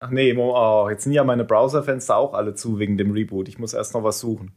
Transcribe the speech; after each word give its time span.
Ach 0.00 0.10
nee, 0.10 0.36
oh, 0.36 0.88
jetzt 0.88 1.04
sind 1.04 1.12
ja 1.12 1.24
meine 1.24 1.44
Browserfenster 1.44 2.16
auch 2.16 2.34
alle 2.34 2.54
zu 2.54 2.78
wegen 2.78 2.96
dem 2.96 3.10
Reboot. 3.10 3.48
Ich 3.48 3.58
muss 3.58 3.74
erst 3.74 3.94
noch 3.94 4.04
was 4.04 4.20
suchen. 4.20 4.56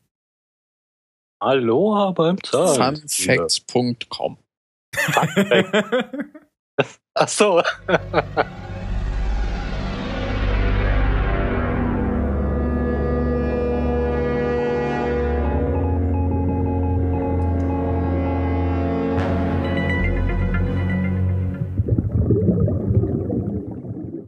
Aloha 1.41 2.11
beim 2.11 2.41
Zahlen. 2.43 2.97
Funfacts.com. 2.97 4.38
Ach 7.15 7.27
so. 7.27 7.63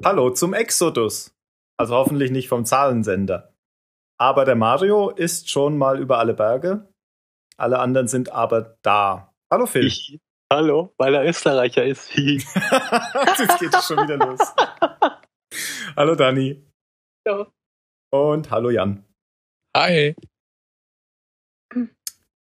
Hallo 0.05 0.31
zum 0.31 0.53
Exodus. 0.53 1.33
Also 1.77 1.95
hoffentlich 1.95 2.29
nicht 2.29 2.49
vom 2.49 2.65
Zahlensender. 2.65 3.53
Aber 4.19 4.43
der 4.43 4.55
Mario 4.55 5.09
ist 5.09 5.49
schon 5.49 5.77
mal 5.77 5.97
über 5.97 6.19
alle 6.19 6.33
Berge. 6.33 6.91
Alle 7.55 7.79
anderen 7.79 8.09
sind 8.09 8.29
aber 8.29 8.77
da. 8.81 9.33
Hallo 9.49 9.65
Phil. 9.65 9.87
Ich, 9.87 10.19
hallo, 10.51 10.93
weil 10.97 11.13
er 11.15 11.25
Österreicher 11.25 11.85
ist. 11.85 12.09
Jetzt 12.17 13.59
geht 13.59 13.73
es 13.73 13.87
schon 13.87 13.97
wieder 14.03 14.17
los. 14.17 14.39
hallo 15.95 16.15
Dani. 16.15 16.61
Ja. 17.25 17.47
Und 18.11 18.51
hallo 18.51 18.71
Jan. 18.71 19.05
Hi. 19.75 20.15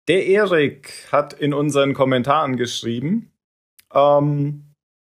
Der 0.09 0.25
Erik 0.27 1.07
hat 1.09 1.31
in 1.31 1.53
unseren 1.53 1.93
Kommentaren 1.93 2.57
geschrieben, 2.57 3.31
ähm, 3.93 4.64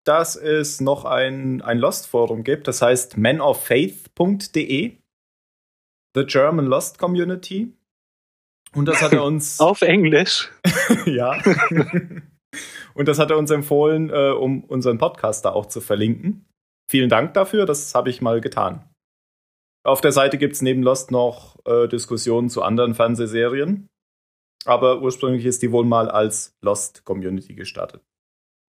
dass 0.08 0.36
es 0.36 0.80
noch 0.80 1.06
ein, 1.06 1.62
ein 1.62 1.80
Lost-Forum 1.80 2.44
gibt, 2.44 2.68
das 2.68 2.82
heißt 2.82 3.18
manoffaith.de, 3.18 4.98
The 6.16 6.26
German 6.26 6.66
Lost 6.66 6.98
Community. 6.98 7.74
Und 8.74 8.88
das 8.88 9.02
hat 9.02 9.14
er 9.14 9.24
uns. 9.26 9.60
Auf 9.60 9.82
Englisch. 9.82 10.52
ja. 11.06 11.42
Und 12.94 13.08
das 13.08 13.20
hat 13.20 13.30
er 13.30 13.38
uns 13.38 13.52
empfohlen, 13.52 14.10
äh, 14.10 14.32
um 14.32 14.64
unseren 14.64 14.98
Podcast 14.98 15.46
da 15.46 15.52
auch 15.52 15.68
zu 15.68 15.82
verlinken. 15.82 16.46
Vielen 16.90 17.10
Dank 17.10 17.34
dafür, 17.34 17.66
das 17.66 17.94
habe 17.94 18.10
ich 18.10 18.22
mal 18.22 18.42
getan. 18.42 18.90
Auf 19.86 20.02
der 20.02 20.12
Seite 20.12 20.38
gibt 20.38 20.54
es 20.54 20.62
neben 20.62 20.84
Lost 20.84 21.12
noch 21.12 21.58
äh, 21.66 21.88
Diskussionen 21.88 22.50
zu 22.50 22.62
anderen 22.64 22.96
Fernsehserien. 22.96 23.88
Aber 24.66 25.02
ursprünglich 25.02 25.46
ist 25.46 25.62
die 25.62 25.72
wohl 25.72 25.86
mal 25.86 26.10
als 26.10 26.58
Lost 26.62 27.06
Community 27.06 27.54
gestartet. 27.56 28.07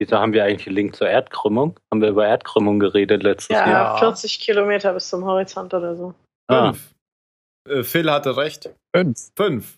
Wieso 0.01 0.17
haben 0.17 0.33
wir 0.33 0.45
eigentlich 0.45 0.65
den 0.65 0.75
Link 0.75 0.95
zur 0.97 1.09
Erdkrümmung? 1.09 1.79
Haben 1.91 2.01
wir 2.03 2.09
über 2.11 2.27
Erdkrümmung 2.27 2.79
geredet 2.79 3.23
letztes 3.23 3.57
Ja, 3.57 3.69
Jahr? 3.69 3.99
40 3.99 4.39
Kilometer 4.41 4.93
bis 4.95 5.09
zum 5.09 5.25
Horizont 5.25 5.75
oder 5.75 5.97
so. 5.97 6.15
Ah. 6.47 6.73
Fünf. 6.73 6.95
Äh, 7.69 7.83
Phil 7.83 8.11
hatte 8.11 8.37
recht. 8.37 8.71
Fünf. 8.95 9.19
Fünf. 9.37 9.77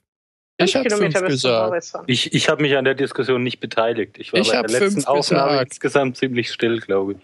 Ich 0.62 0.76
habe 0.76 0.82
fünf 0.90 0.94
Kilometer 0.98 1.20
bis 1.26 1.40
zum 1.40 1.48
gesagt. 1.50 1.70
Horizont. 1.70 2.04
Ich, 2.06 2.34
ich 2.34 2.48
habe 2.50 2.60
mich 2.60 2.76
an 2.76 2.84
der 2.84 2.94
Diskussion 2.94 3.42
nicht 3.42 3.60
beteiligt. 3.60 4.18
Ich 4.18 4.32
war 4.32 4.40
Ich 4.40 4.50
bei 4.52 4.60
der 4.62 4.80
letzten 4.80 5.06
Aufnahme 5.06 5.52
gesagt. 5.52 5.72
insgesamt 5.72 6.16
ziemlich 6.18 6.52
still, 6.52 6.80
glaube 6.80 7.14
ich. 7.14 7.18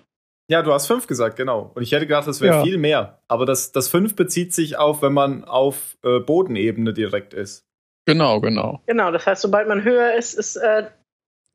Ja, 0.48 0.62
du 0.62 0.72
hast 0.72 0.86
fünf 0.86 1.06
gesagt, 1.06 1.36
genau. 1.36 1.72
Und 1.74 1.82
ich 1.82 1.92
hätte 1.92 2.06
gedacht, 2.06 2.26
das 2.26 2.40
wäre 2.40 2.56
Ja. 2.58 2.62
viel 2.62 2.78
mehr. 2.78 3.18
Aber 3.28 3.44
das, 3.44 3.72
das 3.72 3.88
fünf 3.88 4.16
bezieht 4.16 4.54
sich 4.54 4.78
auf, 4.78 5.02
wenn 5.02 5.12
man 5.12 5.44
auf 5.44 5.98
äh, 6.02 6.20
Bodenebene 6.20 6.94
direkt 6.94 7.34
ist. 7.34 7.64
Genau, 8.06 8.40
genau. 8.40 8.80
Genau, 8.86 9.10
das 9.10 9.26
heißt, 9.26 9.42
sobald 9.42 9.66
man 9.68 9.82
höher 9.82 10.14
ist, 10.14 10.34
ist 10.34 10.56
äh, 10.56 10.86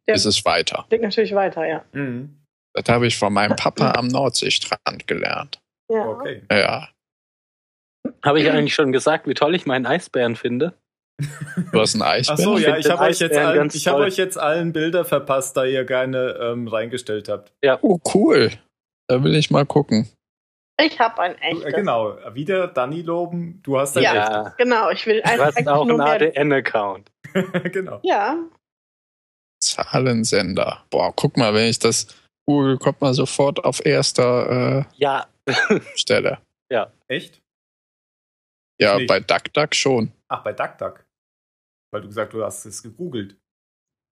Ja. 0.07 0.15
Ist 0.15 0.25
es 0.25 0.43
weiter. 0.45 0.85
liegt 0.91 1.03
natürlich 1.03 1.33
weiter, 1.35 1.65
ja. 1.65 1.83
Mhm. 1.93 2.37
Das 2.73 2.85
habe 2.89 3.07
ich 3.07 3.17
von 3.17 3.33
meinem 3.33 3.55
Papa 3.55 3.91
am 3.91 4.07
Nordseestrand 4.07 5.07
gelernt. 5.07 5.61
ja. 5.89 6.05
Okay. 6.07 6.43
Ja. 6.51 6.89
Habe 8.23 8.39
ich 8.41 8.49
eigentlich 8.49 8.73
schon 8.73 8.91
gesagt, 8.91 9.27
wie 9.27 9.33
toll 9.35 9.53
ich 9.55 9.65
meinen 9.67 9.85
Eisbären 9.85 10.35
finde? 10.35 10.73
Du 11.71 11.79
hast 11.79 11.93
ein 11.93 12.01
Eisbär? 12.01 12.35
Ach 12.35 12.39
so, 12.39 12.57
Ich 12.57 12.63
ja, 12.63 12.77
ich 12.77 12.89
habe 12.89 13.03
euch, 13.03 13.19
jetzt 13.19 13.31
Eisbären 13.33 13.59
allen, 13.59 13.69
ich 13.71 13.87
hab 13.87 13.95
euch 13.97 14.17
jetzt 14.17 14.37
allen 14.39 14.73
Bilder 14.73 15.05
verpasst, 15.05 15.55
da 15.55 15.65
ihr 15.65 15.85
keine 15.85 16.35
ähm, 16.41 16.67
reingestellt 16.67 17.29
habt. 17.29 17.53
Oh, 17.81 17.99
cool. 18.15 18.49
Da 19.07 19.23
will 19.23 19.35
ich 19.35 19.51
mal 19.51 19.65
gucken. 19.67 20.09
Ich 20.83 20.99
habe 20.99 21.21
ein 21.21 21.35
Äh, 21.35 21.51
echtes. 21.51 21.73
Genau, 21.75 22.17
wieder 22.33 22.67
Danny 22.67 23.03
loben, 23.03 23.59
du 23.61 23.77
hast 23.77 23.95
ein 23.97 24.03
Ja. 24.03 24.55
Genau, 24.57 24.89
ich 24.89 25.05
will 25.05 25.21
Du 25.21 25.29
hast 25.43 25.67
auch 25.67 25.85
nur 25.85 25.99
einen. 26.03 26.29
ADN-Account. 26.29 27.11
echtes. 27.33 27.63
genau. 27.71 27.99
Ja, 28.01 28.37
Zahlensender. 29.61 30.83
Boah, 30.89 31.13
guck 31.15 31.37
mal, 31.37 31.53
wenn 31.53 31.67
ich 31.69 31.79
das 31.79 32.07
google, 32.45 32.77
kommt 32.77 32.99
man 33.01 33.13
sofort 33.13 33.63
auf 33.63 33.85
erster 33.85 34.87
Ja, 34.97 35.27
äh, 35.45 35.53
Stelle. 35.95 36.39
Echt? 37.07 37.41
Ja, 38.79 38.95
Nicht. 38.97 39.07
bei 39.07 39.19
DuckDuck 39.19 39.75
schon. 39.75 40.11
Ach, 40.29 40.41
bei 40.43 40.53
DuckDuck. 40.53 41.05
Weil 41.93 42.01
du 42.01 42.07
gesagt 42.07 42.33
du 42.33 42.43
hast 42.43 42.65
es 42.65 42.81
gegoogelt. 42.81 43.35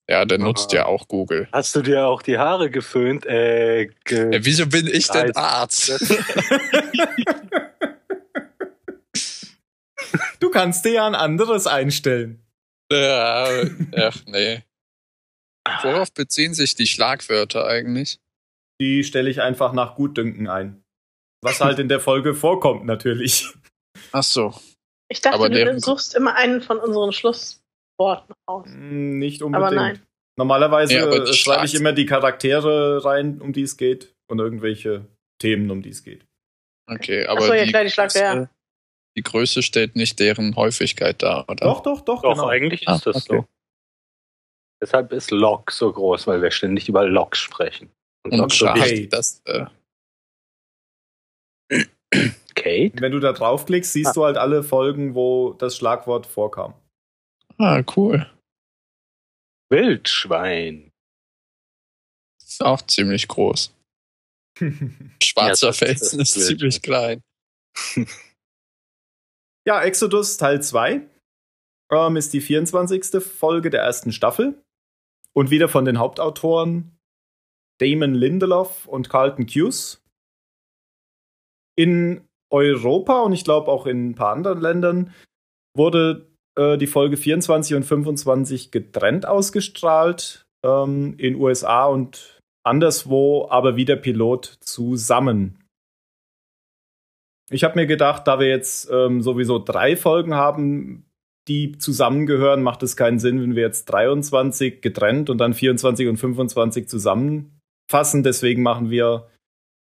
Ja, 0.09 0.25
der 0.25 0.37
nutzt 0.39 0.69
Aha. 0.71 0.75
ja 0.75 0.85
auch 0.87 1.07
Google. 1.07 1.47
hast 1.53 1.75
du 1.75 1.81
dir 1.81 2.05
auch 2.05 2.21
die 2.21 2.37
Haare 2.37 2.69
geföhnt? 2.69 3.25
Äh, 3.25 3.89
ge 4.03 4.33
Ja, 4.33 4.43
wieso 4.43 4.67
bin 4.67 4.87
ich 4.87 5.07
denn. 5.07 5.33
Arzt? 5.35 5.89
du 10.39 10.49
kannst 10.49 10.83
dir 10.85 10.93
ja 10.93 11.07
ein 11.07 11.15
anderes 11.15 11.67
einstellen. 11.67 12.43
ja, 12.91 13.47
ach 13.95 14.17
nee. 14.25 14.63
Worauf 15.83 16.13
beziehen 16.13 16.53
sich 16.53 16.75
die 16.75 16.87
Schlagwörter 16.87 17.65
eigentlich? 17.65 18.19
Die 18.81 19.03
stelle 19.03 19.29
ich 19.29 19.41
einfach 19.41 19.73
nach 19.73 19.95
Gutdünken 19.95 20.47
ein. 20.47 20.83
Was 21.41 21.61
halt 21.61 21.79
in 21.79 21.89
der 21.89 21.99
Folge 21.99 22.33
vorkommt, 22.35 22.85
natürlich. 22.85 23.47
Ach 24.11 24.23
so. 24.23 24.53
ich 25.09 25.21
dachte, 25.21 25.35
Aber 25.35 25.49
du 25.49 25.79
suchst 25.79 26.15
immer 26.15 26.35
einen 26.35 26.61
von 26.61 26.77
unseren 26.79 27.11
Schlussworten 27.13 28.33
aus. 28.45 28.65
Hm, 28.67 29.19
Nicht 29.19 29.41
unbedingt. 29.41 29.67
Aber 29.67 29.75
nein. 29.75 30.01
Normalerweise 30.37 30.93
Ja, 30.93 31.33
schreibe 31.33 31.65
ich 31.65 31.75
immer 31.75 31.91
die 31.91 32.05
Charaktere 32.05 33.03
rein, 33.03 33.41
um 33.41 33.51
die 33.51 33.63
es 33.63 33.75
geht, 33.75 34.13
und 34.29 34.39
irgendwelche 34.39 35.05
Themen, 35.41 35.69
um 35.69 35.81
die 35.81 35.89
es 35.89 36.03
geht. 36.03 36.25
Okay, 36.89 37.25
aber 37.25 37.55
ja 37.55 37.65
die, 37.65 37.69
klar, 37.71 37.83
die 37.83 37.89
Schlagwörter. 37.89 38.35
Größe, 38.35 38.49
die 39.17 39.23
Größe 39.23 39.61
stellt 39.61 39.95
nicht 39.97 40.19
deren 40.19 40.55
Häufigkeit 40.55 41.21
dar, 41.21 41.43
oder? 41.49 41.65
Doch, 41.65 41.83
doch, 41.83 42.01
doch, 42.01 42.21
Doch, 42.21 42.33
genau. 42.35 42.47
eigentlich 42.47 42.87
Ah, 42.87 42.95
ist 42.95 43.05
das 43.05 43.29
okay. 43.29 43.39
so. 43.41 43.45
Deshalb 44.81 45.11
ist 45.11 45.31
Log 45.31 45.71
so 45.71 45.91
groß, 45.91 46.27
weil 46.27 46.41
wir 46.41 46.51
ständig 46.51 46.87
über 46.87 47.05
Log 47.05 47.35
sprechen. 47.35 47.91
Und 48.25 48.33
Und 48.33 48.39
Log 48.39 48.51
so 48.51 48.73
hey. 48.73 49.07
das, 49.09 49.41
äh, 49.45 49.65
Kate? 52.55 52.91
Wenn 53.01 53.11
du 53.11 53.19
da 53.19 53.33
draufklickst, 53.33 53.93
siehst 53.93 54.09
Ah. 54.09 54.13
du 54.13 54.23
halt 54.25 54.37
alle 54.37 54.63
Folgen, 54.63 55.15
wo 55.15 55.53
das 55.53 55.77
Schlagwort 55.77 56.25
vorkam. 56.25 56.73
ah, 57.57 57.83
cool. 57.95 58.29
Wildschwein. 59.69 60.91
Ist 62.41 62.61
auch 62.63 62.81
ziemlich 62.81 63.27
groß. 63.27 63.73
Schwarzer 65.23 65.67
Ja, 65.67 65.73
Felsen 65.73 66.19
ist 66.19 66.35
ist 66.35 66.47
ziemlich 66.47 66.81
klein. 66.81 67.21
ja, 69.67 69.81
Exodus 69.83 70.37
Teil 70.37 70.61
2 70.61 71.01
ähm, 71.91 72.15
ist 72.17 72.33
die 72.33 72.41
24. 72.41 73.21
Folge 73.23 73.69
der 73.69 73.81
ersten 73.81 74.11
Staffel. 74.11 74.61
Und 75.39 75.51
wieder 75.51 75.69
von 75.69 75.85
den 75.85 75.99
Hauptautoren 75.99 76.97
Damon 77.79 78.13
Lindelof 78.13 78.85
und 78.87 79.09
Carlton 79.09 79.45
Cuse. 79.45 79.99
In 81.77 82.27
Europa 82.51 83.21
und 83.21 83.31
ich 83.31 83.45
glaube 83.45 83.71
auch 83.71 83.85
in 83.85 84.09
ein 84.09 84.15
paar 84.15 84.33
anderen 84.33 84.59
Ländern 84.59 85.13
wurde 85.77 86.27
äh, 86.57 86.77
die 86.77 86.87
Folge 86.87 87.15
24 87.15 87.77
und 87.77 87.83
25 87.83 88.71
getrennt 88.71 89.25
ausgestrahlt. 89.25 90.45
Ähm, 90.65 91.15
in 91.17 91.35
USA 91.35 91.85
und 91.85 92.41
anderswo 92.65 93.47
aber 93.49 93.77
wieder 93.77 93.95
Pilot 93.95 94.57
zusammen. 94.59 95.63
Ich 97.49 97.63
habe 97.63 97.79
mir 97.79 97.87
gedacht, 97.87 98.27
da 98.27 98.41
wir 98.41 98.49
jetzt 98.49 98.89
ähm, 98.91 99.21
sowieso 99.21 99.57
drei 99.57 99.95
Folgen 99.95 100.35
haben, 100.35 101.08
die 101.49 101.77
zusammengehören, 101.77 102.63
macht 102.63 102.83
es 102.83 102.95
keinen 102.95 103.19
Sinn, 103.19 103.41
wenn 103.41 103.55
wir 103.55 103.63
jetzt 103.63 103.85
23 103.85 104.81
getrennt 104.81 105.29
und 105.29 105.39
dann 105.39 105.53
24 105.53 106.07
und 106.07 106.17
25 106.17 106.87
zusammenfassen. 106.87 108.23
Deswegen 108.23 108.61
machen 108.61 108.89
wir 108.89 109.29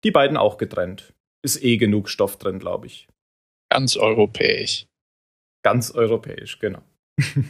die 0.05 0.10
beiden 0.10 0.37
auch 0.37 0.56
getrennt. 0.56 1.12
Ist 1.43 1.62
eh 1.62 1.76
genug 1.76 2.08
Stoff 2.08 2.38
drin, 2.38 2.58
glaube 2.58 2.87
ich. 2.87 3.08
Ganz 3.70 3.96
europäisch. 3.96 4.87
Ganz 5.62 5.90
europäisch, 5.90 6.58
genau. 6.60 6.82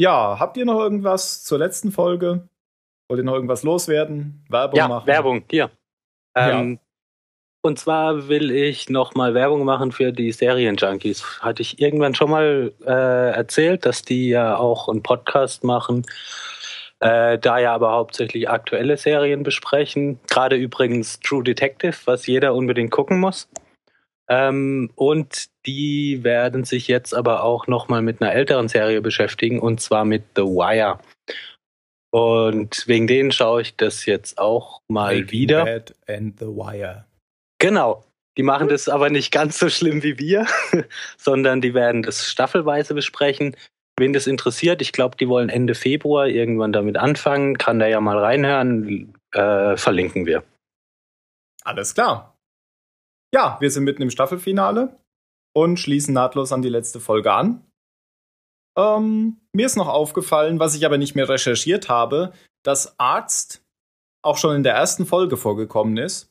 ja, 0.00 0.40
habt 0.40 0.56
ihr 0.56 0.64
noch 0.64 0.80
irgendwas 0.80 1.44
zur 1.44 1.58
letzten 1.58 1.92
Folge? 1.92 2.48
Wollt 3.08 3.20
ihr 3.20 3.24
noch 3.24 3.34
irgendwas 3.34 3.62
loswerden? 3.62 4.44
Werbung 4.48 4.78
Ja, 4.78 4.88
machen? 4.88 5.06
Werbung, 5.06 5.44
hier. 5.50 5.70
Ja. 6.36 6.87
Und 7.60 7.78
zwar 7.78 8.28
will 8.28 8.50
ich 8.50 8.88
nochmal 8.88 9.34
Werbung 9.34 9.64
machen 9.64 9.92
für 9.92 10.12
die 10.12 10.32
Serienjunkies. 10.32 11.40
Hatte 11.40 11.62
ich 11.62 11.80
irgendwann 11.80 12.14
schon 12.14 12.30
mal 12.30 12.72
äh, 12.86 13.30
erzählt, 13.32 13.84
dass 13.84 14.02
die 14.02 14.28
ja 14.28 14.56
auch 14.56 14.88
einen 14.88 15.02
Podcast 15.02 15.64
machen 15.64 16.04
Äh, 17.00 17.38
da 17.38 17.58
ja 17.58 17.74
aber 17.74 17.92
hauptsächlich 17.92 18.48
aktuelle 18.50 18.96
Serien 18.96 19.44
besprechen. 19.44 20.18
Gerade 20.28 20.56
übrigens 20.56 21.20
True 21.20 21.44
Detective, 21.44 21.96
was 22.06 22.26
jeder 22.26 22.54
unbedingt 22.54 22.90
gucken 22.90 23.20
muss. 23.20 23.48
Ähm, 24.28 24.90
und 24.96 25.46
die 25.64 26.24
werden 26.24 26.64
sich 26.64 26.88
jetzt 26.88 27.14
aber 27.14 27.44
auch 27.44 27.66
nochmal 27.66 28.02
mit 28.02 28.20
einer 28.20 28.32
älteren 28.32 28.68
Serie 28.68 29.00
beschäftigen, 29.00 29.60
und 29.60 29.80
zwar 29.80 30.04
mit 30.04 30.24
The 30.34 30.42
Wire. 30.42 30.98
Und 32.10 32.86
wegen 32.88 33.06
denen 33.06 33.32
schaue 33.32 33.62
ich 33.62 33.76
das 33.76 34.04
jetzt 34.06 34.38
auch 34.38 34.82
mal 34.88 35.14
Breaking 35.14 35.30
wieder. 35.30 35.64
Bad 35.64 35.94
and 36.08 36.38
The 36.38 36.46
Wire. 36.46 37.07
Genau. 37.58 38.04
Die 38.36 38.44
machen 38.44 38.68
das 38.68 38.88
aber 38.88 39.10
nicht 39.10 39.32
ganz 39.32 39.58
so 39.58 39.68
schlimm 39.68 40.02
wie 40.04 40.18
wir, 40.18 40.46
sondern 41.18 41.60
die 41.60 41.74
werden 41.74 42.02
das 42.02 42.24
staffelweise 42.26 42.94
besprechen. 42.94 43.56
Wen 43.98 44.12
das 44.12 44.28
interessiert, 44.28 44.80
ich 44.80 44.92
glaube, 44.92 45.16
die 45.16 45.28
wollen 45.28 45.48
Ende 45.48 45.74
Februar 45.74 46.28
irgendwann 46.28 46.72
damit 46.72 46.96
anfangen, 46.96 47.58
kann 47.58 47.80
da 47.80 47.88
ja 47.88 48.00
mal 48.00 48.16
reinhören, 48.16 49.12
äh, 49.32 49.76
verlinken 49.76 50.24
wir. 50.24 50.44
Alles 51.64 51.94
klar. 51.94 52.36
Ja, 53.34 53.58
wir 53.60 53.70
sind 53.72 53.84
mitten 53.84 54.02
im 54.02 54.10
Staffelfinale 54.10 54.96
und 55.52 55.80
schließen 55.80 56.14
nahtlos 56.14 56.52
an 56.52 56.62
die 56.62 56.68
letzte 56.68 57.00
Folge 57.00 57.32
an. 57.32 57.66
Ähm, 58.78 59.40
mir 59.52 59.66
ist 59.66 59.76
noch 59.76 59.88
aufgefallen, 59.88 60.60
was 60.60 60.76
ich 60.76 60.86
aber 60.86 60.96
nicht 60.96 61.16
mehr 61.16 61.28
recherchiert 61.28 61.88
habe, 61.88 62.32
dass 62.62 62.98
Arzt 63.00 63.64
auch 64.22 64.38
schon 64.38 64.54
in 64.54 64.62
der 64.62 64.74
ersten 64.74 65.06
Folge 65.06 65.36
vorgekommen 65.36 65.96
ist. 65.96 66.30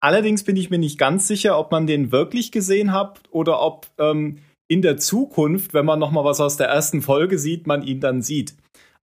Allerdings 0.00 0.44
bin 0.44 0.56
ich 0.56 0.70
mir 0.70 0.78
nicht 0.78 0.98
ganz 0.98 1.26
sicher, 1.26 1.58
ob 1.58 1.72
man 1.72 1.86
den 1.86 2.12
wirklich 2.12 2.52
gesehen 2.52 2.92
hat 2.92 3.20
oder 3.30 3.60
ob 3.60 3.88
ähm, 3.98 4.38
in 4.68 4.82
der 4.82 4.98
Zukunft, 4.98 5.74
wenn 5.74 5.86
man 5.86 5.98
noch 5.98 6.12
mal 6.12 6.24
was 6.24 6.40
aus 6.40 6.56
der 6.56 6.68
ersten 6.68 7.02
Folge 7.02 7.38
sieht, 7.38 7.66
man 7.66 7.82
ihn 7.82 8.00
dann 8.00 8.22
sieht. 8.22 8.54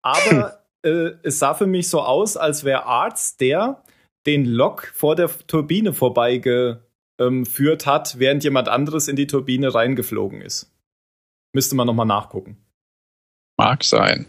Aber 0.02 0.64
äh, 0.84 1.12
es 1.24 1.40
sah 1.40 1.54
für 1.54 1.68
mich 1.68 1.90
so 1.90 2.02
aus, 2.02 2.38
als 2.38 2.64
wäre 2.64 2.86
Arzt 2.86 3.42
der, 3.42 3.84
den 4.26 4.46
Lok 4.46 4.92
vor 4.94 5.16
der 5.16 5.30
Turbine 5.48 5.92
vorbeigeführt 5.94 7.86
hat, 7.86 8.20
während 8.20 8.44
jemand 8.44 8.70
anderes 8.70 9.08
in 9.08 9.16
die 9.16 9.28
Turbine 9.28 9.74
reingeflogen 9.74 10.42
ist. 10.42 10.72
Müsste 11.54 11.76
man 11.76 11.88
noch 11.88 11.94
mal 11.94 12.06
nachgucken. 12.06 12.58
Mag 13.58 13.84
sein. 13.84 14.28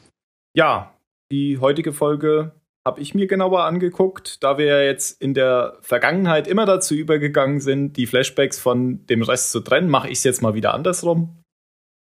Ja, 0.54 0.94
die 1.30 1.58
heutige 1.58 1.92
Folge 1.92 2.52
habe 2.86 3.00
ich 3.00 3.14
mir 3.14 3.26
genauer 3.26 3.64
angeguckt, 3.64 4.42
da 4.44 4.58
wir 4.58 4.66
ja 4.66 4.80
jetzt 4.80 5.20
in 5.20 5.34
der 5.34 5.76
Vergangenheit 5.80 6.46
immer 6.46 6.64
dazu 6.64 6.94
übergegangen 6.94 7.60
sind, 7.60 7.96
die 7.96 8.06
Flashbacks 8.06 8.58
von 8.58 9.04
dem 9.06 9.22
Rest 9.22 9.50
zu 9.50 9.60
trennen, 9.60 9.90
mache 9.90 10.08
ich 10.08 10.18
es 10.18 10.24
jetzt 10.24 10.40
mal 10.40 10.54
wieder 10.54 10.72
andersrum, 10.72 11.42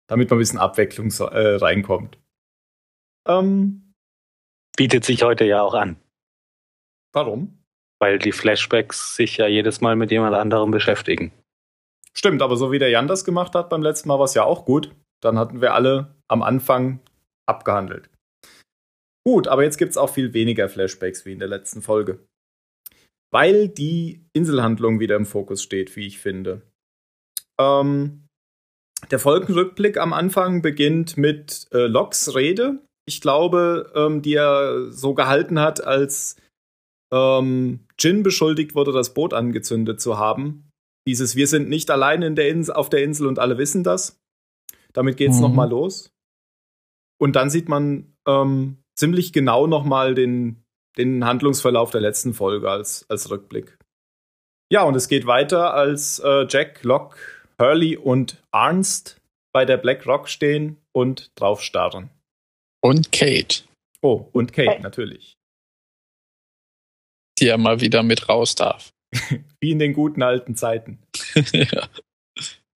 damit 0.07 0.29
mal 0.29 0.35
ein 0.35 0.39
bisschen 0.39 0.59
Abwechslung 0.59 1.09
so, 1.09 1.25
äh, 1.25 1.55
reinkommt. 1.55 2.19
Ähm, 3.27 3.93
Bietet 4.77 5.05
sich 5.05 5.23
heute 5.23 5.45
ja 5.45 5.61
auch 5.61 5.73
an, 5.73 5.95
warum? 7.13 7.57
weil 7.99 8.19
die 8.19 8.31
Flashbacks 8.31 9.15
sich 9.15 9.37
ja 9.37 9.47
jedes 9.47 9.81
Mal 9.81 9.95
mit 9.95 10.11
jemand 10.11 10.35
anderem 10.35 10.71
beschäftigen. 10.71 11.31
Stimmt, 12.13 12.41
aber 12.41 12.55
so 12.55 12.71
wie 12.71 12.79
der 12.79 12.89
Jan 12.89 13.07
das 13.07 13.25
gemacht 13.25 13.55
hat 13.55 13.69
beim 13.69 13.81
letzten 13.81 14.09
Mal, 14.09 14.19
war 14.19 14.25
es 14.25 14.33
ja 14.33 14.43
auch 14.43 14.65
gut. 14.65 14.95
Dann 15.21 15.39
hatten 15.39 15.61
wir 15.61 15.73
alle 15.73 16.15
am 16.27 16.43
Anfang 16.43 16.99
abgehandelt. 17.45 18.09
Gut, 19.27 19.47
aber 19.47 19.63
jetzt 19.63 19.77
gibt 19.77 19.91
es 19.91 19.97
auch 19.97 20.09
viel 20.11 20.33
weniger 20.33 20.69
Flashbacks 20.69 21.25
wie 21.25 21.33
in 21.33 21.39
der 21.39 21.47
letzten 21.47 21.81
Folge. 21.81 22.19
Weil 23.33 23.67
die 23.67 24.25
Inselhandlung 24.33 24.99
wieder 24.99 25.15
im 25.15 25.25
Fokus 25.25 25.63
steht, 25.63 25.95
wie 25.95 26.05
ich 26.05 26.19
finde. 26.19 26.61
Ähm, 27.59 28.27
der 29.09 29.19
Folgenrückblick 29.19 29.97
am 29.97 30.13
Anfang 30.13 30.61
beginnt 30.61 31.17
mit 31.17 31.67
äh, 31.71 31.87
Locks 31.87 32.35
Rede. 32.35 32.79
Ich 33.07 33.21
glaube, 33.21 33.91
ähm, 33.95 34.21
die 34.21 34.35
er 34.35 34.91
so 34.91 35.13
gehalten 35.13 35.59
hat, 35.59 35.83
als 35.83 36.37
ähm, 37.13 37.85
Jin 37.99 38.23
beschuldigt 38.23 38.75
wurde, 38.75 38.91
das 38.91 39.13
Boot 39.13 39.33
angezündet 39.33 40.01
zu 40.01 40.17
haben. 40.17 40.69
Dieses 41.07 41.35
Wir 41.35 41.47
sind 41.47 41.69
nicht 41.69 41.91
allein 41.91 42.21
in 42.21 42.35
der 42.35 42.49
Insel, 42.49 42.73
auf 42.75 42.89
der 42.89 43.03
Insel 43.03 43.27
und 43.27 43.37
alle 43.37 43.57
wissen 43.57 43.83
das. 43.83 44.19
Damit 44.93 45.17
geht's 45.17 45.35
Mhm. 45.37 45.41
noch 45.41 45.49
nochmal 45.49 45.69
los. 45.69 46.11
Und 47.19 47.35
dann 47.35 47.49
sieht 47.49 47.69
man 47.69 48.15
ähm, 48.27 48.77
ziemlich 48.97 49.33
genau 49.33 49.67
nochmal 49.67 50.15
den, 50.15 50.63
den 50.97 51.25
Handlungsverlauf 51.25 51.91
der 51.91 52.01
letzten 52.01 52.33
Folge 52.33 52.69
als, 52.69 53.05
als 53.09 53.29
Rückblick. 53.29 53.77
Ja, 54.71 54.83
und 54.83 54.95
es 54.95 55.07
geht 55.07 55.27
weiter, 55.27 55.73
als 55.73 56.19
äh, 56.19 56.45
Jack, 56.49 56.83
Locke, 56.83 57.17
Hurley 57.59 57.97
und 57.97 58.41
Arnst 58.51 59.21
bei 59.53 59.63
der 59.65 59.77
Black 59.77 60.05
Rock 60.07 60.27
stehen 60.27 60.77
und 60.91 61.31
drauf 61.35 61.61
starren. 61.61 62.09
Und 62.81 63.11
Kate, 63.11 63.63
Oh, 64.05 64.29
und 64.33 64.53
Kate 64.53 64.83
natürlich. 64.83 65.35
die 67.39 67.45
ja 67.45 67.57
mal 67.57 67.81
wieder 67.81 68.03
mit 68.03 68.29
raus 68.29 68.53
darf. 68.53 68.91
Wie 69.59 69.71
in 69.71 69.79
den 69.79 69.93
guten 69.93 70.21
alten 70.21 70.55
Zeiten. 70.55 70.99
ja. 71.51 71.89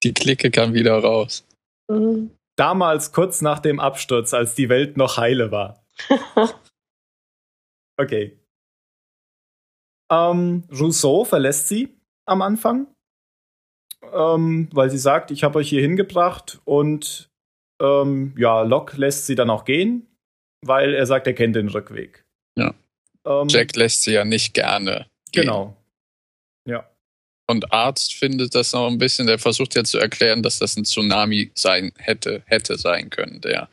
Die 0.02 0.12
Clique 0.12 0.50
kann 0.50 0.74
wieder 0.74 0.98
raus. 0.98 1.46
Mhm. 1.88 2.32
Damals 2.56 3.12
kurz 3.12 3.42
nach 3.42 3.60
dem 3.60 3.78
Absturz, 3.78 4.34
als 4.34 4.56
die 4.56 4.68
Welt 4.68 4.96
noch 4.96 5.18
heile 5.18 5.52
war. 5.52 5.79
Okay. 8.00 8.38
Ähm, 10.10 10.64
Rousseau 10.72 11.24
verlässt 11.24 11.68
sie 11.68 11.94
am 12.26 12.40
Anfang, 12.40 12.86
ähm, 14.12 14.70
weil 14.72 14.90
sie 14.90 14.98
sagt, 14.98 15.30
ich 15.30 15.44
habe 15.44 15.58
euch 15.58 15.68
hier 15.68 15.82
hingebracht 15.82 16.60
und 16.64 17.30
ähm, 17.80 18.34
ja, 18.38 18.62
Locke 18.62 18.96
lässt 18.96 19.26
sie 19.26 19.34
dann 19.34 19.50
auch 19.50 19.64
gehen, 19.64 20.06
weil 20.64 20.94
er 20.94 21.04
sagt, 21.04 21.26
er 21.26 21.34
kennt 21.34 21.56
den 21.56 21.68
Rückweg. 21.68 22.24
Ja. 22.58 22.74
Ähm, 23.26 23.48
Jack 23.48 23.76
lässt 23.76 24.02
sie 24.02 24.12
ja 24.12 24.24
nicht 24.24 24.54
gerne. 24.54 25.06
Gehen. 25.32 25.42
Genau. 25.42 25.76
Ja. 26.66 26.90
Und 27.48 27.72
Arzt 27.72 28.14
findet 28.14 28.54
das 28.54 28.72
noch 28.72 28.86
ein 28.86 28.98
bisschen, 28.98 29.26
der 29.26 29.38
versucht 29.38 29.74
ja 29.74 29.84
zu 29.84 29.98
erklären, 29.98 30.42
dass 30.42 30.58
das 30.58 30.76
ein 30.76 30.84
Tsunami 30.84 31.52
sein 31.54 31.92
hätte, 31.98 32.42
hätte 32.46 32.78
sein 32.78 33.10
können, 33.10 33.42
der 33.42 33.68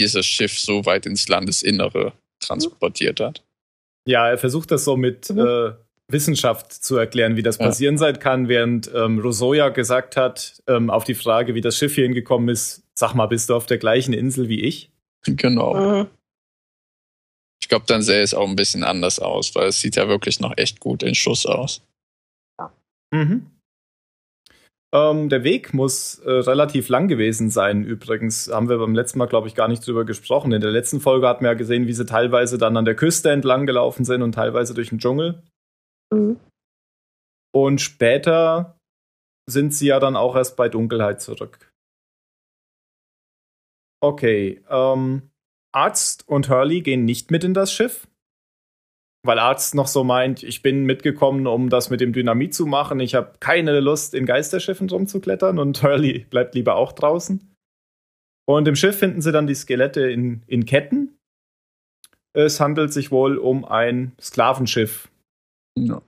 dieses 0.00 0.26
Schiff 0.26 0.58
so 0.58 0.84
weit 0.86 1.06
ins 1.06 1.28
Landesinnere 1.28 2.12
transportiert 2.40 3.20
hat. 3.20 3.44
Ja, 4.06 4.28
er 4.28 4.38
versucht 4.38 4.70
das 4.70 4.84
so 4.84 4.96
mit 4.96 5.30
Mhm. 5.30 5.38
äh, 5.40 5.72
Wissenschaft 6.08 6.72
zu 6.72 6.96
erklären, 6.96 7.36
wie 7.36 7.42
das 7.42 7.58
Ja. 7.58 7.66
passieren 7.66 7.98
sein 7.98 8.18
kann, 8.18 8.48
während 8.48 8.90
ähm, 8.92 9.22
ja 9.54 9.68
gesagt 9.68 10.16
hat, 10.16 10.60
ähm, 10.66 10.90
auf 10.90 11.04
die 11.04 11.14
Frage, 11.14 11.54
wie 11.54 11.60
das 11.60 11.76
Schiff 11.76 11.94
hier 11.94 12.04
hingekommen 12.04 12.48
ist, 12.48 12.82
sag 12.94 13.14
mal, 13.14 13.26
bist 13.26 13.48
du 13.48 13.54
auf 13.54 13.66
der 13.66 13.78
gleichen 13.78 14.12
Insel 14.12 14.48
wie 14.48 14.62
ich? 14.62 14.90
Genau. 15.26 15.74
Mhm. 16.02 16.06
Ich 17.62 17.68
glaube, 17.68 17.84
dann 17.86 18.02
sähe 18.02 18.22
es 18.22 18.34
auch 18.34 18.48
ein 18.48 18.56
bisschen 18.56 18.82
anders 18.82 19.20
aus, 19.20 19.54
weil 19.54 19.68
es 19.68 19.80
sieht 19.80 19.94
ja 19.96 20.08
wirklich 20.08 20.40
noch 20.40 20.56
echt 20.56 20.80
gut 20.80 21.02
in 21.02 21.14
Schuss 21.14 21.46
aus. 21.46 21.82
Mhm. 23.12 23.46
Ähm, 24.92 25.28
der 25.28 25.44
Weg 25.44 25.72
muss 25.72 26.18
äh, 26.18 26.30
relativ 26.30 26.88
lang 26.88 27.06
gewesen 27.06 27.48
sein, 27.48 27.84
übrigens. 27.84 28.50
Haben 28.52 28.68
wir 28.68 28.78
beim 28.78 28.94
letzten 28.94 29.18
Mal, 29.18 29.26
glaube 29.26 29.46
ich, 29.46 29.54
gar 29.54 29.68
nicht 29.68 29.86
drüber 29.86 30.04
gesprochen. 30.04 30.52
In 30.52 30.60
der 30.60 30.72
letzten 30.72 31.00
Folge 31.00 31.28
hatten 31.28 31.44
wir 31.44 31.52
ja 31.52 31.56
gesehen, 31.56 31.86
wie 31.86 31.92
sie 31.92 32.06
teilweise 32.06 32.58
dann 32.58 32.76
an 32.76 32.84
der 32.84 32.96
Küste 32.96 33.30
entlang 33.30 33.66
gelaufen 33.66 34.04
sind 34.04 34.22
und 34.22 34.32
teilweise 34.32 34.74
durch 34.74 34.88
den 34.88 34.98
Dschungel. 34.98 35.42
Mhm. 36.12 36.40
Und 37.52 37.80
später 37.80 38.78
sind 39.48 39.74
sie 39.74 39.86
ja 39.86 40.00
dann 40.00 40.16
auch 40.16 40.34
erst 40.34 40.56
bei 40.56 40.68
Dunkelheit 40.68 41.20
zurück. 41.20 41.72
Okay, 44.02 44.64
ähm, 44.68 45.30
Arzt 45.72 46.26
und 46.26 46.48
Hurley 46.48 46.80
gehen 46.80 47.04
nicht 47.04 47.30
mit 47.30 47.44
in 47.44 47.54
das 47.54 47.72
Schiff, 47.72 48.08
weil 49.22 49.38
Arzt 49.38 49.74
noch 49.74 49.86
so 49.86 50.02
meint, 50.04 50.42
ich 50.42 50.62
bin 50.62 50.84
mitgekommen, 50.84 51.46
um 51.46 51.68
das 51.68 51.90
mit 51.90 52.00
dem 52.00 52.12
Dynamit 52.12 52.54
zu 52.54 52.66
machen. 52.66 53.00
Ich 53.00 53.14
habe 53.14 53.34
keine 53.40 53.80
Lust, 53.80 54.14
in 54.14 54.26
Geisterschiffen 54.26 54.88
rumzuklettern 54.88 55.58
und 55.58 55.82
Hurley 55.82 56.26
bleibt 56.30 56.54
lieber 56.54 56.76
auch 56.76 56.92
draußen. 56.92 57.46
Und 58.46 58.66
im 58.66 58.76
Schiff 58.76 58.98
finden 58.98 59.20
sie 59.20 59.32
dann 59.32 59.46
die 59.46 59.54
Skelette 59.54 60.10
in, 60.10 60.42
in 60.46 60.64
Ketten. 60.64 61.16
Es 62.32 62.60
handelt 62.60 62.92
sich 62.92 63.10
wohl 63.10 63.36
um 63.36 63.64
ein 63.64 64.12
Sklavenschiff. 64.20 65.08
Ja. 65.78 66.02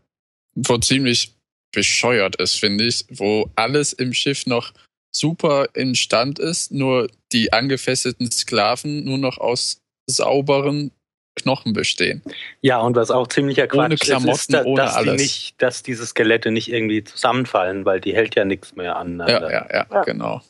Wo 0.55 0.79
ziemlich 0.79 1.35
bescheuert 1.73 2.37
ist, 2.37 2.59
finde 2.59 2.85
ich, 2.85 3.05
wo 3.11 3.51
alles 3.57 3.93
im 3.93 4.13
Schiff 4.13 4.47
noch 4.47 4.73
super 5.15 5.69
in 5.75 5.95
Stand 5.95 6.39
ist, 6.39 6.73
nur 6.73 7.09
die 7.33 7.53
angefesselten 7.53 8.31
Sklaven 8.31 9.05
nur 9.05 9.19
noch 9.19 9.39
aus 9.39 9.81
sauberen 10.09 10.91
Knochen 11.37 11.73
bestehen. 11.73 12.23
Ja, 12.61 12.79
und 12.81 12.95
was 12.95 13.11
auch 13.11 13.27
ziemlicher 13.27 13.67
Quatsch 13.67 13.85
Ohne 13.87 13.95
ist, 13.95 14.03
Klamotten, 14.03 14.31
ist, 14.33 14.53
da, 14.53 14.65
ohne 14.65 14.83
dass, 14.83 14.93
die 14.95 14.99
alles. 15.09 15.21
nicht, 15.23 15.63
dass 15.63 15.83
diese 15.83 16.07
Skelette 16.07 16.51
nicht 16.51 16.71
irgendwie 16.71 17.03
zusammenfallen, 17.05 17.85
weil 17.85 18.01
die 18.01 18.15
hält 18.15 18.35
ja 18.35 18.45
nichts 18.45 18.75
mehr 18.77 18.87
Ja, 18.87 18.93
aneinander. 18.97 19.51
ja, 19.51 19.67
ja, 19.73 19.87
Ja. 19.91 20.03
genau. 20.03 20.43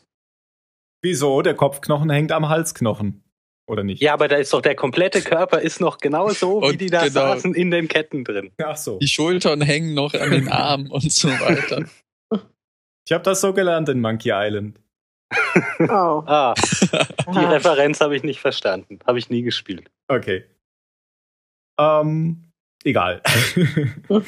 Wieso? 1.02 1.42
Der 1.42 1.54
Kopfknochen 1.54 2.10
hängt 2.10 2.32
am 2.32 2.48
Halsknochen. 2.48 3.22
Oder 3.68 3.84
nicht? 3.84 4.02
Ja, 4.02 4.12
aber 4.14 4.26
da 4.26 4.36
ist 4.36 4.52
doch 4.52 4.60
der 4.60 4.74
komplette 4.74 5.22
Körper 5.22 5.60
ist 5.60 5.80
noch 5.80 5.98
genau 5.98 6.28
so, 6.30 6.60
wie 6.62 6.66
Und 6.66 6.80
die 6.80 6.90
da 6.90 7.00
genau. 7.02 7.12
saßen 7.12 7.54
in 7.54 7.70
den 7.70 7.86
Ketten 7.88 8.24
drin. 8.24 8.50
Ach 8.62 8.76
so. 8.76 8.98
Die 8.98 9.06
Schultern 9.08 9.60
hängen 9.62 9.94
noch 9.94 10.14
an 10.14 10.30
den 10.32 10.48
Armen 10.48 10.90
und 10.90 11.10
so 11.12 11.28
weiter. 11.28 11.84
Ich 13.06 13.12
habe 13.12 13.22
das 13.24 13.40
so 13.40 13.52
gelernt 13.52 13.88
in 13.88 14.00
Monkey 14.00 14.30
Island. 14.32 14.78
Oh. 15.80 16.22
Ah, 16.26 16.54
die. 17.32 17.38
Referenz 17.38 18.00
habe 18.00 18.14
ich 18.16 18.22
nicht 18.22 18.40
verstanden. 18.40 18.98
Habe 19.06 19.18
ich 19.18 19.30
nie 19.30 19.42
gespielt. 19.42 19.90
Okay. 20.08 20.44
Ähm, 21.78 22.50
egal. 22.84 23.22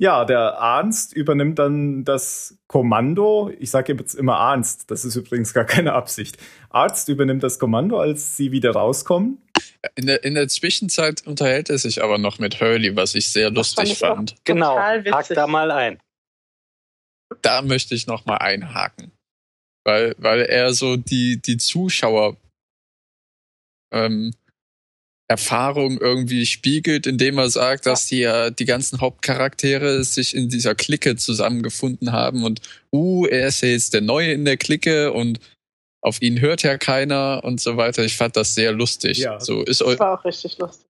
ja, 0.00 0.24
der 0.24 0.58
Arnst 0.58 1.12
übernimmt 1.12 1.58
dann 1.58 2.04
das 2.04 2.58
Kommando. 2.68 3.50
Ich 3.58 3.70
sage 3.70 3.94
jetzt 3.94 4.14
immer 4.14 4.36
Arnst, 4.36 4.90
das 4.90 5.04
ist 5.04 5.16
übrigens 5.16 5.52
gar 5.54 5.64
keine 5.64 5.92
Absicht. 5.92 6.38
Arzt 6.70 7.08
übernimmt 7.08 7.42
das 7.42 7.58
Kommando, 7.58 7.98
als 7.98 8.36
sie 8.36 8.52
wieder 8.52 8.72
rauskommen. 8.72 9.42
In 9.94 10.06
der, 10.06 10.24
in 10.24 10.34
der 10.34 10.48
Zwischenzeit 10.48 11.26
unterhält 11.26 11.70
er 11.70 11.78
sich 11.78 12.02
aber 12.02 12.18
noch 12.18 12.38
mit 12.38 12.60
Hurley, 12.60 12.96
was 12.96 13.14
ich 13.14 13.30
sehr 13.30 13.50
lustig 13.50 13.98
fand 13.98 14.30
fand. 14.30 14.44
Genau, 14.44 14.76
hack 14.78 15.28
da 15.28 15.46
mal 15.46 15.70
ein. 15.70 15.98
Da 17.42 17.62
möchte 17.62 17.94
ich 17.94 18.06
noch 18.06 18.26
mal 18.26 18.38
einhaken. 18.38 19.12
Weil, 19.84 20.14
weil 20.18 20.40
er 20.40 20.72
so 20.72 20.96
die, 20.96 21.40
die 21.40 21.58
Zuschauer 21.58 22.36
ähm, 23.92 24.32
Erfahrung 25.28 25.98
irgendwie 26.00 26.46
spiegelt, 26.46 27.06
indem 27.06 27.38
er 27.38 27.50
sagt, 27.50 27.86
dass 27.86 28.06
die 28.06 28.20
ja 28.20 28.50
die 28.50 28.64
ganzen 28.64 29.00
Hauptcharaktere 29.00 30.04
sich 30.04 30.34
in 30.36 30.48
dieser 30.48 30.74
Clique 30.76 31.16
zusammengefunden 31.16 32.12
haben 32.12 32.44
und 32.44 32.60
uh, 32.92 33.26
er 33.26 33.48
ist 33.48 33.60
ja 33.62 33.68
jetzt 33.70 33.92
der 33.94 34.02
Neue 34.02 34.32
in 34.32 34.44
der 34.44 34.56
Clique 34.56 35.12
und 35.12 35.40
auf 36.00 36.22
ihn 36.22 36.40
hört 36.40 36.62
ja 36.62 36.78
keiner 36.78 37.40
und 37.42 37.60
so 37.60 37.76
weiter. 37.76 38.04
Ich 38.04 38.16
fand 38.16 38.36
das 38.36 38.54
sehr 38.54 38.70
lustig. 38.70 39.18
Ja. 39.18 39.40
So 39.40 39.62
ist 39.64 39.80
Das 39.80 39.98
war 39.98 40.20
auch 40.20 40.24
richtig 40.24 40.56
lustig. 40.58 40.86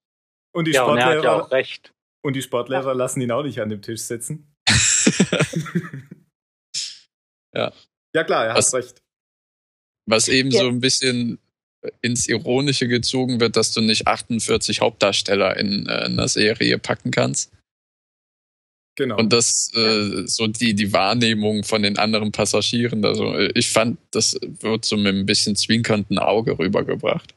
Und 0.52 0.66
die 0.66 0.73
Ja, 0.73 0.85
und 0.85 0.99
er 0.99 1.05
hat 1.07 1.14
ja 1.14 1.21
Sportlehrer, 1.23 1.45
auch 1.47 1.50
recht. 1.52 1.93
und 2.23 2.37
die 2.37 2.43
Sportlehrer 2.43 2.95
lassen 2.95 3.23
ihn 3.23 3.31
auch 3.31 3.43
nicht 3.43 3.61
an 3.61 3.71
dem 3.71 3.81
Tisch 3.81 4.02
sitzen. 4.02 4.52
Ja. 7.55 7.73
Ja 8.14 8.25
klar, 8.25 8.47
er 8.47 8.55
Was- 8.55 8.66
hat 8.73 8.85
recht. 8.85 9.02
Was 10.09 10.28
eben 10.28 10.50
Ja. 10.50 10.61
so 10.61 10.69
ein 10.69 10.81
bisschen 10.81 11.38
ins 12.02 12.28
Ironische 12.28 12.88
gezogen 12.88 13.40
wird, 13.40 13.57
dass 13.57 13.73
du 13.73 13.81
nicht 13.81 14.07
48 14.07 14.81
Hauptdarsteller 14.81 15.57
in 15.57 15.87
äh, 15.87 15.93
einer 15.93 16.28
Serie 16.28 16.78
packen 16.78 17.11
kannst. 17.11 17.52
Genau. 18.97 19.19
Und 19.19 19.33
das 19.33 19.71
äh, 19.75 20.26
so 20.26 20.47
die, 20.47 20.75
die 20.75 20.93
Wahrnehmung 20.93 21.64
von 21.64 21.83
den 21.83 21.99
anderen 21.99 22.33
Passagieren. 22.33 23.05
Also 23.05 23.38
ich 23.55 23.71
fand, 23.71 23.99
das 24.11 24.38
wird 24.43 24.87
so 24.87 24.97
mit 24.97 25.14
ein 25.14 25.26
bisschen 25.26 25.55
zwinkernden 25.55 26.19
Auge 26.19 26.59
rübergebracht. 26.59 27.35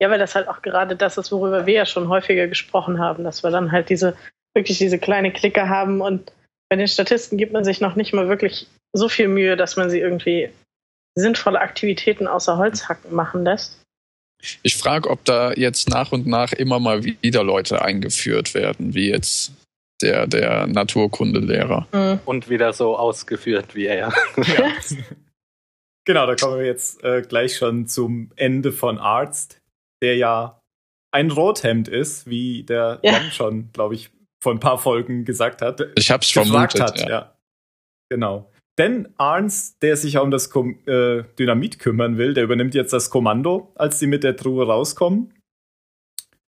Ja, 0.00 0.10
weil 0.10 0.18
das 0.18 0.34
halt 0.34 0.48
auch 0.48 0.62
gerade 0.62 0.96
das 0.96 1.16
ist, 1.18 1.32
worüber 1.32 1.66
wir 1.66 1.74
ja 1.74 1.86
schon 1.86 2.08
häufiger 2.08 2.48
gesprochen 2.48 2.98
haben, 2.98 3.24
dass 3.24 3.42
wir 3.42 3.50
dann 3.50 3.72
halt 3.72 3.90
diese, 3.90 4.16
wirklich 4.54 4.78
diese 4.78 4.98
kleine 4.98 5.32
Clique 5.32 5.68
haben 5.68 6.00
und 6.00 6.32
bei 6.68 6.76
den 6.76 6.88
Statisten 6.88 7.38
gibt 7.38 7.52
man 7.52 7.64
sich 7.64 7.80
noch 7.80 7.96
nicht 7.96 8.12
mal 8.12 8.28
wirklich 8.28 8.66
so 8.92 9.08
viel 9.08 9.28
Mühe, 9.28 9.56
dass 9.56 9.76
man 9.76 9.90
sie 9.90 10.00
irgendwie 10.00 10.50
sinnvolle 11.18 11.60
Aktivitäten 11.60 12.26
außer 12.26 12.56
Holzhacken 12.56 13.14
machen 13.14 13.44
lässt. 13.44 13.80
Ich 14.62 14.76
frage, 14.76 15.10
ob 15.10 15.24
da 15.24 15.52
jetzt 15.52 15.88
nach 15.88 16.12
und 16.12 16.26
nach 16.26 16.52
immer 16.52 16.78
mal 16.78 17.04
wieder 17.04 17.42
Leute 17.42 17.82
eingeführt 17.82 18.54
werden, 18.54 18.94
wie 18.94 19.10
jetzt 19.10 19.52
der, 20.00 20.26
der 20.26 20.66
Naturkundelehrer. 20.66 21.88
Mhm. 21.92 22.20
Und 22.24 22.48
wieder 22.48 22.72
so 22.72 22.96
ausgeführt 22.96 23.74
wie 23.74 23.86
er. 23.86 24.12
Ja. 24.36 24.72
genau, 26.04 26.26
da 26.26 26.36
kommen 26.36 26.58
wir 26.58 26.66
jetzt 26.66 27.02
äh, 27.02 27.22
gleich 27.22 27.56
schon 27.56 27.88
zum 27.88 28.30
Ende 28.36 28.70
von 28.70 28.98
Arzt, 28.98 29.60
der 30.02 30.16
ja 30.16 30.60
ein 31.10 31.30
Rothemd 31.30 31.88
ist, 31.88 32.28
wie 32.28 32.62
der 32.62 33.00
Ja. 33.02 33.12
Jan 33.12 33.32
schon, 33.32 33.72
glaube 33.72 33.94
ich, 33.94 34.10
vor 34.40 34.52
ein 34.52 34.60
paar 34.60 34.78
Folgen 34.78 35.24
gesagt 35.24 35.62
hat. 35.62 35.80
Ich 35.96 36.10
hab's 36.10 36.30
vermutet. 36.30 36.80
hat. 36.80 37.00
ja. 37.00 37.08
Ja. 37.08 37.34
Genau. 38.08 38.50
Denn 38.78 39.08
Arns, 39.16 39.76
der 39.80 39.96
sich 39.96 40.14
ja 40.14 40.20
um 40.20 40.30
das 40.30 40.50
Kom 40.50 40.78
äh, 40.86 41.24
Dynamit 41.38 41.80
kümmern 41.80 42.16
will, 42.16 42.32
der 42.32 42.44
übernimmt 42.44 42.74
jetzt 42.74 42.92
das 42.92 43.10
Kommando, 43.10 43.72
als 43.74 43.98
sie 43.98 44.06
mit 44.06 44.22
der 44.22 44.36
Truhe 44.36 44.66
rauskommen. 44.66 45.34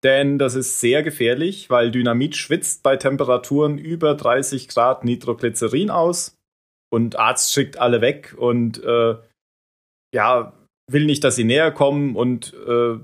Denn 0.05 0.39
das 0.39 0.55
ist 0.55 0.81
sehr 0.81 1.03
gefährlich, 1.03 1.71
weil 1.71 1.91
Dynamit 1.91 2.37
schwitzt 2.37 2.83
bei 2.83 2.97
Temperaturen 2.97 3.79
über 3.79 4.15
30 4.15 4.69
Grad 4.69 5.05
Nitroglycerin 5.05 5.91
aus. 5.91 6.37
Und 6.91 7.17
Arzt 7.17 7.53
schickt 7.53 7.79
alle 7.79 8.01
weg 8.01 8.35
und 8.39 8.83
äh, 8.83 9.17
ja, 10.15 10.53
will 10.91 11.05
nicht, 11.05 11.23
dass 11.23 11.37
sie 11.37 11.45
näher 11.45 11.71
kommen 11.71 12.17
und 12.17 12.55
äh, 12.67 12.99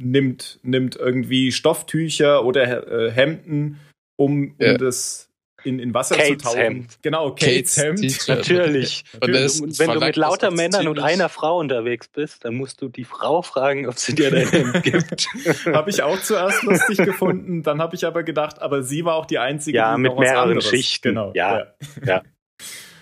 nimmt, 0.00 0.60
nimmt 0.62 0.96
irgendwie 0.96 1.50
Stofftücher 1.52 2.44
oder 2.44 2.86
äh, 2.86 3.10
Hemden, 3.10 3.80
um, 4.16 4.50
um 4.50 4.54
Ja. 4.60 4.76
das 4.76 5.27
in, 5.68 5.78
in 5.78 5.94
Wasser 5.94 6.16
Kates 6.16 6.38
zu 6.38 6.44
tauchen. 6.44 6.58
Hemd. 6.58 6.98
Genau, 7.02 7.30
Kates, 7.34 7.74
Kates 7.76 8.26
Hemd. 8.26 8.28
Natürlich. 8.28 9.04
Und 9.20 9.32
das 9.34 9.60
Und 9.60 9.78
wenn 9.78 9.90
du 9.92 10.00
mit 10.00 10.16
lauter 10.16 10.50
Männern 10.50 10.88
und 10.88 10.98
einer 10.98 11.28
Frau 11.28 11.58
unterwegs 11.58 12.08
bist, 12.08 12.44
dann 12.44 12.54
musst 12.54 12.80
du 12.82 12.88
die 12.88 13.04
Frau 13.04 13.42
fragen, 13.42 13.86
ob 13.86 13.98
sie 13.98 14.14
dir 14.14 14.30
dein 14.30 14.48
Hemd 14.50 14.82
gibt. 14.82 15.28
habe 15.66 15.90
ich 15.90 16.02
auch 16.02 16.18
zuerst 16.20 16.62
lustig 16.62 16.98
gefunden, 16.98 17.62
dann 17.62 17.80
habe 17.80 17.94
ich 17.94 18.04
aber 18.06 18.22
gedacht, 18.22 18.60
aber 18.60 18.82
sie 18.82 19.04
war 19.04 19.14
auch 19.16 19.26
die 19.26 19.38
einzige, 19.38 19.78
Ja, 19.78 19.94
die 19.94 20.00
mit 20.02 20.10
noch 20.12 20.18
was 20.18 20.24
mehreren 20.24 20.48
anderes. 20.50 20.68
Schichten. 20.68 21.08
Genau. 21.10 21.32
Ja. 21.34 21.72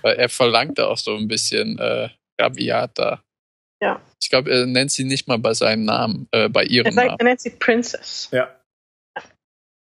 Weil 0.03 0.15
er 0.17 0.29
verlangt 0.29 0.79
auch 0.81 0.99
so 0.99 1.17
ein 1.17 1.29
bisschen 1.29 1.79
äh, 1.79 2.09
rabiat 2.41 2.99
da. 2.99 3.23
Ja. 3.83 4.01
Ich 4.23 4.31
glaube, 4.31 4.51
er 4.51 4.67
nennt 4.67 4.91
sie 4.91 5.05
nicht 5.05 5.29
mal 5.29 5.39
bei 5.39 5.53
seinem 5.55 5.85
Namen, 5.85 6.29
äh, 6.33 6.49
bei 6.49 6.63
Er 6.65 6.71
ihrem 6.71 6.93
sagt, 6.93 7.07
Namen. 7.07 7.19
er 7.21 7.25
nennt 7.25 7.41
sie 7.41 7.51
Princess. 7.51 8.29
ja. 8.33 8.49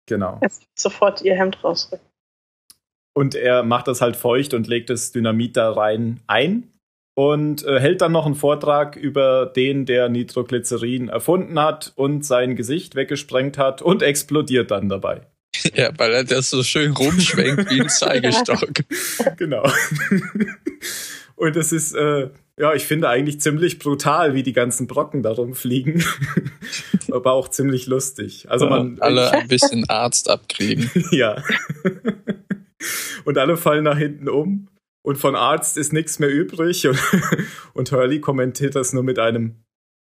Genau. 0.07 0.39
Jetzt 0.41 0.63
sofort 0.77 1.21
ihr 1.21 1.35
Hemd 1.35 1.63
rausrückt. 1.63 2.03
Und 3.13 3.35
er 3.35 3.63
macht 3.63 3.87
das 3.87 4.01
halt 4.01 4.15
feucht 4.15 4.53
und 4.53 4.67
legt 4.67 4.89
das 4.89 5.11
Dynamit 5.11 5.57
da 5.57 5.71
rein 5.71 6.21
ein 6.27 6.71
und 7.15 7.65
äh, 7.65 7.79
hält 7.79 8.01
dann 8.01 8.13
noch 8.13 8.25
einen 8.25 8.35
Vortrag 8.35 8.95
über 8.95 9.45
den, 9.45 9.85
der 9.85 10.09
Nitroglycerin 10.09 11.09
erfunden 11.09 11.59
hat 11.59 11.91
und 11.95 12.25
sein 12.25 12.55
Gesicht 12.55 12.95
weggesprengt 12.95 13.57
hat 13.57 13.81
und 13.81 14.01
explodiert 14.01 14.71
dann 14.71 14.89
dabei. 14.89 15.21
Ja, 15.75 15.91
weil 15.97 16.13
er 16.13 16.23
das 16.23 16.49
so 16.49 16.63
schön 16.63 16.93
rumschwenkt 16.93 17.69
wie 17.69 17.81
ein 17.81 17.89
Zeigestock. 17.89 18.71
genau. 19.37 19.69
und 21.35 21.55
das 21.55 21.71
ist, 21.71 21.93
äh, 21.93 22.29
ja, 22.57 22.73
ich 22.73 22.85
finde 22.85 23.09
eigentlich 23.09 23.41
ziemlich 23.41 23.77
brutal, 23.77 24.33
wie 24.33 24.43
die 24.43 24.53
ganzen 24.53 24.87
Brocken 24.87 25.21
darum 25.23 25.53
fliegen. 25.53 26.03
Aber 27.11 27.33
auch 27.33 27.49
ziemlich 27.49 27.85
lustig. 27.85 28.49
Also 28.49 28.67
man. 28.67 28.99
Alle 29.01 29.29
ein 29.31 29.47
bisschen 29.49 29.87
Arzt 29.89 30.29
abkriegen. 30.29 30.89
ja. 31.11 31.43
Und 33.25 33.37
alle 33.37 33.57
fallen 33.57 33.83
nach 33.83 33.97
hinten 33.97 34.29
um. 34.29 34.67
Und 35.03 35.17
von 35.17 35.35
Arzt 35.35 35.77
ist 35.77 35.93
nichts 35.93 36.19
mehr 36.19 36.29
übrig. 36.29 36.87
Und, 36.87 36.99
und 37.73 37.91
Hurley 37.91 38.21
kommentiert 38.21 38.75
das 38.75 38.93
nur 38.93 39.03
mit 39.03 39.17
einem 39.19 39.63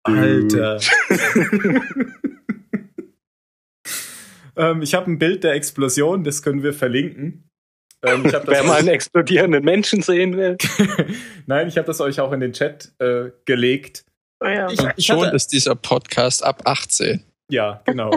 Alter. 0.04 0.80
ähm, 4.56 4.82
ich 4.82 4.94
habe 4.94 5.12
ein 5.12 5.20
Bild 5.20 5.44
der 5.44 5.54
Explosion, 5.54 6.24
das 6.24 6.42
können 6.42 6.64
wir 6.64 6.74
verlinken. 6.74 7.50
Ähm, 8.04 8.26
ich 8.26 8.32
Wer 8.32 8.64
mal 8.64 8.80
einen 8.80 8.88
explodierenden 8.88 9.64
Menschen 9.64 10.02
sehen 10.02 10.38
will. 10.38 10.58
Nein, 11.46 11.68
ich 11.68 11.78
habe 11.78 11.88
das 11.88 12.00
euch 12.02 12.20
auch 12.20 12.32
in 12.32 12.40
den 12.40 12.54
Chat 12.54 12.94
äh, 13.00 13.32
gelegt. 13.46 14.06
Oh 14.44 14.48
ja. 14.48 14.72
Ich- 14.72 14.80
Und 14.80 15.04
schon 15.04 15.36
ist 15.36 15.52
dieser 15.52 15.76
Podcast 15.76 16.44
ab 16.44 16.62
18. 16.66 17.24
Ja, 17.52 17.82
genau. 17.86 18.12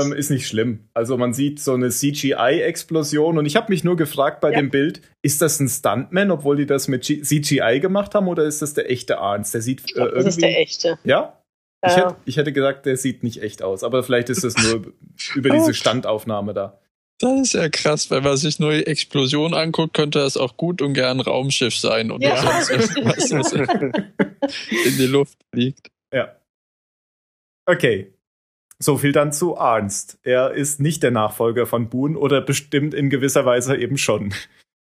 Ähm, 0.00 0.12
ist 0.12 0.30
nicht 0.30 0.46
schlimm. 0.46 0.88
Also 0.94 1.16
man 1.16 1.34
sieht 1.34 1.60
so 1.60 1.74
eine 1.74 1.90
CGI-Explosion 1.90 3.38
und 3.38 3.46
ich 3.46 3.56
habe 3.56 3.70
mich 3.72 3.84
nur 3.84 3.96
gefragt 3.96 4.40
bei 4.40 4.50
Ja. 4.52 4.58
dem 4.60 4.70
Bild, 4.70 5.00
ist 5.22 5.42
das 5.42 5.58
ein 5.60 5.68
Stuntman, 5.68 6.30
obwohl 6.30 6.56
die 6.56 6.66
das 6.66 6.88
mit 6.88 7.02
G 7.04 7.20
CGI 7.22 7.80
gemacht 7.80 8.14
haben 8.14 8.28
oder 8.28 8.44
ist 8.44 8.62
das 8.62 8.74
der 8.74 8.90
echte 8.90 9.18
Arns? 9.18 9.50
Der 9.52 9.62
sieht 9.62 9.82
Ich 9.84 9.92
äh, 9.92 9.94
glaub, 9.94 10.12
das 10.14 10.26
ist 10.26 10.40
der 10.42 10.48
irgendwie. 10.50 10.62
echte. 10.62 10.98
Ja? 11.04 11.38
Ich, 11.84 11.90
Ja. 11.96 11.96
hätte, 12.08 12.16
ich 12.24 12.36
hätte 12.36 12.52
gesagt, 12.52 12.86
der 12.86 12.96
sieht 12.96 13.22
nicht 13.24 13.42
echt 13.42 13.62
aus, 13.62 13.82
aber 13.84 14.02
vielleicht 14.02 14.30
ist 14.30 14.44
es 14.44 14.56
nur 14.56 14.92
über 15.34 15.50
diese 15.50 15.74
Standaufnahme 15.74 16.54
da. 16.54 16.78
Das 17.18 17.40
ist 17.40 17.54
ja 17.54 17.68
krass, 17.68 18.10
wenn 18.10 18.24
man 18.24 18.36
sich 18.36 18.58
nur 18.58 18.72
die 18.72 18.86
Explosion 18.86 19.54
anguckt, 19.54 19.94
könnte 19.94 20.18
das 20.18 20.36
auch 20.36 20.56
gut 20.56 20.82
und 20.82 20.94
gern 20.94 21.18
ein 21.18 21.20
Raumschiff 21.20 21.76
sein 21.76 22.10
oder 22.10 22.26
Ja, 22.28 22.62
sonst 22.64 22.70
irgendwas, 22.96 23.30
was 23.32 23.52
in 24.86 24.96
die 24.98 25.06
Luft 25.06 25.38
fliegt. 25.52 25.88
Ja. 26.12 26.34
Okay. 27.66 28.11
So 28.82 28.98
viel 28.98 29.12
dann 29.12 29.32
zu 29.32 29.56
Arnst. 29.56 30.18
Er 30.22 30.52
ist 30.52 30.80
nicht 30.80 31.02
der 31.02 31.12
Nachfolger 31.12 31.66
von 31.66 31.88
Boone 31.88 32.18
oder 32.18 32.40
bestimmt 32.40 32.94
in 32.94 33.10
gewisser 33.10 33.44
Weise 33.44 33.76
eben 33.76 33.96
schon. 33.96 34.34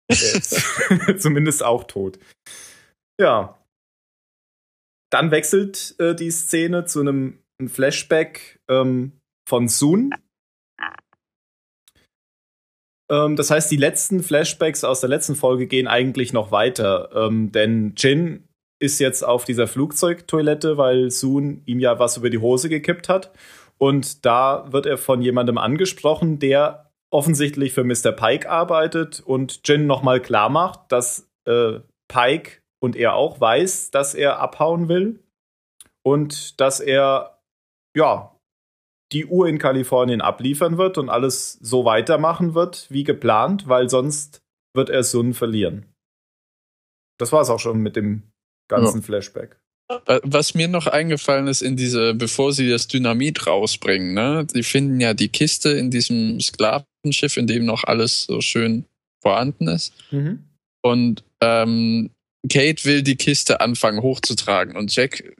Er 0.09 1.19
zumindest 1.19 1.62
auch 1.62 1.85
tot. 1.85 2.19
Ja. 3.21 3.59
Dann 5.11 5.31
wechselt 5.31 5.95
äh, 5.99 6.14
die 6.14 6.31
Szene 6.31 6.87
zu 6.87 7.00
einem 7.00 7.45
einem 7.59 7.69
Flashback 7.69 8.61
ähm, 8.69 9.12
von 9.49 9.69
Soon. 9.69 10.11
Ähm, 13.11 13.37
das 13.37 13.50
heißt, 13.50 13.71
die 13.71 13.76
letzten 13.76 14.23
Flashbacks 14.23 14.85
aus 14.85 15.00
der 15.00 15.11
letzten 15.11 15.37
Folge 15.37 15.67
gehen 15.67 15.87
eigentlich 15.87 16.33
noch 16.33 16.50
weiter, 16.50 17.11
ähm, 17.14 17.53
denn 17.53 17.95
Jin 17.97 18.49
ist 18.81 18.99
jetzt 18.99 19.23
auf 19.23 19.45
dieser 19.45 19.67
Flugzeugtoilette, 19.67 20.76
weil 20.76 21.11
Soon 21.11 21.62
ihm 21.64 21.79
ja 21.79 21.99
was 21.99 22.17
über 22.17 22.29
die 22.29 22.38
Hose 22.38 22.69
gekippt 22.69 23.09
hat. 23.09 23.33
Und 23.78 24.25
da 24.25 24.73
wird 24.73 24.87
er 24.87 24.99
von 24.99 25.21
jemandem 25.23 25.59
angesprochen, 25.59 26.38
der 26.38 26.90
offensichtlich 27.11 27.73
für 27.73 27.85
Mr. 27.85 28.12
Pike 28.12 28.50
arbeitet 28.50 29.21
und 29.21 29.61
Jin 29.64 29.87
nochmal 29.87 30.21
klar 30.21 30.49
macht, 30.49 30.90
dass 30.90 31.31
äh, 31.47 31.81
Pike 32.09 32.62
und 32.81 32.97
er 32.97 33.14
auch 33.14 33.40
weiß, 33.40 33.90
dass 33.90 34.14
er 34.14 34.40
abhauen 34.40 34.88
will 34.88 35.23
und 36.02 36.61
dass 36.61 36.81
er 36.81 37.40
ja, 37.97 38.35
die 39.12 39.26
Uhr 39.26 39.49
in 39.49 39.59
Kalifornien 39.59 40.21
abliefern 40.21 40.76
wird 40.76 40.99
und 40.99 41.09
alles 41.09 41.52
so 41.52 41.85
weitermachen 41.85 42.54
wird 42.54 42.90
wie 42.90 43.04
geplant, 43.04 43.69
weil 43.69 43.88
sonst 43.88 44.43
wird 44.75 44.90
er 44.90 45.04
Sun 45.04 45.35
verlieren. 45.35 45.87
Das 47.19 47.31
war 47.33 47.43
es 47.43 47.50
auch 47.50 47.61
schon 47.61 47.78
mit 47.78 47.95
dem 47.97 48.33
ganzen 48.69 49.00
ja. 49.00 49.04
Flashback. 49.04 49.61
Was 50.22 50.54
mir 50.54 50.68
noch 50.68 50.86
eingefallen 50.86 51.46
ist 51.46 51.62
in 51.62 51.76
diese, 51.76 52.14
bevor 52.14 52.52
sie 52.52 52.68
das 52.68 52.88
Dynamit 52.88 53.46
rausbringen, 53.46 54.14
ne, 54.14 54.46
die 54.54 54.62
finden 54.62 55.00
ja 55.00 55.14
die 55.14 55.28
Kiste 55.28 55.70
in 55.70 55.90
diesem 55.90 56.40
Sklavenschiff, 56.40 57.36
in 57.36 57.46
dem 57.46 57.64
noch 57.64 57.84
alles 57.84 58.24
so 58.24 58.40
schön 58.40 58.84
vorhanden 59.20 59.68
ist. 59.68 59.92
Mhm. 60.10 60.44
Und 60.82 61.24
ähm, 61.40 62.10
Kate 62.50 62.84
will 62.84 63.02
die 63.02 63.16
Kiste 63.16 63.60
anfangen 63.60 64.02
hochzutragen 64.02 64.76
und 64.76 64.94
Jack 64.94 65.34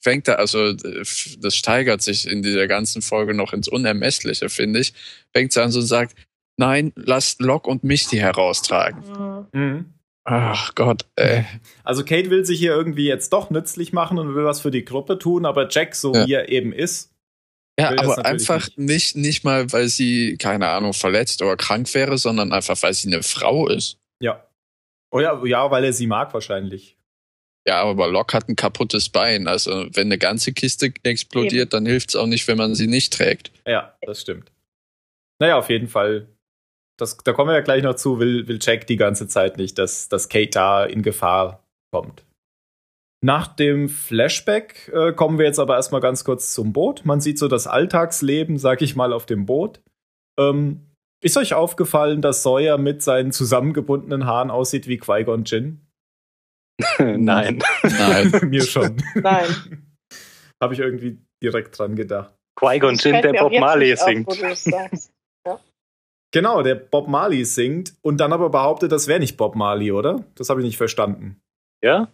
fängt 0.00 0.28
da, 0.28 0.34
also 0.34 0.72
das 0.72 1.56
steigert 1.56 2.02
sich 2.02 2.28
in 2.28 2.42
dieser 2.42 2.68
ganzen 2.68 3.02
Folge 3.02 3.34
noch 3.34 3.52
ins 3.52 3.68
Unermessliche, 3.68 4.48
finde 4.48 4.80
ich, 4.80 4.92
fängt 5.32 5.52
sie 5.52 5.60
an 5.60 5.74
und 5.74 5.82
sagt, 5.82 6.16
nein, 6.56 6.92
lasst 6.94 7.40
Locke 7.40 7.68
und 7.68 7.82
Misty 7.84 8.16
heraustragen. 8.16 9.48
Mhm. 9.52 9.84
Ach 10.28 10.74
Gott, 10.74 11.06
ey. 11.14 11.44
Also 11.84 12.04
Kate 12.04 12.30
will 12.30 12.44
sich 12.44 12.58
hier 12.58 12.72
irgendwie 12.72 13.06
jetzt 13.06 13.32
doch 13.32 13.48
nützlich 13.48 13.92
machen 13.92 14.18
und 14.18 14.34
will 14.34 14.44
was 14.44 14.60
für 14.60 14.72
die 14.72 14.84
Gruppe 14.84 15.20
tun, 15.20 15.46
aber 15.46 15.68
Jack, 15.70 15.94
so 15.94 16.12
ja. 16.12 16.26
wie 16.26 16.32
er 16.32 16.48
eben 16.48 16.72
ist. 16.72 17.12
Ja, 17.78 17.90
aber 17.90 18.24
einfach 18.24 18.66
nicht. 18.76 18.78
nicht. 18.78 19.16
nicht 19.16 19.44
mal, 19.44 19.72
weil 19.72 19.86
sie, 19.86 20.36
keine 20.36 20.68
Ahnung, 20.68 20.94
verletzt 20.94 21.42
oder 21.42 21.56
krank 21.56 21.94
wäre, 21.94 22.18
sondern 22.18 22.52
einfach, 22.52 22.82
weil 22.82 22.92
sie 22.92 23.06
eine 23.06 23.22
Frau 23.22 23.68
ist. 23.68 23.98
Ja. 24.20 24.44
Oh 25.12 25.20
ja, 25.20 25.40
ja, 25.44 25.70
weil 25.70 25.84
er 25.84 25.92
sie 25.92 26.08
mag 26.08 26.34
wahrscheinlich. 26.34 26.96
Ja, 27.68 27.82
aber 27.82 28.08
Locke 28.08 28.36
hat 28.36 28.48
ein 28.48 28.56
kaputtes 28.56 29.08
Bein. 29.08 29.46
Also 29.46 29.86
wenn 29.92 30.08
eine 30.08 30.18
ganze 30.18 30.52
Kiste 30.52 30.92
explodiert, 31.04 31.52
eben. 31.52 31.70
dann 31.70 31.86
hilft 31.86 32.10
es 32.10 32.16
auch 32.16 32.26
nicht, 32.26 32.48
wenn 32.48 32.58
man 32.58 32.74
sie 32.74 32.88
nicht 32.88 33.12
trägt. 33.12 33.52
Ja, 33.64 33.96
das 34.02 34.22
stimmt. 34.22 34.50
Naja, 35.38 35.56
auf 35.56 35.70
jeden 35.70 35.88
Fall 35.88 36.26
das, 36.96 37.18
da 37.18 37.32
kommen 37.32 37.50
wir 37.50 37.54
ja 37.54 37.60
gleich 37.60 37.82
noch 37.82 37.94
zu, 37.94 38.18
will, 38.18 38.48
will 38.48 38.58
Jack 38.60 38.86
die 38.86 38.96
ganze 38.96 39.28
Zeit 39.28 39.58
nicht, 39.58 39.78
dass, 39.78 40.08
dass 40.08 40.28
Kate 40.28 40.50
da 40.50 40.84
in 40.84 41.02
Gefahr 41.02 41.62
kommt. 41.92 42.24
Nach 43.24 43.46
dem 43.48 43.88
Flashback 43.88 44.90
äh, 44.94 45.12
kommen 45.12 45.38
wir 45.38 45.46
jetzt 45.46 45.58
aber 45.58 45.76
erstmal 45.76 46.00
ganz 46.00 46.24
kurz 46.24 46.52
zum 46.52 46.72
Boot. 46.72 47.04
Man 47.04 47.20
sieht 47.20 47.38
so 47.38 47.48
das 47.48 47.66
Alltagsleben, 47.66 48.58
sag 48.58 48.82
ich 48.82 48.94
mal, 48.94 49.12
auf 49.12 49.26
dem 49.26 49.46
Boot. 49.46 49.80
Ähm, 50.38 50.86
ist 51.22 51.36
euch 51.36 51.54
aufgefallen, 51.54 52.20
dass 52.20 52.42
Sawyer 52.42 52.78
mit 52.78 53.02
seinen 53.02 53.32
zusammengebundenen 53.32 54.26
Haaren 54.26 54.50
aussieht 54.50 54.86
wie 54.86 54.98
Qui-Gon 54.98 55.44
Jinn? 55.44 55.80
Nein. 56.98 57.62
Nein. 57.82 58.32
Mir 58.48 58.62
schon. 58.62 59.02
Nein. 59.14 59.46
Habe 60.62 60.74
ich 60.74 60.80
irgendwie 60.80 61.18
direkt 61.42 61.78
dran 61.78 61.96
gedacht. 61.96 62.34
Qui-Gon 62.58 62.96
Jinn, 62.96 63.22
der 63.22 63.32
Bob 63.32 63.52
Marley 63.52 63.96
singt. 63.96 64.28
Genau, 66.32 66.62
der 66.62 66.74
Bob 66.74 67.08
Marley 67.08 67.44
singt 67.44 67.94
und 68.02 68.18
dann 68.18 68.32
aber 68.32 68.50
behauptet, 68.50 68.92
das 68.92 69.06
wäre 69.06 69.20
nicht 69.20 69.36
Bob 69.36 69.54
Marley, 69.54 69.92
oder? 69.92 70.24
Das 70.34 70.50
habe 70.50 70.60
ich 70.60 70.66
nicht 70.66 70.76
verstanden. 70.76 71.40
Ja? 71.82 72.08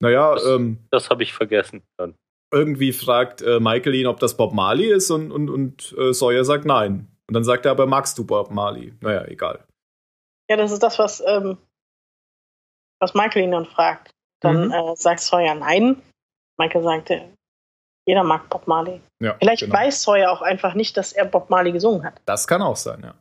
Naja, 0.00 0.34
das, 0.34 0.46
ähm, 0.46 0.78
das 0.90 1.10
habe 1.10 1.22
ich 1.22 1.32
vergessen 1.32 1.82
dann. 1.98 2.14
Irgendwie 2.52 2.92
fragt 2.92 3.42
äh, 3.42 3.60
Michael 3.60 3.94
ihn, 3.94 4.06
ob 4.06 4.18
das 4.18 4.36
Bob 4.36 4.52
Marley 4.52 4.90
ist 4.90 5.10
und, 5.10 5.30
und, 5.30 5.50
und 5.50 5.94
äh, 5.98 6.12
Sawyer 6.12 6.44
sagt 6.44 6.64
nein. 6.64 7.06
Und 7.28 7.34
dann 7.34 7.44
sagt 7.44 7.64
er 7.64 7.72
aber, 7.72 7.86
magst 7.86 8.18
du 8.18 8.26
Bob 8.26 8.50
Marley? 8.50 8.94
Naja, 9.00 9.24
egal. 9.26 9.64
Ja, 10.48 10.56
das 10.56 10.72
ist 10.72 10.82
das, 10.82 10.98
was, 10.98 11.22
ähm, 11.24 11.58
was 12.98 13.14
Michael 13.14 13.44
ihn 13.44 13.52
dann 13.52 13.66
fragt. 13.66 14.10
Dann 14.40 14.66
mhm. 14.66 14.72
äh, 14.72 14.96
sagt 14.96 15.20
Sawyer 15.20 15.54
nein. 15.54 16.02
Michael 16.58 16.82
sagte, 16.82 17.32
jeder 18.06 18.24
mag 18.24 18.48
Bob 18.48 18.66
Marley. 18.66 19.00
Ja, 19.22 19.36
Vielleicht 19.38 19.62
genau. 19.62 19.74
weiß 19.74 20.02
Sawyer 20.02 20.32
auch 20.32 20.42
einfach 20.42 20.74
nicht, 20.74 20.96
dass 20.96 21.12
er 21.12 21.24
Bob 21.24 21.50
Marley 21.50 21.72
gesungen 21.72 22.04
hat. 22.04 22.20
Das 22.24 22.46
kann 22.46 22.62
auch 22.62 22.76
sein, 22.76 23.02
ja. 23.02 23.14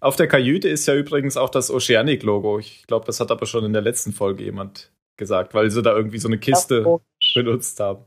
Auf 0.00 0.16
der 0.16 0.28
Kajüte 0.28 0.68
ist 0.68 0.86
ja 0.86 0.94
übrigens 0.94 1.36
auch 1.36 1.50
das 1.50 1.70
Oceanic-Logo. 1.70 2.58
Ich 2.58 2.86
glaube, 2.86 3.06
das 3.06 3.18
hat 3.20 3.30
aber 3.30 3.46
schon 3.46 3.64
in 3.64 3.72
der 3.72 3.82
letzten 3.82 4.12
Folge 4.12 4.44
jemand 4.44 4.92
gesagt, 5.16 5.54
weil 5.54 5.70
sie 5.70 5.82
da 5.82 5.96
irgendwie 5.96 6.18
so 6.18 6.28
eine 6.28 6.38
Kiste 6.38 7.00
benutzt 7.34 7.80
haben. 7.80 8.04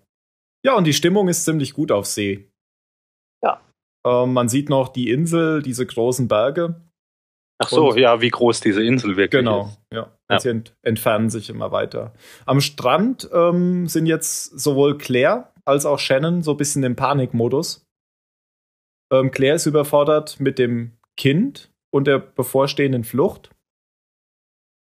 Ja, 0.66 0.76
und 0.76 0.86
die 0.86 0.94
Stimmung 0.94 1.28
ist 1.28 1.46
ziemlich 1.46 1.74
gut 1.74 1.92
auf 1.92 2.06
See. 2.06 2.50
Ja. 3.44 3.62
Ähm, 4.06 4.34
man 4.34 4.50
sieht 4.50 4.70
noch 4.70 4.90
die 4.90 5.10
Insel, 5.10 5.62
diese 5.62 5.86
großen 5.86 6.28
Berge. 6.28 6.82
Ach 7.60 7.70
so, 7.70 7.90
und, 7.90 7.98
ja, 7.98 8.22
wie 8.22 8.30
groß 8.30 8.60
diese 8.60 8.84
Insel 8.84 9.18
wirklich 9.18 9.42
genau, 9.42 9.66
ist. 9.66 9.80
Genau, 9.90 10.04
ja. 10.04 10.18
ja. 10.30 10.40
Sie 10.40 10.50
ent 10.50 10.76
entfernen 10.84 11.30
sich 11.30 11.50
immer 11.50 11.72
weiter. 11.72 12.14
Am 12.46 12.62
Strand 12.62 13.30
ähm, 13.34 13.88
sind 13.88 14.06
jetzt 14.06 14.60
sowohl 14.60 14.98
Claire 14.98 15.52
als 15.66 15.86
auch 15.86 16.00
Shannon 16.00 16.44
so 16.44 16.52
ein 16.52 16.58
bisschen 16.58 16.84
im 16.84 16.96
Panikmodus. 16.96 17.86
Ähm, 19.12 19.32
Claire 19.32 19.56
ist 19.56 19.66
überfordert 19.66 20.40
mit 20.40 20.60
dem 20.60 20.98
Kind 21.18 21.72
und 21.92 22.06
der 22.06 22.20
bevorstehenden 22.20 23.04
Flucht. 23.04 23.50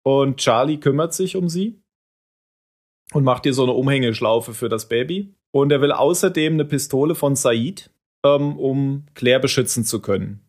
Und 0.04 0.38
Charlie 0.38 0.80
kümmert 0.80 1.14
sich 1.14 1.36
um 1.36 1.50
sie 1.50 1.82
und 3.14 3.24
macht 3.24 3.46
ihr 3.46 3.54
so 3.54 3.64
eine 3.64 3.74
Umhängeschlaufe 3.74 4.54
für 4.54 4.70
das 4.70 4.90
Baby. 4.90 5.34
Und 5.52 5.72
er 5.72 5.82
will 5.82 5.92
außerdem 5.92 6.54
eine 6.54 6.66
Pistole 6.66 7.16
von 7.16 7.36
Said, 7.36 7.90
ähm, 8.26 8.58
um 8.58 9.06
Claire 9.14 9.40
beschützen 9.40 9.84
zu 9.84 10.02
können. 10.02 10.42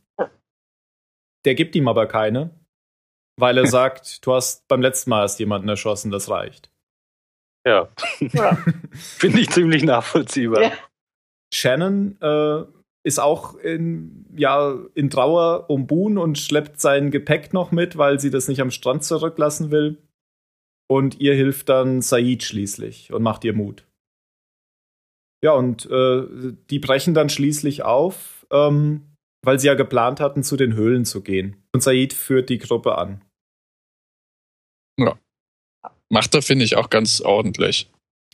Der 1.44 1.54
gibt 1.54 1.74
ihm 1.74 1.88
aber 1.88 2.06
keine, 2.06 2.50
weil 3.38 3.58
er 3.58 3.66
sagt, 3.68 4.24
du 4.26 4.32
hast 4.32 4.66
beim 4.68 4.82
letzten 4.82 5.10
Mal 5.10 5.22
erst 5.22 5.38
jemanden 5.38 5.68
erschossen, 5.68 6.10
das 6.10 6.28
reicht. 6.28 6.70
Ja. 7.66 7.88
ja. 8.20 8.56
Finde 8.92 9.40
ich 9.40 9.50
ziemlich 9.50 9.82
nachvollziehbar. 9.82 10.62
Ja. 10.62 10.72
Shannon 11.52 12.16
äh, 12.20 12.64
ist 13.02 13.18
auch 13.18 13.54
in, 13.56 14.26
ja, 14.36 14.78
in 14.94 15.10
Trauer 15.10 15.68
um 15.68 15.86
Boone 15.86 16.20
und 16.20 16.38
schleppt 16.38 16.80
sein 16.80 17.10
Gepäck 17.10 17.52
noch 17.52 17.72
mit, 17.72 17.98
weil 17.98 18.20
sie 18.20 18.30
das 18.30 18.48
nicht 18.48 18.60
am 18.60 18.70
Strand 18.70 19.04
zurücklassen 19.04 19.70
will. 19.70 19.98
Und 20.88 21.20
ihr 21.20 21.34
hilft 21.34 21.68
dann 21.68 22.02
Said 22.02 22.42
schließlich 22.42 23.12
und 23.12 23.22
macht 23.22 23.44
ihr 23.44 23.52
Mut. 23.52 23.86
Ja, 25.42 25.52
und 25.52 25.86
äh, 25.90 26.52
die 26.68 26.78
brechen 26.78 27.14
dann 27.14 27.30
schließlich 27.30 27.82
auf. 27.82 28.46
Ähm, 28.50 29.09
weil 29.42 29.58
sie 29.58 29.66
ja 29.66 29.74
geplant 29.74 30.20
hatten, 30.20 30.42
zu 30.42 30.56
den 30.56 30.74
Höhlen 30.74 31.04
zu 31.04 31.22
gehen. 31.22 31.62
Und 31.72 31.82
Said 31.82 32.12
führt 32.12 32.48
die 32.48 32.58
Gruppe 32.58 32.98
an. 32.98 33.22
Ja. 34.98 35.18
Macht 36.10 36.34
er, 36.34 36.42
finde 36.42 36.64
ich, 36.64 36.76
auch 36.76 36.90
ganz 36.90 37.20
ordentlich. 37.20 37.90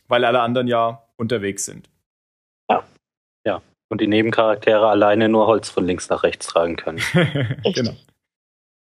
Weil 0.07 0.25
alle 0.25 0.41
anderen 0.41 0.67
ja 0.67 1.07
unterwegs 1.17 1.65
sind. 1.65 1.89
Ja. 2.69 2.83
Ja. 3.45 3.61
Und 3.89 4.01
die 4.01 4.07
Nebencharaktere 4.07 4.87
alleine 4.87 5.29
nur 5.29 5.47
Holz 5.47 5.69
von 5.69 5.85
links 5.85 6.09
nach 6.09 6.23
rechts 6.23 6.47
tragen 6.47 6.75
können. 6.75 7.01
genau. 7.73 7.95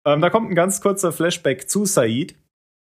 Ähm, 0.05 0.21
da 0.21 0.29
kommt 0.29 0.49
ein 0.49 0.55
ganz 0.55 0.81
kurzer 0.81 1.11
Flashback 1.11 1.69
zu 1.69 1.85
Said, 1.85 2.35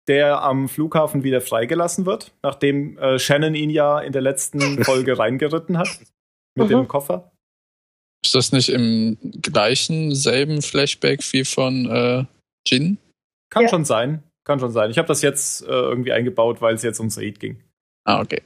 der 0.08 0.42
am 0.42 0.68
Flughafen 0.68 1.24
wieder 1.24 1.42
freigelassen 1.42 2.06
wird, 2.06 2.34
nachdem 2.44 2.98
äh, 2.98 3.20
Shannon 3.20 3.56
ihn 3.56 3.70
ja 3.70 4.00
in 4.00 4.12
der 4.12 4.22
letzten 4.22 4.60
Folge 4.84 5.18
reingeritten 5.18 5.78
hat. 5.78 6.00
Mit 6.56 6.68
mhm. 6.68 6.72
dem 6.72 6.88
Koffer. 6.88 7.32
Ist 8.26 8.34
das 8.34 8.52
nicht 8.52 8.70
im 8.70 9.18
gleichen, 9.42 10.16
selben 10.16 10.64
Flashback 10.64 11.22
wie 11.32 11.46
von 11.46 11.86
äh, 11.86 12.26
Jin? 12.68 12.98
Kann 13.52 13.64
ja. 13.64 13.70
schon 13.70 13.86
sein. 13.86 14.24
Kann 14.44 14.60
schon 14.60 14.72
sein. 14.72 14.90
Ich 14.90 14.98
habe 14.98 15.08
das 15.08 15.22
jetzt 15.22 15.62
äh, 15.62 15.68
irgendwie 15.68 16.12
eingebaut, 16.12 16.60
weil 16.60 16.74
es 16.74 16.82
jetzt 16.82 17.00
um 17.00 17.12
Said 17.12 17.40
ging. 17.40 17.62
Ah, 18.04 18.22
okay. 18.22 18.42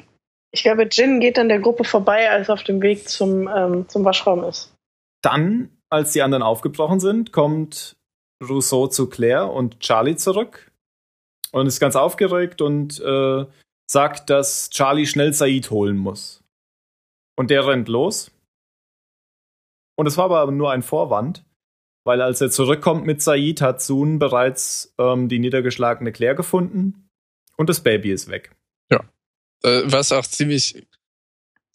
Ich 0.51 0.63
glaube, 0.63 0.83
Jin 0.91 1.21
geht 1.21 1.39
an 1.39 1.47
der 1.47 1.59
Gruppe 1.59 1.85
vorbei, 1.85 2.29
als 2.29 2.49
er 2.49 2.55
auf 2.55 2.63
dem 2.63 2.81
Weg 2.81 3.07
zum, 3.07 3.47
ähm, 3.47 3.87
zum 3.87 4.03
Waschraum 4.03 4.43
ist. 4.43 4.73
Dann, 5.21 5.69
als 5.89 6.11
die 6.11 6.21
anderen 6.21 6.43
aufgebrochen 6.43 6.99
sind, 6.99 7.31
kommt 7.31 7.95
Rousseau 8.43 8.87
zu 8.87 9.09
Claire 9.09 9.51
und 9.51 9.79
Charlie 9.79 10.15
zurück 10.17 10.71
und 11.51 11.67
ist 11.67 11.79
ganz 11.79 11.95
aufgeregt 11.95 12.61
und 12.61 12.99
äh, 12.99 13.45
sagt, 13.89 14.29
dass 14.29 14.69
Charlie 14.71 15.05
schnell 15.05 15.33
Said 15.33 15.71
holen 15.71 15.97
muss. 15.97 16.43
Und 17.37 17.49
der 17.49 17.65
rennt 17.65 17.87
los 17.87 18.31
und 19.99 20.05
es 20.05 20.15
war 20.15 20.31
aber 20.31 20.49
nur 20.53 20.71
ein 20.71 20.81
Vorwand, 20.81 21.43
weil 22.05 22.21
als 22.21 22.39
er 22.39 22.49
zurückkommt 22.49 23.05
mit 23.05 23.21
Said, 23.21 23.59
hat 23.59 23.81
Sun 23.81 24.17
bereits 24.17 24.95
ähm, 24.97 25.27
die 25.27 25.39
niedergeschlagene 25.39 26.13
Claire 26.13 26.35
gefunden 26.35 27.09
und 27.57 27.67
das 27.67 27.81
Baby 27.81 28.13
ist 28.13 28.29
weg. 28.29 28.55
Ja. 28.89 29.01
Äh, 29.61 29.81
was 29.83 30.13
auch 30.13 30.25
ziemlich. 30.25 30.87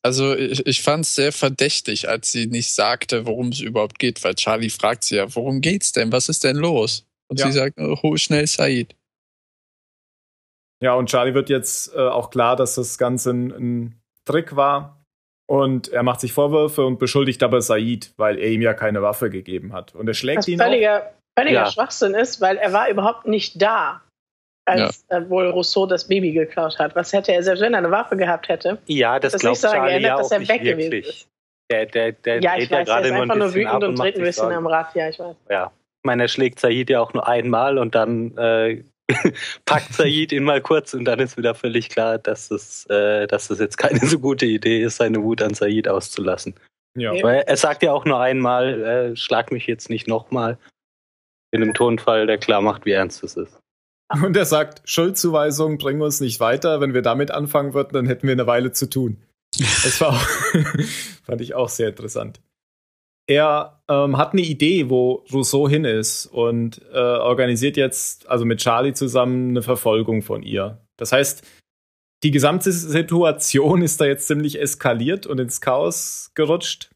Also 0.00 0.34
ich, 0.34 0.66
ich 0.66 0.80
fand 0.80 1.04
es 1.04 1.14
sehr 1.14 1.32
verdächtig, 1.32 2.08
als 2.08 2.32
sie 2.32 2.46
nicht 2.46 2.74
sagte, 2.74 3.26
worum 3.26 3.48
es 3.48 3.60
überhaupt 3.60 3.98
geht, 3.98 4.24
weil 4.24 4.34
Charlie 4.36 4.70
fragt 4.70 5.04
sie 5.04 5.16
ja, 5.16 5.34
worum 5.34 5.60
geht's 5.60 5.92
denn? 5.92 6.10
Was 6.10 6.30
ist 6.30 6.44
denn 6.44 6.56
los? 6.56 7.06
Und 7.28 7.40
ja. 7.40 7.46
sie 7.46 7.52
sagt, 7.52 7.78
oh, 7.78 7.98
hol 8.02 8.16
schnell 8.16 8.46
Said. 8.46 8.96
Ja, 10.80 10.94
und 10.94 11.10
Charlie 11.10 11.34
wird 11.34 11.50
jetzt 11.50 11.94
äh, 11.94 11.98
auch 11.98 12.30
klar, 12.30 12.56
dass 12.56 12.76
das 12.76 12.96
Ganze 12.96 13.32
ein, 13.32 13.50
ein 13.50 14.02
Trick 14.24 14.56
war, 14.56 15.03
und 15.46 15.88
er 15.88 16.02
macht 16.02 16.20
sich 16.20 16.32
Vorwürfe 16.32 16.84
und 16.84 16.98
beschuldigt 16.98 17.42
aber 17.42 17.60
Said, 17.60 18.12
weil 18.16 18.38
er 18.38 18.48
ihm 18.48 18.62
ja 18.62 18.74
keine 18.74 19.02
Waffe 19.02 19.30
gegeben 19.30 19.72
hat. 19.72 19.94
Und 19.94 20.08
er 20.08 20.14
schlägt 20.14 20.38
Was 20.38 20.48
ihn 20.48 20.58
völliger, 20.58 21.12
völliger 21.38 21.64
ja. 21.64 21.70
Schwachsinn 21.70 22.14
ist, 22.14 22.40
weil 22.40 22.56
er 22.56 22.72
war 22.72 22.88
überhaupt 22.88 23.26
nicht 23.26 23.60
da. 23.60 24.00
als 24.64 25.04
ja. 25.10 25.18
äh, 25.18 25.28
wohl 25.28 25.48
Rousseau 25.48 25.86
das 25.86 26.08
Baby 26.08 26.32
geklaut 26.32 26.78
hat. 26.78 26.96
Was 26.96 27.12
hätte 27.12 27.32
er, 27.32 27.42
selbst 27.42 27.60
wenn 27.60 27.74
er 27.74 27.78
eine 27.78 27.90
Waffe 27.90 28.16
gehabt 28.16 28.48
hätte? 28.48 28.78
Ja, 28.86 29.20
das, 29.20 29.32
das 29.32 29.42
glaubt 29.42 29.58
so 29.58 29.68
Charlie 29.68 30.00
geändert, 30.00 30.10
ja 30.10 30.16
dass 30.16 30.30
er 30.30 30.40
weg 30.40 30.64
wirklich. 30.64 30.90
gewesen 30.90 31.08
ist. 31.08 31.28
Der, 31.70 31.86
der, 31.86 32.12
der 32.12 32.40
ja, 32.40 32.56
ich 32.56 32.70
weiß, 32.70 32.70
ja 32.70 32.84
gerade 32.84 33.08
er 33.08 33.14
ist 33.14 33.20
einfach 33.20 33.36
nur 33.36 33.54
wütend 33.54 33.84
und 33.84 33.98
dreht 33.98 34.16
ein 34.16 34.22
bisschen 34.22 34.52
am 34.52 34.66
Rad. 34.66 34.94
Ja, 34.94 35.08
ich 35.08 35.18
weiß. 35.18 35.36
Ja, 35.50 35.66
ich 35.66 36.06
meine, 36.06 36.22
er 36.22 36.28
schlägt 36.28 36.60
Said 36.60 36.90
ja 36.90 37.00
auch 37.00 37.14
nur 37.14 37.26
einmal 37.26 37.78
und 37.78 37.94
dann 37.94 38.36
äh, 38.36 38.82
packt 39.66 39.92
Said 39.92 40.32
ihn 40.32 40.44
mal 40.44 40.60
kurz 40.60 40.94
und 40.94 41.04
dann 41.04 41.20
ist 41.20 41.36
wieder 41.36 41.54
völlig 41.54 41.90
klar, 41.90 42.18
dass 42.18 42.50
es, 42.50 42.86
äh, 42.86 43.26
dass 43.26 43.50
es 43.50 43.58
jetzt 43.58 43.76
keine 43.76 44.04
so 44.06 44.18
gute 44.18 44.46
Idee 44.46 44.82
ist, 44.82 44.96
seine 44.96 45.22
Wut 45.22 45.42
an 45.42 45.54
Said 45.54 45.88
auszulassen. 45.88 46.54
Ja. 46.96 47.12
Weil 47.22 47.44
er 47.46 47.56
sagt 47.56 47.82
ja 47.82 47.92
auch 47.92 48.04
nur 48.04 48.20
einmal, 48.20 48.82
äh, 48.82 49.16
schlag 49.16 49.52
mich 49.52 49.66
jetzt 49.66 49.90
nicht 49.90 50.06
nochmal. 50.08 50.58
In 51.50 51.62
einem 51.62 51.74
Tonfall, 51.74 52.26
der 52.26 52.38
klar 52.38 52.62
macht, 52.62 52.84
wie 52.84 52.92
ernst 52.92 53.22
es 53.22 53.36
ist. 53.36 53.60
Und 54.12 54.36
er 54.36 54.44
sagt, 54.44 54.82
Schuldzuweisungen 54.88 55.78
bringen 55.78 56.02
uns 56.02 56.20
nicht 56.20 56.40
weiter. 56.40 56.80
Wenn 56.80 56.94
wir 56.94 57.02
damit 57.02 57.30
anfangen 57.30 57.74
würden, 57.74 57.92
dann 57.92 58.06
hätten 58.06 58.26
wir 58.26 58.32
eine 58.32 58.46
Weile 58.46 58.72
zu 58.72 58.88
tun. 58.88 59.22
Das 59.56 60.00
war 60.00 60.10
auch, 60.10 60.20
fand 61.24 61.40
ich 61.40 61.54
auch 61.54 61.68
sehr 61.68 61.88
interessant. 61.88 62.40
Er 63.26 63.82
ähm, 63.88 64.18
hat 64.18 64.32
eine 64.32 64.42
Idee, 64.42 64.90
wo 64.90 65.24
Rousseau 65.32 65.68
hin 65.68 65.84
ist 65.84 66.26
und 66.26 66.82
äh, 66.92 66.98
organisiert 66.98 67.76
jetzt, 67.76 68.28
also 68.28 68.44
mit 68.44 68.60
Charlie 68.60 68.92
zusammen, 68.92 69.50
eine 69.50 69.62
Verfolgung 69.62 70.22
von 70.22 70.42
ihr. 70.42 70.86
Das 70.96 71.12
heißt, 71.12 71.46
die 72.22 72.30
gesamte 72.30 72.72
Situation 72.72 73.82
ist 73.82 74.00
da 74.00 74.06
jetzt 74.06 74.26
ziemlich 74.26 74.60
eskaliert 74.60 75.26
und 75.26 75.40
ins 75.40 75.60
Chaos 75.60 76.32
gerutscht, 76.34 76.90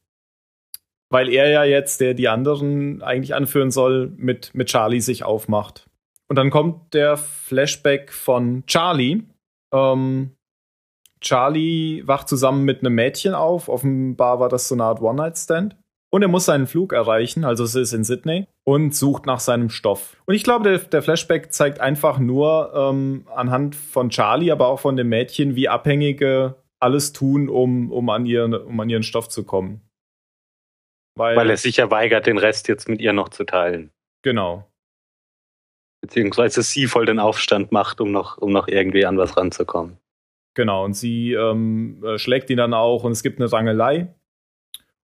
weil 1.10 1.28
er 1.28 1.48
ja 1.48 1.64
jetzt, 1.64 2.00
der 2.00 2.14
die 2.14 2.28
anderen 2.28 3.02
eigentlich 3.02 3.34
anführen 3.34 3.70
soll, 3.70 4.12
mit, 4.16 4.54
mit 4.54 4.68
Charlie 4.68 5.00
sich 5.00 5.24
aufmacht. 5.24 5.88
Und 6.28 6.36
dann 6.36 6.50
kommt 6.50 6.92
der 6.92 7.16
Flashback 7.16 8.12
von 8.12 8.64
Charlie. 8.66 9.22
Ähm, 9.72 10.36
Charlie 11.20 12.06
wacht 12.06 12.28
zusammen 12.28 12.64
mit 12.64 12.80
einem 12.80 12.94
Mädchen 12.94 13.34
auf. 13.34 13.68
Offenbar 13.68 14.40
war 14.40 14.48
das 14.48 14.68
so 14.68 14.74
eine 14.74 14.84
Art 14.84 15.00
One-Night-Stand. 15.00 15.76
Und 16.10 16.22
er 16.22 16.28
muss 16.28 16.46
seinen 16.46 16.66
Flug 16.66 16.92
erreichen, 16.92 17.44
also 17.44 17.64
es 17.64 17.74
ist 17.74 17.92
in 17.92 18.02
Sydney, 18.02 18.46
und 18.64 18.94
sucht 18.94 19.26
nach 19.26 19.40
seinem 19.40 19.68
Stoff. 19.68 20.16
Und 20.24 20.34
ich 20.34 20.42
glaube, 20.42 20.64
der, 20.64 20.78
der 20.78 21.02
Flashback 21.02 21.52
zeigt 21.52 21.80
einfach 21.80 22.18
nur 22.18 22.72
ähm, 22.74 23.26
anhand 23.34 23.74
von 23.74 24.08
Charlie, 24.08 24.50
aber 24.50 24.68
auch 24.68 24.80
von 24.80 24.96
dem 24.96 25.10
Mädchen, 25.10 25.54
wie 25.54 25.68
Abhängige 25.68 26.56
alles 26.80 27.12
tun, 27.12 27.48
um, 27.48 27.92
um, 27.92 28.08
an, 28.08 28.24
ihren, 28.24 28.54
um 28.54 28.78
an 28.80 28.88
ihren 28.88 29.02
Stoff 29.02 29.28
zu 29.28 29.44
kommen. 29.44 29.82
Weil, 31.16 31.36
Weil 31.36 31.50
er 31.50 31.56
sich 31.56 31.76
ja 31.76 31.90
weigert, 31.90 32.26
den 32.26 32.38
Rest 32.38 32.68
jetzt 32.68 32.88
mit 32.88 33.00
ihr 33.00 33.12
noch 33.12 33.28
zu 33.28 33.44
teilen. 33.44 33.90
Genau. 34.22 34.70
Beziehungsweise 36.00 36.62
sie 36.62 36.86
voll 36.86 37.06
den 37.06 37.18
Aufstand 37.18 37.72
macht, 37.72 38.00
um 38.00 38.12
noch, 38.12 38.38
um 38.38 38.52
noch 38.52 38.68
irgendwie 38.68 39.04
an 39.04 39.18
was 39.18 39.36
ranzukommen. 39.36 39.98
Genau, 40.54 40.84
und 40.84 40.94
sie 40.94 41.32
ähm, 41.32 42.02
äh, 42.04 42.18
schlägt 42.18 42.50
ihn 42.50 42.56
dann 42.56 42.72
auch 42.72 43.04
und 43.04 43.12
es 43.12 43.22
gibt 43.22 43.40
eine 43.40 43.50
Rangelei. 43.52 44.14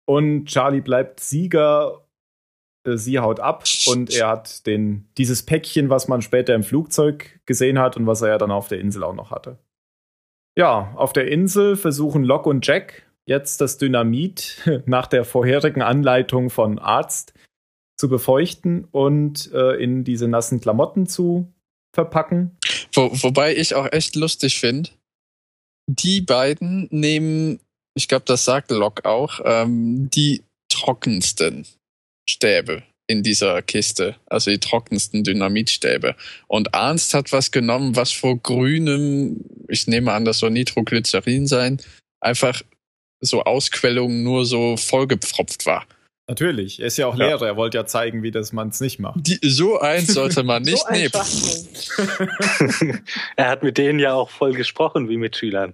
Und 0.07 0.45
Charlie 0.45 0.81
bleibt 0.81 1.19
Sieger. 1.19 2.07
Äh, 2.87 2.97
sie 2.97 3.19
haut 3.19 3.39
ab 3.39 3.65
und 3.87 4.13
er 4.13 4.29
hat 4.29 4.65
den, 4.65 5.09
dieses 5.17 5.43
Päckchen, 5.43 5.89
was 5.89 6.07
man 6.07 6.21
später 6.21 6.55
im 6.55 6.63
Flugzeug 6.63 7.39
gesehen 7.45 7.79
hat 7.79 7.97
und 7.97 8.07
was 8.07 8.21
er 8.21 8.29
ja 8.29 8.37
dann 8.37 8.51
auf 8.51 8.67
der 8.67 8.79
Insel 8.79 9.03
auch 9.03 9.13
noch 9.13 9.31
hatte. 9.31 9.59
Ja, 10.57 10.93
auf 10.95 11.13
der 11.13 11.27
Insel 11.27 11.75
versuchen 11.75 12.23
Locke 12.23 12.49
und 12.49 12.65
Jack 12.65 13.03
jetzt 13.27 13.61
das 13.61 13.77
Dynamit 13.77 14.63
nach 14.85 15.07
der 15.07 15.25
vorherigen 15.25 15.81
Anleitung 15.81 16.49
von 16.49 16.79
Arzt 16.79 17.33
zu 17.99 18.09
befeuchten 18.09 18.85
und 18.85 19.51
äh, 19.53 19.75
in 19.75 20.03
diese 20.03 20.27
nassen 20.27 20.61
Klamotten 20.61 21.07
zu 21.07 21.53
verpacken. 21.93 22.57
Wo, 22.93 23.09
wobei 23.23 23.55
ich 23.55 23.75
auch 23.75 23.91
echt 23.91 24.15
lustig 24.15 24.59
finde, 24.59 24.91
die 25.87 26.21
beiden 26.21 26.87
nehmen 26.91 27.59
ich 27.97 28.07
glaube, 28.07 28.25
das 28.25 28.45
sagt 28.45 28.71
Locke 28.71 29.05
auch, 29.05 29.39
ähm, 29.43 30.09
die 30.09 30.43
trockensten 30.69 31.65
Stäbe 32.29 32.83
in 33.07 33.23
dieser 33.23 33.61
Kiste, 33.61 34.15
also 34.25 34.51
die 34.51 34.59
trockensten 34.59 35.23
Dynamitstäbe. 35.23 36.15
Und 36.47 36.73
Arnst 36.73 37.13
hat 37.13 37.31
was 37.31 37.51
genommen, 37.51 37.95
was 37.95 38.11
vor 38.11 38.37
grünem, 38.37 39.45
ich 39.69 39.87
nehme 39.87 40.11
an, 40.11 40.25
das 40.25 40.39
soll 40.39 40.51
Nitroglycerin 40.51 41.47
sein, 41.47 41.81
einfach 42.19 42.61
so 43.21 43.43
Ausquellungen 43.43 44.23
nur 44.23 44.45
so 44.45 44.77
vollgepfropft 44.77 45.65
war. 45.65 45.87
Natürlich, 46.29 46.81
er 46.81 46.87
ist 46.87 46.97
ja 46.97 47.07
auch 47.07 47.15
Lehrer, 47.15 47.41
ja. 47.43 47.47
er 47.47 47.55
wollte 47.55 47.77
ja 47.77 47.85
zeigen, 47.85 48.21
wie 48.21 48.31
das 48.31 48.51
man 48.51 48.67
es 48.67 48.81
nicht 48.81 48.99
macht. 48.99 49.25
Die, 49.25 49.39
so 49.41 49.79
eins 49.79 50.13
sollte 50.13 50.43
man 50.43 50.61
nicht 50.63 50.85
so 50.85 50.91
nehmen. 50.91 51.13
er 53.37 53.47
hat 53.47 53.63
mit 53.63 53.77
denen 53.77 53.99
ja 53.99 54.13
auch 54.13 54.29
voll 54.29 54.51
gesprochen, 54.53 55.07
wie 55.07 55.15
mit 55.15 55.37
Schülern. 55.37 55.73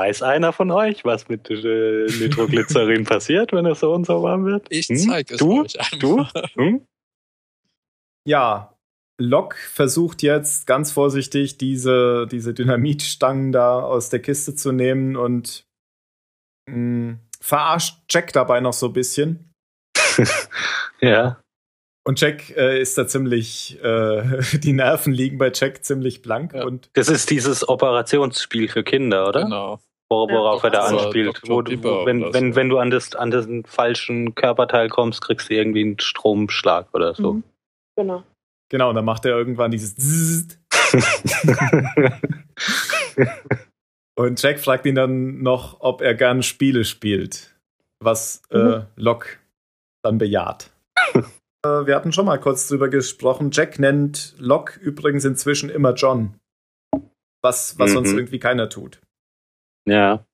Weiß 0.00 0.22
einer 0.22 0.54
von 0.54 0.70
euch, 0.70 1.04
was 1.04 1.28
mit 1.28 1.50
äh, 1.50 2.06
Nitroglycerin 2.20 3.04
passiert, 3.04 3.52
wenn 3.52 3.66
es 3.66 3.80
so 3.80 3.92
und 3.92 4.06
so 4.06 4.22
warm 4.22 4.46
wird? 4.46 4.66
Ich 4.70 4.86
hm? 4.86 4.96
zeig 4.96 5.30
es 5.30 5.36
du? 5.36 5.60
euch 5.60 5.78
einfach. 5.78 5.98
Du? 5.98 6.26
Hm? 6.54 6.86
Ja, 8.26 8.74
Locke 9.18 9.58
versucht 9.58 10.22
jetzt 10.22 10.66
ganz 10.66 10.90
vorsichtig 10.90 11.58
diese, 11.58 12.26
diese 12.30 12.54
Dynamitstangen 12.54 13.52
da 13.52 13.78
aus 13.78 14.08
der 14.08 14.20
Kiste 14.20 14.54
zu 14.54 14.72
nehmen 14.72 15.16
und 15.16 15.66
mh, 16.66 16.74
hm, 16.74 17.18
verarscht 17.38 17.98
Jack 18.08 18.32
dabei 18.32 18.60
noch 18.60 18.72
so 18.72 18.86
ein 18.86 18.94
bisschen. 18.94 19.52
ja. 21.02 21.42
Und 22.06 22.22
Jack 22.22 22.56
äh, 22.56 22.80
ist 22.80 22.96
da 22.96 23.06
ziemlich, 23.06 23.78
äh, 23.84 24.40
die 24.60 24.72
Nerven 24.72 25.12
liegen 25.12 25.36
bei 25.36 25.52
Jack 25.54 25.84
ziemlich 25.84 26.22
blank. 26.22 26.54
Ja. 26.54 26.64
Und 26.64 26.88
das 26.94 27.10
ist 27.10 27.28
dieses 27.28 27.68
Operationsspiel 27.68 28.68
für 28.68 28.82
Kinder, 28.82 29.28
oder? 29.28 29.42
Genau. 29.42 29.80
Worauf 30.10 30.64
ja, 30.64 30.68
er 30.68 30.72
da 30.72 30.80
anspielt. 30.86 31.40
Wo 31.46 31.62
du, 31.62 31.70
wenn, 32.04 32.34
wenn, 32.34 32.56
wenn 32.56 32.68
du 32.68 32.78
an, 32.78 32.90
das, 32.90 33.14
an 33.14 33.30
diesen 33.30 33.64
falschen 33.64 34.34
Körperteil 34.34 34.88
kommst, 34.88 35.22
kriegst 35.22 35.48
du 35.48 35.54
irgendwie 35.54 35.82
einen 35.82 36.00
Stromschlag 36.00 36.88
oder 36.92 37.14
so. 37.14 37.34
Mhm. 37.34 37.44
Genau. 37.96 38.24
Genau, 38.70 38.88
und 38.88 38.96
dann 38.96 39.04
macht 39.04 39.24
er 39.24 39.36
irgendwann 39.36 39.70
dieses 39.70 40.58
Und 44.16 44.42
Jack 44.42 44.58
fragt 44.58 44.84
ihn 44.86 44.96
dann 44.96 45.42
noch, 45.42 45.80
ob 45.80 46.02
er 46.02 46.14
gern 46.14 46.42
Spiele 46.42 46.84
spielt, 46.84 47.56
was 48.00 48.42
äh, 48.50 48.58
mhm. 48.58 48.86
Locke 48.96 49.38
dann 50.02 50.18
bejaht. 50.18 50.70
Äh, 51.62 51.84
wir 51.84 51.94
hatten 51.94 52.10
schon 52.10 52.24
mal 52.24 52.40
kurz 52.40 52.68
drüber 52.68 52.88
gesprochen. 52.88 53.50
Jack 53.52 53.78
nennt 53.78 54.34
Locke 54.38 54.80
übrigens 54.80 55.26
inzwischen 55.26 55.68
immer 55.68 55.92
John. 55.92 56.40
Was, 57.42 57.78
was 57.78 57.90
mhm. 57.90 57.94
sonst 57.96 58.12
irgendwie 58.12 58.38
keiner 58.38 58.70
tut. 58.70 58.98
Ja. 59.90 60.24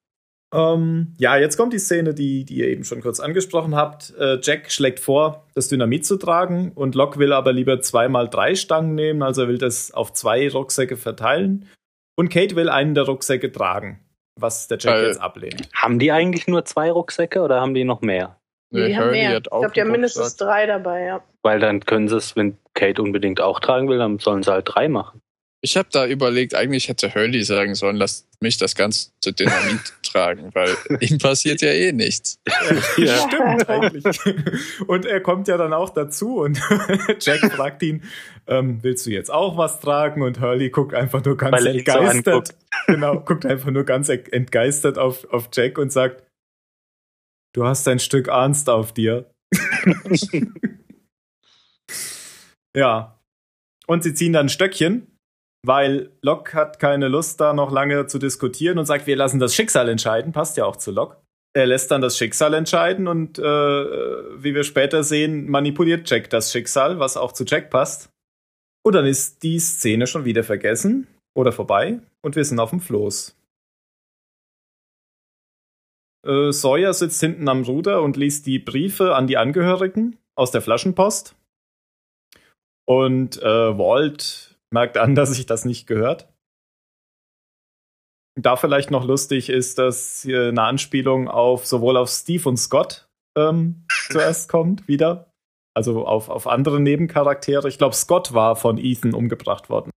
Ähm, 0.55 1.15
ja, 1.19 1.37
jetzt 1.37 1.57
kommt 1.57 1.73
die 1.73 1.79
Szene, 1.79 2.15
die, 2.15 2.45
die 2.45 2.59
ihr 2.59 2.69
eben 2.69 2.85
schon 2.85 3.01
kurz 3.01 3.19
angesprochen 3.21 3.75
habt. 3.75 4.15
Äh, 4.19 4.39
Jack 4.43 4.71
schlägt 4.71 5.01
vor, 5.01 5.47
das 5.55 5.69
Dynamit 5.69 6.07
zu 6.07 6.17
tragen 6.17 6.73
und 6.73 6.95
Locke 6.95 7.19
will 7.19 7.33
aber 7.33 7.53
lieber 7.53 7.81
zweimal 7.81 8.29
drei 8.29 8.55
Stangen 8.55 8.95
nehmen, 8.95 9.23
also 9.23 9.43
er 9.43 9.49
will 9.49 9.59
das 9.59 9.93
auf 9.93 10.13
zwei 10.13 10.49
Rucksäcke 10.49 10.97
verteilen. 10.97 11.69
Und 12.17 12.31
Kate 12.31 12.57
will 12.57 12.69
einen 12.71 12.95
der 12.95 13.05
Rucksäcke 13.05 13.53
tragen, 13.53 14.01
was 14.39 14.69
der 14.69 14.79
Jack 14.79 14.97
äh, 14.97 15.07
jetzt 15.09 15.21
ablehnt. 15.21 15.69
Haben 15.75 15.99
die 15.99 16.13
eigentlich 16.13 16.47
nur 16.47 16.65
zwei 16.65 16.91
Rucksäcke 16.91 17.43
oder 17.43 17.61
haben 17.61 17.75
die 17.75 17.85
noch 17.85 18.01
mehr? 18.01 18.39
Nee, 18.71 18.89
die 18.89 18.97
haben 18.97 19.11
mehr. 19.11 19.37
ich 19.37 19.43
glaube, 19.43 19.71
die 19.75 19.81
haben 19.81 19.91
mindestens 19.91 20.37
drei 20.37 20.67
dabei, 20.67 21.05
ja. 21.05 21.25
Weil 21.43 21.61
dann 21.61 21.81
können 21.81 22.09
sie 22.09 22.17
es, 22.17 22.35
wenn 22.37 22.57
Kate 22.75 23.03
unbedingt 23.03 23.41
auch 23.41 23.61
tragen 23.61 23.89
will, 23.89 23.99
dann 23.99 24.19
sollen 24.19 24.43
sie 24.43 24.51
halt 24.51 24.67
drei 24.67 24.89
machen. 24.89 25.21
Ich 25.63 25.77
habe 25.77 25.89
da 25.91 26.07
überlegt, 26.07 26.55
eigentlich 26.55 26.89
hätte 26.89 27.15
Hurley 27.15 27.43
sagen 27.43 27.75
sollen, 27.75 27.97
lass 27.97 28.27
mich 28.41 28.59
das 28.59 28.75
ganze 28.75 29.11
Dynamit 29.25 29.81
tragen, 30.03 30.51
weil 30.55 30.77
ihm 31.01 31.19
passiert 31.19 31.63
ja 31.63 31.71
eh 31.71 31.93
nichts. 31.93 32.39
Ja. 32.97 33.27
Stimmt 33.27 33.69
eigentlich. 33.69 34.05
Und 34.87 35.07
er 35.07 35.21
kommt 35.21 35.49
ja 35.49 35.57
dann 35.57 35.73
auch 35.73 35.91
dazu 35.91 36.41
und 36.41 36.61
Jack 37.21 37.53
fragt 37.53 37.83
ihn, 37.83 38.03
ähm, 38.47 38.79
willst 38.83 39.07
du 39.07 39.11
jetzt 39.11 39.31
auch 39.31 39.57
was 39.57 39.81
tragen? 39.81 40.23
Und 40.23 40.41
Hurley 40.41 40.71
guckt 40.71 40.95
einfach 40.95 41.25
nur 41.25 41.37
ganz 41.37 41.65
entgeistert. 41.65 42.49
So 42.49 42.55
genau, 42.93 43.21
guckt 43.21 43.47
einfach 43.47 43.71
nur 43.71 43.85
ganz 43.85 44.09
entgeistert 44.09 44.99
auf, 44.99 45.25
auf 45.33 45.49
Jack 45.53 45.79
und 45.79 45.91
sagt, 45.91 46.23
Du 47.57 47.65
hast 47.65 47.89
ein 47.89 47.99
Stück 48.01 48.29
Ernst 48.29 48.69
auf 48.69 48.93
dir. 48.93 49.31
ja. 52.77 53.19
Und 53.87 54.03
sie 54.03 54.13
ziehen 54.13 54.35
dann 54.35 54.47
ein 54.47 54.51
Stöckchen, 54.51 55.16
weil 55.67 56.11
Locke 56.23 56.55
hat 56.55 56.79
keine 56.79 57.09
Lust, 57.09 57.41
da 57.41 57.53
noch 57.53 57.73
lange 57.73 58.07
zu 58.07 58.19
diskutieren 58.19 58.79
und 58.79 58.87
sagt, 58.87 59.07
wir 59.07 59.17
lassen 59.17 59.41
das 59.41 59.55
Schicksal 59.55 59.89
entscheiden. 59.89 60.33
Passt 60.33 60.57
ja 60.57 60.65
auch 60.65 60.77
zu 60.77 60.93
Locke. 60.93 61.17
Er 61.55 61.67
lässt 61.67 61.91
dann 61.91 62.03
das 62.03 62.17
Schicksal 62.17 62.55
entscheiden 62.55 63.09
und 63.09 63.39
äh, 63.39 63.43
wie 63.43 64.55
wir 64.55 64.63
später 64.63 65.03
sehen, 65.03 65.51
manipuliert 65.51 66.09
Jack 66.09 66.31
das 66.31 66.53
Schicksal, 66.53 66.99
was 66.99 67.17
auch 67.17 67.33
zu 67.33 67.45
Jack 67.45 67.71
passt. 67.71 68.11
Und 68.85 68.95
dann 68.95 69.07
ist 69.07 69.43
die 69.43 69.59
Szene 69.59 70.07
schon 70.07 70.25
wieder 70.25 70.45
vergessen 70.45 71.09
oder 71.35 71.51
vorbei 71.53 71.99
und 72.23 72.37
wir 72.37 72.45
sind 72.45 72.61
auf 72.61 72.71
dem 72.71 72.81
Floß. 72.81 73.35
Äh, 76.27 76.53
Sawyer 76.53 76.93
sitzt 76.93 77.21
hinten 77.21 77.49
am 77.49 77.63
Ruder 77.63 78.03
und 78.03 78.17
liest 78.17 78.47
die 78.47 78.59
Briefe 78.59 79.17
an 79.17 79.27
die 79.27 79.37
Angehörigen 79.37 80.19
aus 80.37 80.51
der 80.51 80.61
Flaschenpost. 80.61 81.35
Und 82.85 83.43
äh, 83.43 83.79
Walt 83.79 84.46
merkt 84.71 84.99
an, 84.99 85.15
dass 85.15 85.31
sich 85.31 85.47
das 85.47 85.65
nicht 85.65 85.87
gehört. 85.87 86.29
Da 88.39 88.57
vielleicht 88.57 88.91
noch 88.91 89.05
lustig 89.05 89.49
ist, 89.49 89.79
dass 89.79 90.23
hier 90.23 90.49
eine 90.49 90.63
Anspielung 90.63 91.29
auf 91.29 91.67
sowohl 91.67 91.97
auf 91.97 92.11
Steve 92.11 92.49
und 92.49 92.59
Scott 92.59 93.09
ähm, 93.37 93.87
zuerst 94.11 94.49
kommt, 94.49 94.89
wieder. 94.89 95.33
Also 95.75 96.07
auf, 96.07 96.29
auf 96.29 96.47
andere 96.47 96.81
Nebencharaktere. 96.81 97.69
Ich 97.69 97.79
glaube, 97.79 97.95
Scott 97.95 98.33
war 98.33 98.57
von 98.57 98.79
Ethan 98.79 99.15
umgebracht 99.15 99.69
worden. 99.69 99.91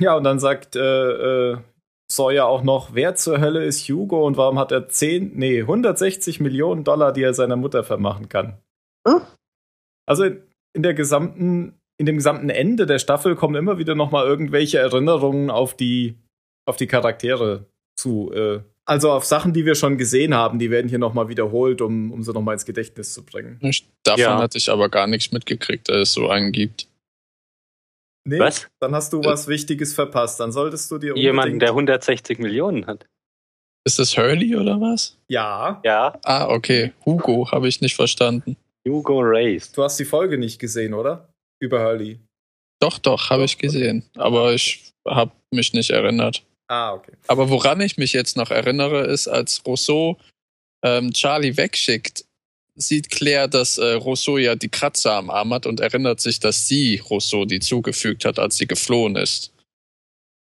Ja, 0.00 0.16
und 0.16 0.24
dann 0.24 0.38
sagt 0.38 0.76
äh, 0.76 1.52
äh, 1.52 1.58
Sawyer 2.10 2.46
auch 2.46 2.62
noch, 2.62 2.94
wer 2.94 3.14
zur 3.14 3.40
Hölle 3.40 3.64
ist 3.64 3.88
Hugo 3.88 4.24
und 4.26 4.36
warum 4.36 4.58
hat 4.58 4.70
er 4.70 4.88
10, 4.88 5.32
nee, 5.34 5.60
160 5.60 6.40
Millionen 6.40 6.84
Dollar, 6.84 7.12
die 7.12 7.22
er 7.22 7.34
seiner 7.34 7.56
Mutter 7.56 7.82
vermachen 7.82 8.28
kann? 8.28 8.58
Hm? 9.08 9.22
Also 10.06 10.24
in 10.24 10.82
der 10.82 10.94
gesamten, 10.94 11.80
in 11.98 12.06
dem 12.06 12.16
gesamten 12.16 12.50
Ende 12.50 12.86
der 12.86 12.98
Staffel 12.98 13.36
kommen 13.36 13.54
immer 13.54 13.78
wieder 13.78 13.94
nochmal 13.94 14.26
irgendwelche 14.26 14.78
Erinnerungen 14.78 15.50
auf 15.50 15.76
die, 15.76 16.14
auf 16.66 16.76
die 16.76 16.86
Charaktere 16.86 17.66
zu. 17.96 18.32
Äh, 18.32 18.60
also 18.84 19.10
auf 19.10 19.24
Sachen, 19.24 19.52
die 19.52 19.64
wir 19.64 19.74
schon 19.74 19.98
gesehen 19.98 20.34
haben, 20.34 20.58
die 20.58 20.70
werden 20.70 20.88
hier 20.88 20.98
nochmal 20.98 21.28
wiederholt, 21.28 21.80
um, 21.80 22.12
um 22.12 22.22
sie 22.22 22.32
nochmal 22.32 22.54
ins 22.54 22.64
Gedächtnis 22.64 23.12
zu 23.12 23.24
bringen. 23.24 23.58
Davon 24.04 24.20
ja. 24.20 24.38
hatte 24.38 24.58
ich 24.58 24.70
aber 24.70 24.88
gar 24.88 25.06
nichts 25.08 25.32
mitgekriegt, 25.32 25.88
dass 25.88 25.96
es 25.96 26.12
so 26.12 26.28
einen 26.28 26.52
gibt. 26.52 26.86
Nee, 28.28 28.38
was? 28.38 28.68
Dann 28.80 28.94
hast 28.94 29.12
du 29.12 29.22
was 29.24 29.48
Wichtiges 29.48 29.94
verpasst. 29.94 30.40
Dann 30.40 30.52
solltest 30.52 30.90
du 30.90 30.98
dir 30.98 31.16
Jemanden, 31.16 31.58
der 31.58 31.70
160 31.70 32.38
Millionen 32.38 32.86
hat. 32.86 33.06
Ist 33.84 34.00
das 34.00 34.16
Hurley 34.16 34.56
oder 34.56 34.80
was? 34.80 35.16
Ja. 35.28 35.80
Ja. 35.84 36.18
Ah, 36.24 36.48
okay. 36.48 36.92
Hugo 37.04 37.50
habe 37.52 37.68
ich 37.68 37.80
nicht 37.80 37.94
verstanden. 37.94 38.56
Hugo 38.86 39.20
Race. 39.20 39.70
Du 39.70 39.82
hast 39.84 39.98
die 39.98 40.04
Folge 40.04 40.38
nicht 40.38 40.58
gesehen, 40.58 40.92
oder? 40.92 41.28
Über 41.60 41.82
Hurley. 41.82 42.20
Doch, 42.80 42.98
doch, 42.98 43.30
habe 43.30 43.44
ich 43.44 43.58
gesehen. 43.58 44.04
Aber 44.16 44.52
ich 44.52 44.92
habe 45.06 45.32
mich 45.50 45.72
nicht 45.72 45.90
erinnert. 45.90 46.44
Ah, 46.68 46.94
okay. 46.94 47.12
Aber 47.28 47.48
woran 47.48 47.80
ich 47.80 47.96
mich 47.96 48.12
jetzt 48.12 48.36
noch 48.36 48.50
erinnere, 48.50 49.06
ist, 49.06 49.28
als 49.28 49.62
Rousseau 49.66 50.18
ähm, 50.82 51.12
Charlie 51.12 51.56
wegschickt, 51.56 52.24
sieht 52.74 53.10
Claire, 53.10 53.48
dass 53.48 53.78
äh, 53.78 53.92
Rousseau 53.92 54.36
ja 54.38 54.54
die 54.54 54.68
Kratzer 54.68 55.14
am 55.14 55.30
Arm 55.30 55.54
hat 55.54 55.66
und 55.66 55.80
erinnert 55.80 56.20
sich, 56.20 56.40
dass 56.40 56.68
sie 56.68 56.98
Rousseau 56.98 57.44
die 57.44 57.60
zugefügt 57.60 58.24
hat, 58.24 58.38
als 58.38 58.56
sie 58.56 58.66
geflohen 58.66 59.16
ist. 59.16 59.52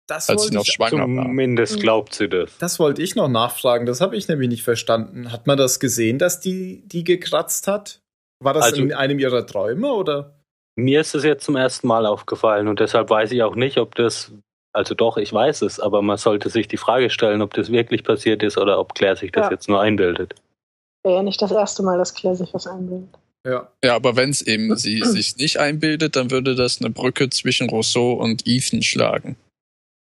Das 0.08 0.30
als 0.30 0.44
sie 0.44 0.54
noch 0.54 0.66
schwanger 0.66 1.08
war. 1.08 1.26
Zumindest 1.26 1.80
glaubt 1.80 2.14
sie 2.14 2.28
das. 2.28 2.58
Das 2.60 2.80
wollte 2.80 3.02
ich 3.02 3.16
noch 3.16 3.30
nachfragen. 3.30 3.86
Das 3.86 4.02
habe 4.02 4.18
ich 4.18 4.28
nämlich 4.28 4.50
nicht 4.50 4.64
verstanden. 4.64 5.32
Hat 5.32 5.48
man 5.48 5.58
das 5.58 5.80
gesehen, 5.80 6.20
dass 6.20 6.40
die 6.40 6.84
die 6.86 7.04
gekratzt 7.04 7.68
hat? 7.68 8.02
War 8.40 8.54
das 8.54 8.66
also, 8.66 8.82
in 8.82 8.94
einem 8.94 9.20
ihrer 9.20 9.46
Träume 9.46 9.94
oder? 9.94 10.41
Mir 10.76 11.02
ist 11.02 11.16
es 11.16 11.24
jetzt 11.24 11.46
zum 11.46 11.56
ersten 11.56 11.88
Mal 11.88 12.06
aufgefallen 12.06 12.68
und 12.68 12.80
deshalb 12.80 13.10
weiß 13.10 13.32
ich 13.32 13.44
auch 13.44 13.56
nicht, 13.56 13.78
ob 13.78 13.96
das, 13.96 14.32
also 14.74 14.96
doch, 14.96 15.18
ich 15.18 15.32
weiß 15.32 15.64
es, 15.64 15.80
aber 15.80 16.02
man 16.02 16.18
sollte 16.18 16.50
sich 16.50 16.68
die 16.68 16.78
Frage 16.78 17.10
stellen, 17.10 17.42
ob 17.42 17.54
das 17.54 17.72
wirklich 17.72 18.04
passiert 18.04 18.42
ist 18.44 18.58
oder 18.58 18.80
ob 18.80 18.96
Claire 18.96 19.18
sich 19.18 19.32
das 19.32 19.46
ja. 19.46 19.52
jetzt 19.52 19.68
nur 19.68 19.82
einbildet. 19.82 20.36
Wäre 21.04 21.18
ja 21.18 21.24
nicht 21.24 21.42
das 21.42 21.52
erste 21.52 21.84
Mal, 21.84 21.98
dass 21.98 22.14
Claire 22.14 22.36
sich 22.36 22.54
was 22.54 22.68
einbildet. 22.68 23.18
Ja. 23.46 23.72
ja, 23.84 23.96
aber 23.96 24.16
wenn 24.16 24.30
es 24.30 24.42
eben 24.42 24.76
sie 24.78 25.02
sich 25.04 25.38
nicht 25.38 25.58
einbildet, 25.58 26.16
dann 26.16 26.32
würde 26.32 26.56
das 26.56 26.80
eine 26.80 26.90
Brücke 26.90 27.30
zwischen 27.30 27.70
Rousseau 27.70 28.14
und 28.14 28.44
Ethan 28.46 28.84
schlagen. 28.84 29.36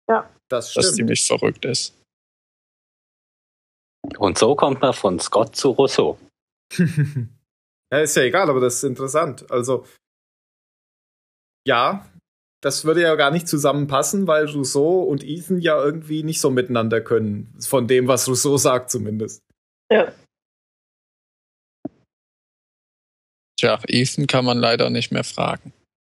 Ja. 0.09 0.29
Das 0.49 0.71
stimmt. 0.71 0.87
Was 0.87 0.95
ziemlich 0.95 1.27
verrückt 1.27 1.65
ist. 1.65 1.95
Und 4.19 4.37
so 4.37 4.55
kommt 4.55 4.83
man 4.83 4.93
von 4.93 5.19
Scott 5.19 5.57
zu 5.57 5.71
Rousseau. 5.71 6.19
ja, 6.79 8.01
ist 8.01 8.17
ja 8.17 8.23
egal, 8.23 8.51
aber 8.51 8.61
das 8.61 8.77
ist 8.77 8.85
interessant. 8.85 9.51
Also, 9.51 9.87
ja, 11.67 12.09
das 12.63 12.85
würde 12.85 13.03
ja 13.03 13.15
gar 13.15 13.31
nicht 13.31 13.49
zusammenpassen, 13.49 14.27
weil 14.27 14.47
Rousseau 14.47 15.03
und 15.03 15.23
Ethan 15.23 15.61
ja 15.61 15.83
irgendwie 15.83 16.23
nicht 16.23 16.41
so 16.41 16.51
miteinander 16.51 17.01
können. 17.01 17.55
Von 17.61 17.87
dem, 17.87 18.09
was 18.09 18.29
Rousseau 18.29 18.57
sagt, 18.57 18.91
zumindest. 18.91 19.41
Ja. 19.93 20.13
Tja, 23.59 23.79
Ethan 23.87 24.27
kann 24.27 24.45
man 24.45 24.59
leider 24.59 24.91
nicht 24.91 25.13
mehr 25.13 25.25
fragen. 25.25 25.73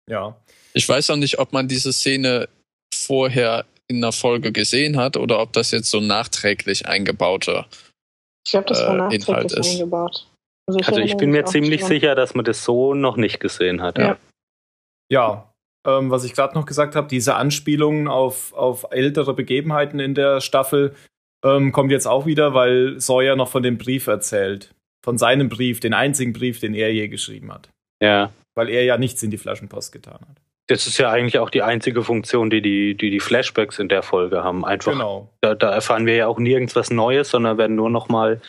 Ja. 0.09 0.35
Ich 0.73 0.87
weiß 0.87 1.09
auch 1.11 1.15
nicht, 1.15 1.39
ob 1.39 1.53
man 1.53 1.67
diese 1.67 1.93
Szene 1.93 2.49
vorher 2.93 3.65
in 3.87 4.01
der 4.01 4.11
Folge 4.11 4.51
gesehen 4.51 4.97
hat 4.97 5.17
oder 5.17 5.39
ob 5.39 5.53
das 5.53 5.71
jetzt 5.71 5.89
so 5.89 5.99
nachträglich 5.99 6.87
eingebauter 6.87 7.67
ich 8.49 8.51
glaub, 8.51 8.65
das 8.65 8.81
war 8.81 8.95
äh, 8.95 8.97
nachträglich 8.97 9.27
Inhalt 9.27 9.51
ist. 9.51 9.71
Eingebaut. 9.71 10.27
Also 10.67 10.79
ich, 10.79 10.87
also 10.87 11.01
ich 11.01 11.17
bin 11.17 11.29
mir 11.31 11.45
ziemlich 11.45 11.85
sicher, 11.85 12.15
dass 12.15 12.33
man 12.33 12.45
das 12.45 12.63
so 12.63 12.95
noch 12.95 13.15
nicht 13.15 13.39
gesehen 13.39 13.81
hat. 13.81 13.97
Ja. 13.99 14.07
Ja, 14.07 14.17
ähm, 15.85 16.11
was 16.11 16.23
ich 16.23 16.33
gerade 16.33 16.55
noch 16.55 16.65
gesagt 16.65 16.95
habe, 16.95 17.07
diese 17.07 17.35
Anspielungen 17.35 18.07
auf, 18.07 18.53
auf 18.53 18.85
ältere 18.91 19.33
Begebenheiten 19.33 19.99
in 19.99 20.13
der 20.13 20.41
Staffel 20.41 20.95
ähm, 21.43 21.71
kommt 21.71 21.91
jetzt 21.91 22.07
auch 22.07 22.25
wieder, 22.25 22.53
weil 22.53 22.99
Sawyer 22.99 23.35
noch 23.35 23.49
von 23.49 23.63
dem 23.63 23.77
Brief 23.77 24.07
erzählt 24.07 24.73
von 25.03 25.17
seinem 25.17 25.49
Brief, 25.49 25.79
den 25.79 25.93
einzigen 25.93 26.33
Brief, 26.33 26.59
den 26.59 26.73
er 26.73 26.93
je 26.93 27.07
geschrieben 27.07 27.53
hat. 27.53 27.69
Ja. 28.01 28.31
Weil 28.55 28.69
er 28.69 28.83
ja 28.83 28.97
nichts 28.97 29.23
in 29.23 29.31
die 29.31 29.37
Flaschenpost 29.37 29.91
getan 29.91 30.19
hat. 30.19 30.37
Das 30.67 30.85
ist 30.85 30.97
ja 30.97 31.09
eigentlich 31.09 31.39
auch 31.39 31.49
die 31.49 31.63
einzige 31.63 32.03
Funktion, 32.03 32.49
die 32.49 32.61
die, 32.61 32.95
die, 32.95 33.09
die 33.09 33.19
Flashbacks 33.19 33.79
in 33.79 33.89
der 33.89 34.03
Folge 34.03 34.43
haben. 34.43 34.65
Einfach, 34.65 34.91
genau. 34.91 35.29
da, 35.41 35.55
da 35.55 35.71
erfahren 35.71 36.05
wir 36.05 36.15
ja 36.15 36.27
auch 36.27 36.37
nirgends 36.37 36.75
was 36.75 36.91
Neues, 36.91 37.29
sondern 37.31 37.57
werden 37.57 37.75
nur 37.75 37.89
nochmal 37.89 38.39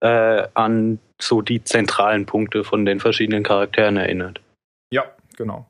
äh, 0.00 0.46
an 0.54 0.98
so 1.20 1.42
die 1.42 1.62
zentralen 1.62 2.24
Punkte 2.24 2.64
von 2.64 2.86
den 2.86 3.00
verschiedenen 3.00 3.42
Charakteren 3.42 3.98
erinnert. 3.98 4.40
Ja, 4.90 5.04
genau. 5.36 5.66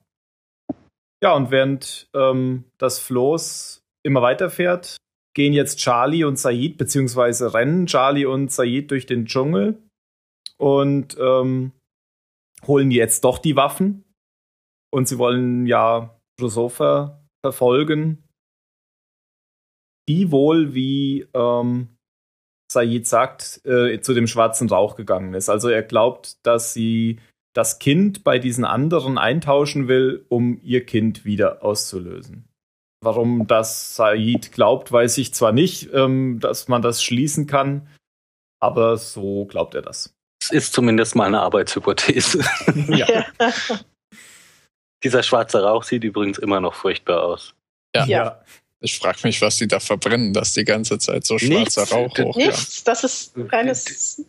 Ja, 1.23 1.35
und 1.35 1.51
während 1.51 2.09
ähm, 2.15 2.65
das 2.79 2.99
Floß 2.99 3.85
immer 4.05 4.23
weiterfährt, 4.23 4.97
gehen 5.35 5.53
jetzt 5.53 5.79
Charlie 5.79 6.25
und 6.25 6.37
Said, 6.37 6.77
beziehungsweise 6.77 7.55
rennen 7.55 7.87
Charlie 7.87 8.27
und 8.27 8.51
Said 8.51 8.91
durch 8.91 9.07
den 9.07 9.27
Dschungel 9.27 9.81
und 10.59 11.17
ähm, 11.19 11.73
holen 12.67 12.91
jetzt 12.91 13.25
doch 13.25 13.39
die 13.39 13.57
Waffen. 13.57 14.05
Und 14.91 15.09
sie 15.09 15.19
wollen 15.19 15.67
ja 15.67 16.19
ver 16.39 17.23
verfolgen, 17.45 18.25
die 20.09 20.31
wohl, 20.31 20.75
wie 20.75 21.27
ähm, 21.35 21.89
Said 22.71 23.07
sagt, 23.07 23.65
äh, 23.65 24.01
zu 24.01 24.13
dem 24.13 24.27
schwarzen 24.27 24.69
Rauch 24.69 24.97
gegangen 24.97 25.35
ist. 25.35 25.49
Also 25.49 25.69
er 25.69 25.83
glaubt, 25.83 26.45
dass 26.45 26.75
sie 26.75 27.21
das 27.53 27.79
Kind 27.79 28.25
bei 28.25 28.39
diesen 28.39 28.65
anderen 28.65 29.19
eintauschen 29.19 29.89
will, 29.89 30.25
um 30.29 30.59
ihr 30.63 30.85
Kind 30.87 31.25
wieder 31.25 31.63
auszulösen. 31.63 32.49
Warum 33.03 33.47
das 33.47 33.97
Said 33.97 34.53
glaubt, 34.53 34.93
weiß 34.93 35.19
ich 35.19 35.35
zwar 35.35 35.53
nicht, 35.53 35.93
ähm, 35.93 36.39
dass 36.41 36.69
man 36.69 36.83
das 36.83 37.03
schließen 37.03 37.47
kann, 37.47 37.89
aber 38.61 38.97
so 38.97 39.45
glaubt 39.47 39.75
er 39.75 39.83
das. 39.83 40.15
Es 40.41 40.51
ist 40.51 40.73
zumindest 40.73 41.17
mal 41.17 41.27
eine 41.27 41.41
Arbeitshypothese. 41.41 42.45
ja. 42.89 43.27
Dieser 45.05 45.23
schwarze 45.25 45.63
Rauch 45.63 45.83
sieht 45.83 46.05
übrigens 46.05 46.39
immer 46.39 46.61
noch 46.61 46.75
furchtbar 46.75 47.25
aus. 47.25 47.55
Ja. 47.95 48.05
ja. 48.07 48.45
Ich 48.81 48.99
frage 48.99 49.19
mich, 49.25 49.41
was 49.43 49.57
die 49.57 49.69
da 49.69 49.81
verbrennen, 49.81 50.33
dass 50.33 50.55
die 50.55 50.65
ganze 50.65 50.99
Zeit 50.99 51.25
so 51.25 51.39
schwarzer 51.39 51.59
Nichts, 51.59 51.93
Rauch 51.93 52.09
hochkommt. 52.11 52.37
Nichts, 52.37 52.85
das 52.85 53.05
ist 53.05 53.33
reines. 53.37 54.25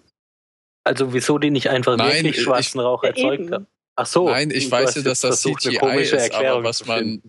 Also 0.83 1.13
wieso 1.13 1.37
die 1.37 1.49
nicht 1.49 1.69
einfach 1.69 1.97
Nein, 1.97 2.23
wirklich 2.25 2.41
schwarzen 2.41 2.79
ich, 2.79 2.85
Rauch 2.85 3.03
erzeugt 3.03 3.51
haben? 3.51 3.67
Ach 3.95 4.05
so. 4.05 4.29
Nein, 4.29 4.51
ich 4.51 4.69
weiß 4.69 4.95
ja, 4.95 5.01
dass 5.03 5.21
das 5.21 5.41
CGI 5.41 5.77
ist, 6.01 6.33
aber 6.33 6.63
was 6.63 6.85
man 6.85 7.21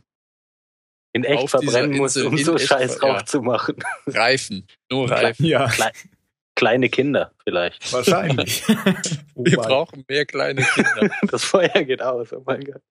in 1.12 1.24
echt 1.24 1.50
verbrennen 1.50 1.96
muss, 1.96 2.16
um 2.16 2.36
so 2.36 2.58
scheiß 2.58 3.02
Rauch 3.02 3.18
ja. 3.18 3.24
zu 3.24 3.42
machen. 3.42 3.76
Reifen, 4.06 4.66
nur 4.90 5.10
Reifen. 5.10 5.46
Ja. 5.46 5.68
Kle 5.68 5.92
kleine 6.56 6.88
Kinder 6.88 7.32
vielleicht. 7.42 7.92
Wahrscheinlich. 7.92 8.62
Wir 9.34 9.56
brauchen 9.58 10.04
mehr 10.08 10.24
kleine 10.24 10.62
Kinder. 10.62 11.10
das 11.22 11.44
Feuer 11.44 11.68
geht 11.68 12.02
aus, 12.02 12.32
oh 12.32 12.42
mein 12.44 12.64
Gott. 12.64 12.82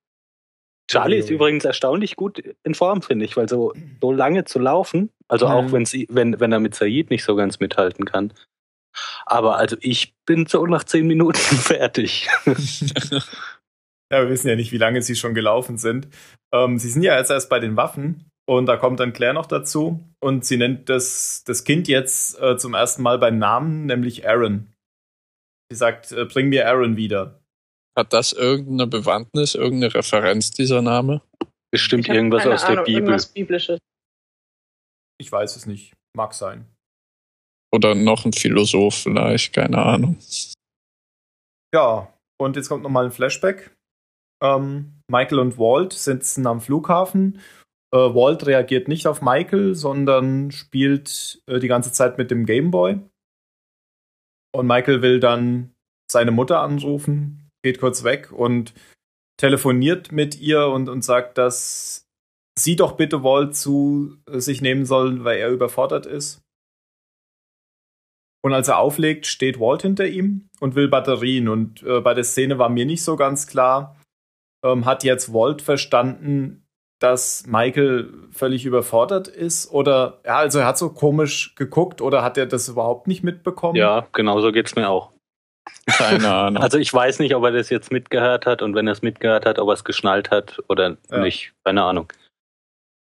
Charlie 0.89 1.17
ist 1.17 1.30
übrigens 1.30 1.63
erstaunlich 1.63 2.17
gut 2.17 2.43
in 2.63 2.76
Form, 2.76 3.02
finde 3.02 3.23
ich, 3.26 3.38
weil 3.38 3.47
so, 3.47 3.73
so 4.02 4.12
lange 4.12 4.43
zu 4.43 4.60
laufen, 4.60 5.10
also 5.30 5.47
auch 5.47 5.62
mhm. 5.63 5.86
sie, 5.86 6.08
wenn, 6.10 6.39
wenn 6.41 6.52
er 6.52 6.60
mit 6.60 6.76
Said 6.76 7.10
nicht 7.10 7.23
so 7.23 7.36
ganz 7.36 7.60
mithalten 7.60 8.06
kann. 8.06 8.34
Aber 9.26 9.58
also 9.58 9.78
ich 9.80 10.16
bin 10.26 10.46
so 10.46 10.66
nach 10.66 10.84
zehn 10.84 11.08
Minuten 11.08 11.38
fertig. 11.40 12.28
ja, 12.46 14.22
wir 14.22 14.30
wissen 14.30 14.48
ja 14.48 14.56
nicht, 14.56 14.72
wie 14.72 14.78
lange 14.78 15.02
sie 15.02 15.16
schon 15.16 15.34
gelaufen 15.34 15.78
sind. 15.78 16.08
Ähm, 16.54 16.78
sie 16.78 16.90
sind 16.90 17.04
ja 17.04 17.18
jetzt 17.18 17.32
erst 17.32 17.50
bei 17.50 17.60
den 17.60 17.76
Waffen 17.76 18.30
und 18.46 18.66
da 18.66 18.78
kommt 18.78 19.00
dann 19.00 19.14
Claire 19.14 19.34
noch 19.34 19.46
dazu 19.46 20.04
und 20.20 20.46
sie 20.46 20.58
nennt 20.58 20.90
das, 20.90 21.44
das 21.46 21.64
Kind 21.64 21.88
jetzt 21.88 22.40
äh, 22.42 22.58
zum 22.58 22.74
ersten 22.74 23.02
Mal 23.02 23.18
beim 23.18 23.38
Namen, 23.38 23.86
nämlich 23.86 24.28
Aaron. 24.28 24.72
Sie 25.72 25.78
sagt, 25.78 26.12
äh, 26.12 26.26
bring 26.26 26.50
mir 26.50 26.68
Aaron 26.68 26.98
wieder. 26.98 27.40
Hat 27.98 28.12
das 28.12 28.34
irgendeine 28.34 28.88
Bewandtnis, 28.88 29.56
irgendeine 29.56 29.94
Referenz, 29.94 30.52
dieser 30.52 30.82
Name? 30.82 31.22
Bestimmt 31.72 32.08
irgendwas 32.08 32.46
aus 32.46 32.64
Ahnung, 32.64 32.78
der 32.78 32.84
Bibel. 32.84 33.02
Irgendwas 33.02 33.28
Biblisches. 33.28 33.80
Ich 35.20 35.32
weiß 35.32 35.56
es 35.56 35.66
nicht. 35.66 35.94
Mag 36.16 36.34
sein. 36.34 36.68
Oder 37.74 37.96
noch 37.96 38.24
ein 38.26 38.34
Philosoph 38.34 38.96
vielleicht, 39.04 39.54
keine 39.54 39.80
Ahnung. 39.80 40.18
Ja, 41.74 42.14
und 42.40 42.56
jetzt 42.56 42.70
kommt 42.70 42.84
nochmal 42.84 43.06
ein 43.06 43.12
Flashback. 43.12 43.76
Ähm, 44.44 45.00
Michael 45.10 45.40
und 45.40 45.58
Walt 45.58 45.94
sitzen 45.94 46.46
am 46.46 46.62
Flughafen. 46.62 47.40
Äh, 47.92 47.98
Walt 47.98 48.46
reagiert 48.46 48.88
nicht 48.88 49.08
auf 49.08 49.24
Michael, 49.24 49.74
sondern 49.74 50.52
spielt 50.52 51.42
äh, 51.48 51.60
die 51.60 51.68
ganze 51.68 51.92
Zeit 51.92 52.20
mit 52.20 52.30
dem 52.30 52.46
Gameboy. 52.46 53.00
Und 54.54 54.68
Michael 54.68 55.02
will 55.02 55.20
dann 55.20 55.74
seine 56.12 56.32
Mutter 56.32 56.60
anrufen, 56.60 57.50
geht 57.64 57.80
kurz 57.80 58.04
weg 58.04 58.32
und 58.32 58.76
telefoniert 59.40 60.12
mit 60.12 60.40
ihr 60.40 60.68
und, 60.68 60.90
und 60.90 61.04
sagt, 61.04 61.40
dass 61.40 62.06
sie 62.56 62.76
doch 62.76 62.98
bitte 62.98 63.24
Walt 63.24 63.56
zu 63.56 64.18
sich 64.28 64.62
nehmen 64.62 64.86
soll, 64.86 65.24
weil 65.24 65.40
er 65.40 65.50
überfordert 65.50 66.06
ist. 66.06 66.43
Und 68.44 68.54
als 68.54 68.68
er 68.68 68.78
auflegt, 68.78 69.26
steht 69.26 69.60
Walt 69.60 69.84
hinter 69.84 70.06
ihm 70.06 70.50
und 70.60 70.76
will 70.76 70.90
Batterien. 70.90 71.48
Und 71.48 71.82
äh, 71.84 72.02
bei 72.02 72.14
der 72.14 72.26
Szene 72.26 72.60
war 72.60 72.70
mir 72.70 72.86
nicht 72.86 73.04
so 73.04 73.16
ganz 73.16 73.48
klar, 73.48 73.96
ähm, 74.66 74.86
hat 74.86 75.04
jetzt 75.04 75.34
Walt 75.34 75.62
verstanden, 75.62 76.64
dass 77.00 77.46
Michael 77.48 78.14
völlig 78.32 78.66
überfordert 78.66 79.28
ist? 79.28 79.72
Oder, 79.72 80.20
ja, 80.26 80.38
also 80.38 80.60
er 80.60 80.68
hat 80.68 80.78
so 80.78 80.90
komisch 80.90 81.56
geguckt 81.56 82.02
oder 82.02 82.22
hat 82.22 82.38
er 82.38 82.46
das 82.46 82.70
überhaupt 82.70 83.08
nicht 83.08 83.24
mitbekommen? 83.24 83.76
Ja, 83.76 84.08
genau 84.14 84.40
so 84.42 84.52
geht 84.52 84.68
es 84.68 84.76
mir 84.76 84.90
auch. 84.90 85.12
Keine 85.86 86.30
Ahnung. 86.34 86.64
Also 86.64 86.78
ich 86.78 86.94
weiß 86.94 87.20
nicht, 87.20 87.36
ob 87.36 87.44
er 87.44 87.52
das 87.52 87.70
jetzt 87.70 87.92
mitgehört 87.92 88.46
hat 88.46 88.62
und 88.62 88.76
wenn 88.76 88.88
er 88.88 88.94
es 88.94 89.02
mitgehört 89.02 89.46
hat, 89.46 89.60
ob 89.60 89.70
er 89.70 89.74
es 89.74 89.84
geschnallt 89.84 90.32
hat 90.32 90.62
oder 90.68 90.98
ja. 91.10 91.20
nicht. 91.20 91.54
Keine 91.64 91.84
Ahnung. 91.84 92.12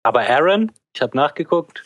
Aber 0.03 0.21
Aaron, 0.21 0.73
ich 0.95 1.03
habe 1.03 1.17
nachgeguckt, 1.17 1.85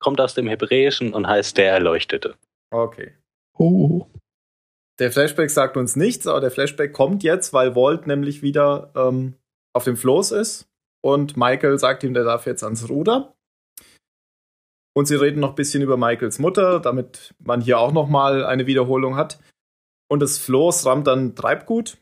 kommt 0.00 0.20
aus 0.20 0.34
dem 0.34 0.48
Hebräischen 0.48 1.12
und 1.12 1.26
heißt 1.26 1.56
der 1.58 1.72
Erleuchtete. 1.72 2.36
Okay. 2.70 3.12
Oh. 3.58 4.06
Der 4.98 5.10
Flashback 5.10 5.50
sagt 5.50 5.76
uns 5.76 5.96
nichts, 5.96 6.26
aber 6.26 6.40
der 6.40 6.50
Flashback 6.50 6.92
kommt 6.92 7.22
jetzt, 7.22 7.52
weil 7.52 7.74
Walt 7.74 8.06
nämlich 8.06 8.42
wieder 8.42 8.92
ähm, 8.94 9.34
auf 9.72 9.84
dem 9.84 9.96
Floß 9.96 10.32
ist 10.32 10.68
und 11.02 11.36
Michael 11.36 11.78
sagt 11.78 12.04
ihm, 12.04 12.14
der 12.14 12.24
darf 12.24 12.46
jetzt 12.46 12.62
ans 12.62 12.88
Ruder. 12.88 13.34
Und 14.92 15.06
sie 15.06 15.14
reden 15.14 15.40
noch 15.40 15.50
ein 15.50 15.54
bisschen 15.54 15.82
über 15.82 15.96
Michaels 15.96 16.38
Mutter, 16.38 16.80
damit 16.80 17.34
man 17.38 17.60
hier 17.60 17.78
auch 17.78 17.92
noch 17.92 18.08
mal 18.08 18.44
eine 18.44 18.66
Wiederholung 18.66 19.16
hat. 19.16 19.38
Und 20.08 20.20
das 20.20 20.38
Floß 20.38 20.84
rammt 20.86 21.06
dann 21.06 21.36
Treibgut. 21.36 21.96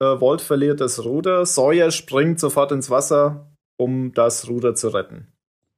Äh, 0.00 0.20
Walt 0.20 0.40
verliert 0.40 0.80
das 0.80 1.04
Ruder. 1.04 1.44
Sawyer 1.44 1.90
springt 1.90 2.38
sofort 2.40 2.72
ins 2.72 2.88
Wasser, 2.88 3.52
um 3.76 4.14
das 4.14 4.48
Ruder 4.48 4.74
zu 4.74 4.88
retten, 4.88 5.32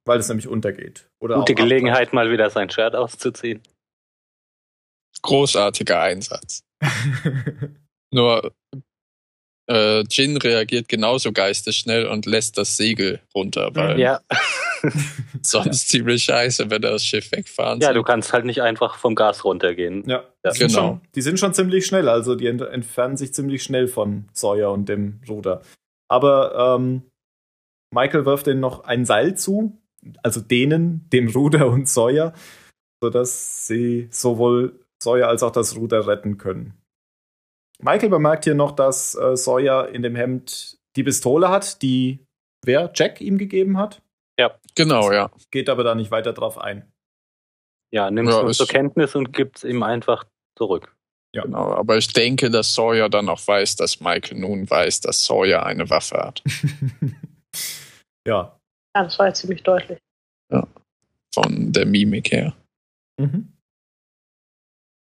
weil 0.04 0.20
es 0.20 0.28
nämlich 0.28 0.46
untergeht. 0.46 1.08
Oder 1.20 1.36
Gute 1.36 1.54
Gelegenheit, 1.54 2.12
mal 2.12 2.30
wieder 2.30 2.50
sein 2.50 2.68
Shirt 2.70 2.94
auszuziehen. 2.94 3.62
Großartiger 5.22 6.00
Einsatz. 6.00 6.62
Nur 8.10 8.52
äh, 9.66 10.04
Jin 10.10 10.36
reagiert 10.36 10.88
genauso 10.88 11.32
geistesschnell 11.32 12.06
und 12.06 12.26
lässt 12.26 12.58
das 12.58 12.76
Segel 12.76 13.20
runter, 13.34 13.70
weil 13.74 13.98
ja. 13.98 14.20
sonst 15.42 15.88
ziemlich 15.88 16.24
scheiße, 16.24 16.70
wenn 16.70 16.82
das 16.82 17.04
Schiff 17.04 17.32
wegfahren 17.32 17.80
Ja, 17.80 17.92
du 17.92 18.02
kannst 18.02 18.32
halt 18.32 18.44
nicht 18.44 18.62
einfach 18.62 18.98
vom 18.98 19.14
Gas 19.14 19.44
runtergehen. 19.44 20.04
Ja, 20.06 20.24
ja. 20.44 20.50
Die, 20.50 20.58
genau. 20.58 20.58
sind 20.58 20.70
schon, 20.70 21.00
die 21.14 21.22
sind 21.22 21.40
schon 21.40 21.54
ziemlich 21.54 21.86
schnell, 21.86 22.08
also 22.08 22.34
die 22.34 22.46
ent 22.46 22.60
entfernen 22.60 23.16
sich 23.16 23.32
ziemlich 23.32 23.62
schnell 23.62 23.88
von 23.88 24.28
Sawyer 24.32 24.70
und 24.70 24.88
dem 24.88 25.20
Ruder. 25.28 25.62
Aber 26.08 26.76
ähm, 26.76 27.02
Michael 27.94 28.26
wirft 28.26 28.46
denen 28.46 28.60
noch 28.60 28.84
ein 28.84 29.06
Seil 29.06 29.36
zu, 29.36 29.78
also 30.22 30.40
denen, 30.40 31.08
dem 31.10 31.28
Ruder 31.28 31.68
und 31.68 31.88
Sawyer, 31.88 32.34
sodass 33.02 33.66
sie 33.66 34.08
sowohl 34.10 34.83
Sawyer 35.04 35.28
als 35.28 35.42
auch 35.42 35.52
das 35.52 35.76
Ruder 35.76 36.06
retten 36.06 36.38
können. 36.38 36.74
Michael 37.80 38.08
bemerkt 38.08 38.44
hier 38.44 38.54
noch, 38.54 38.72
dass 38.72 39.14
äh, 39.14 39.36
Sawyer 39.36 39.88
in 39.88 40.02
dem 40.02 40.16
Hemd 40.16 40.78
die 40.96 41.04
Pistole 41.04 41.48
hat, 41.48 41.82
die 41.82 42.18
wer? 42.64 42.90
Jack 42.94 43.20
ihm 43.20 43.38
gegeben 43.38 43.78
hat? 43.78 44.02
Ja. 44.38 44.58
Genau, 44.74 45.12
ja. 45.12 45.30
Geht 45.50 45.68
aber 45.68 45.84
da 45.84 45.94
nicht 45.94 46.10
weiter 46.10 46.32
drauf 46.32 46.58
ein. 46.58 46.90
Ja, 47.92 48.10
nimmt 48.10 48.28
ja, 48.28 48.42
es 48.42 48.56
zur 48.56 48.66
Kenntnis 48.66 49.14
und 49.14 49.32
gibt 49.32 49.58
es 49.58 49.64
ihm 49.64 49.82
einfach 49.82 50.24
zurück. 50.58 50.96
Ja. 51.34 51.42
Genau, 51.42 51.72
aber 51.72 51.96
ich 51.96 52.12
denke, 52.12 52.50
dass 52.50 52.74
Sawyer 52.74 53.08
dann 53.08 53.28
auch 53.28 53.46
weiß, 53.46 53.76
dass 53.76 54.00
Michael 54.00 54.38
nun 54.38 54.68
weiß, 54.68 55.00
dass 55.00 55.24
Sawyer 55.24 55.64
eine 55.64 55.88
Waffe 55.90 56.16
hat. 56.16 56.42
ja. 58.26 58.58
Ja, 58.96 59.02
das 59.02 59.18
war 59.18 59.26
jetzt 59.26 59.40
ziemlich 59.40 59.62
deutlich. 59.62 59.98
Ja. 60.52 60.66
Von 61.34 61.72
der 61.72 61.86
Mimik 61.86 62.30
her. 62.30 62.54
Mhm. 63.20 63.53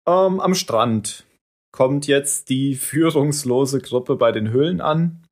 Ähm, 0.07 0.39
am 0.39 0.55
Strand 0.55 1.25
kommt 1.71 2.07
jetzt 2.07 2.49
die 2.49 2.75
führungslose 2.75 3.81
Gruppe 3.81 4.15
bei 4.15 4.31
den 4.31 4.49
Höhlen 4.49 4.81
an. 4.81 5.27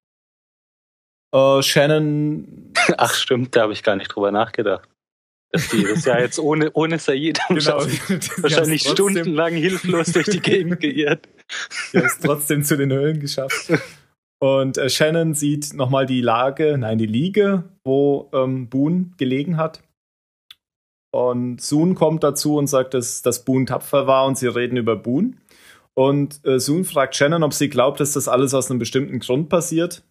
Äh, 1.33 1.61
Shannon. 1.61 2.73
Ach 2.97 3.13
stimmt, 3.13 3.55
da 3.55 3.61
habe 3.61 3.73
ich 3.73 3.83
gar 3.83 3.95
nicht 3.95 4.09
drüber 4.09 4.31
nachgedacht. 4.31 4.89
Dass 5.51 5.69
die 5.69 5.83
das 5.83 6.03
ja 6.03 6.19
jetzt 6.19 6.37
ohne, 6.39 6.71
ohne 6.73 6.99
Said 6.99 7.39
genau, 7.47 7.79
wahrscheinlich 8.41 8.81
stundenlang 8.81 9.53
hilflos 9.53 10.11
durch 10.11 10.27
die 10.27 10.41
Gegend 10.41 10.79
geirrt. 10.81 11.29
Die 11.93 11.99
haben 11.99 12.07
es 12.07 12.19
trotzdem 12.19 12.63
zu 12.63 12.75
den 12.75 12.91
Höhlen 12.91 13.21
geschafft. 13.21 13.71
Und 14.39 14.77
äh, 14.77 14.89
Shannon 14.89 15.33
sieht 15.33 15.73
nochmal 15.73 16.05
die 16.05 16.19
Lage, 16.19 16.77
nein, 16.77 16.97
die 16.97 17.05
Liege, 17.05 17.63
wo 17.85 18.29
ähm, 18.33 18.67
Boone 18.67 19.11
gelegen 19.17 19.55
hat. 19.55 19.81
Und 21.15 21.61
Soon 21.61 21.95
kommt 21.95 22.25
dazu 22.25 22.57
und 22.57 22.67
sagt, 22.67 22.93
dass, 22.93 23.21
dass 23.21 23.45
Boone 23.45 23.63
tapfer 23.63 24.05
war 24.05 24.25
und 24.25 24.37
sie 24.37 24.47
reden 24.47 24.75
über 24.75 24.97
Boone. 24.97 25.37
Und 25.93 26.45
äh, 26.45 26.59
Soon 26.59 26.83
fragt 26.83 27.15
Shannon, 27.15 27.41
ob 27.41 27.53
sie 27.53 27.69
glaubt, 27.69 28.01
dass 28.01 28.11
das 28.11 28.27
alles 28.27 28.53
aus 28.53 28.69
einem 28.69 28.79
bestimmten 28.79 29.19
Grund 29.19 29.47
passiert. 29.47 30.03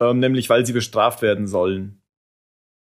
Ähm, 0.00 0.20
nämlich, 0.20 0.48
weil 0.48 0.64
sie 0.64 0.72
bestraft 0.72 1.20
werden 1.20 1.46
sollen. 1.46 2.00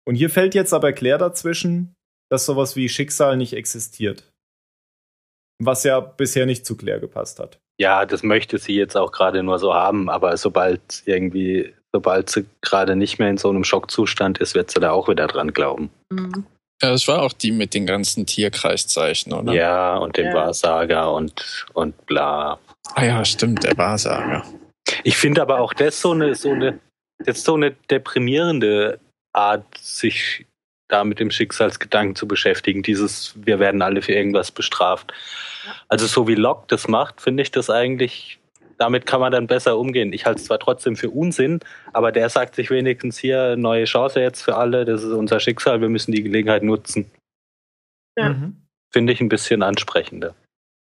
Und 0.07 0.13
hier 0.13 0.29
fällt 0.29 0.53
jetzt 0.53 0.71
aber 0.71 0.93
Claire 0.93 1.17
dazwischen, 1.17 1.95
dass 2.29 2.45
sowas 2.45 2.75
wie 2.75 2.87
Schicksal 2.87 3.37
nicht 3.37 3.53
existiert. 3.53 4.31
Was 5.59 5.83
ja 5.83 5.99
bisher 5.99 6.45
nicht 6.45 6.63
zu 6.63 6.77
Claire 6.77 6.99
gepasst 6.99 7.39
hat. 7.39 7.57
Ja, 7.79 8.05
das 8.05 8.21
möchte 8.21 8.59
sie 8.59 8.75
jetzt 8.75 8.95
auch 8.95 9.11
gerade 9.11 9.41
nur 9.41 9.57
so 9.57 9.73
haben, 9.73 10.11
aber 10.11 10.37
sobald 10.37 11.01
irgendwie, 11.07 11.73
sobald 11.91 12.29
sie 12.29 12.45
gerade 12.61 12.95
nicht 12.95 13.17
mehr 13.17 13.31
in 13.31 13.37
so 13.37 13.49
einem 13.49 13.63
Schockzustand 13.63 14.37
ist, 14.37 14.53
wird 14.53 14.69
sie 14.69 14.79
da 14.79 14.91
auch 14.91 15.09
wieder 15.09 15.25
dran 15.25 15.53
glauben. 15.53 15.89
Mhm. 16.11 16.45
Ja, 16.81 16.91
das 16.91 17.07
war 17.07 17.21
auch 17.21 17.33
die 17.33 17.51
mit 17.51 17.73
den 17.73 17.85
ganzen 17.85 18.25
Tierkreiszeichen, 18.25 19.33
oder? 19.33 19.53
Ja, 19.53 19.97
und 19.97 20.17
dem 20.17 20.27
ja. 20.27 20.33
Wahrsager 20.33 21.13
und, 21.13 21.65
und 21.73 22.05
bla. 22.05 22.59
Ah 22.95 23.05
ja, 23.05 23.23
stimmt, 23.25 23.63
der 23.63 23.77
Wahrsager. 23.77 24.43
Ich 25.03 25.17
finde 25.17 25.41
aber 25.41 25.59
auch 25.59 25.73
das 25.73 26.01
so 26.01 26.11
eine, 26.11 26.35
so 26.35 26.51
eine, 26.51 26.79
jetzt 27.25 27.45
so 27.45 27.55
eine 27.55 27.71
deprimierende 27.89 28.99
Art, 29.33 29.65
sich 29.77 30.45
da 30.89 31.03
mit 31.03 31.19
dem 31.19 31.31
Schicksalsgedanken 31.31 32.15
zu 32.15 32.27
beschäftigen. 32.27 32.83
Dieses, 32.83 33.33
wir 33.35 33.59
werden 33.59 33.81
alle 33.81 34.01
für 34.01 34.13
irgendwas 34.13 34.51
bestraft. 34.51 35.13
Also 35.87 36.05
so 36.05 36.27
wie 36.27 36.35
Locke 36.35 36.65
das 36.67 36.87
macht, 36.87 37.21
finde 37.21 37.43
ich 37.43 37.51
das 37.51 37.69
eigentlich 37.69 38.39
damit 38.83 39.05
kann 39.05 39.21
man 39.21 39.31
dann 39.31 39.47
besser 39.47 39.77
umgehen. 39.77 40.11
Ich 40.11 40.25
halte 40.25 40.41
es 40.41 40.45
zwar 40.45 40.59
trotzdem 40.59 40.97
für 40.97 41.09
Unsinn, 41.09 41.61
aber 41.93 42.11
der 42.11 42.27
sagt 42.27 42.55
sich 42.55 42.69
wenigstens 42.69 43.17
hier, 43.17 43.55
neue 43.55 43.85
Chance 43.85 44.19
jetzt 44.19 44.41
für 44.41 44.57
alle, 44.57 44.83
das 44.83 45.03
ist 45.03 45.13
unser 45.13 45.39
Schicksal, 45.39 45.79
wir 45.79 45.87
müssen 45.87 46.11
die 46.11 46.21
Gelegenheit 46.21 46.63
nutzen. 46.63 47.09
Ja. 48.17 48.29
Mhm. 48.29 48.57
Finde 48.91 49.13
ich 49.13 49.21
ein 49.21 49.29
bisschen 49.29 49.63
ansprechender. 49.63 50.35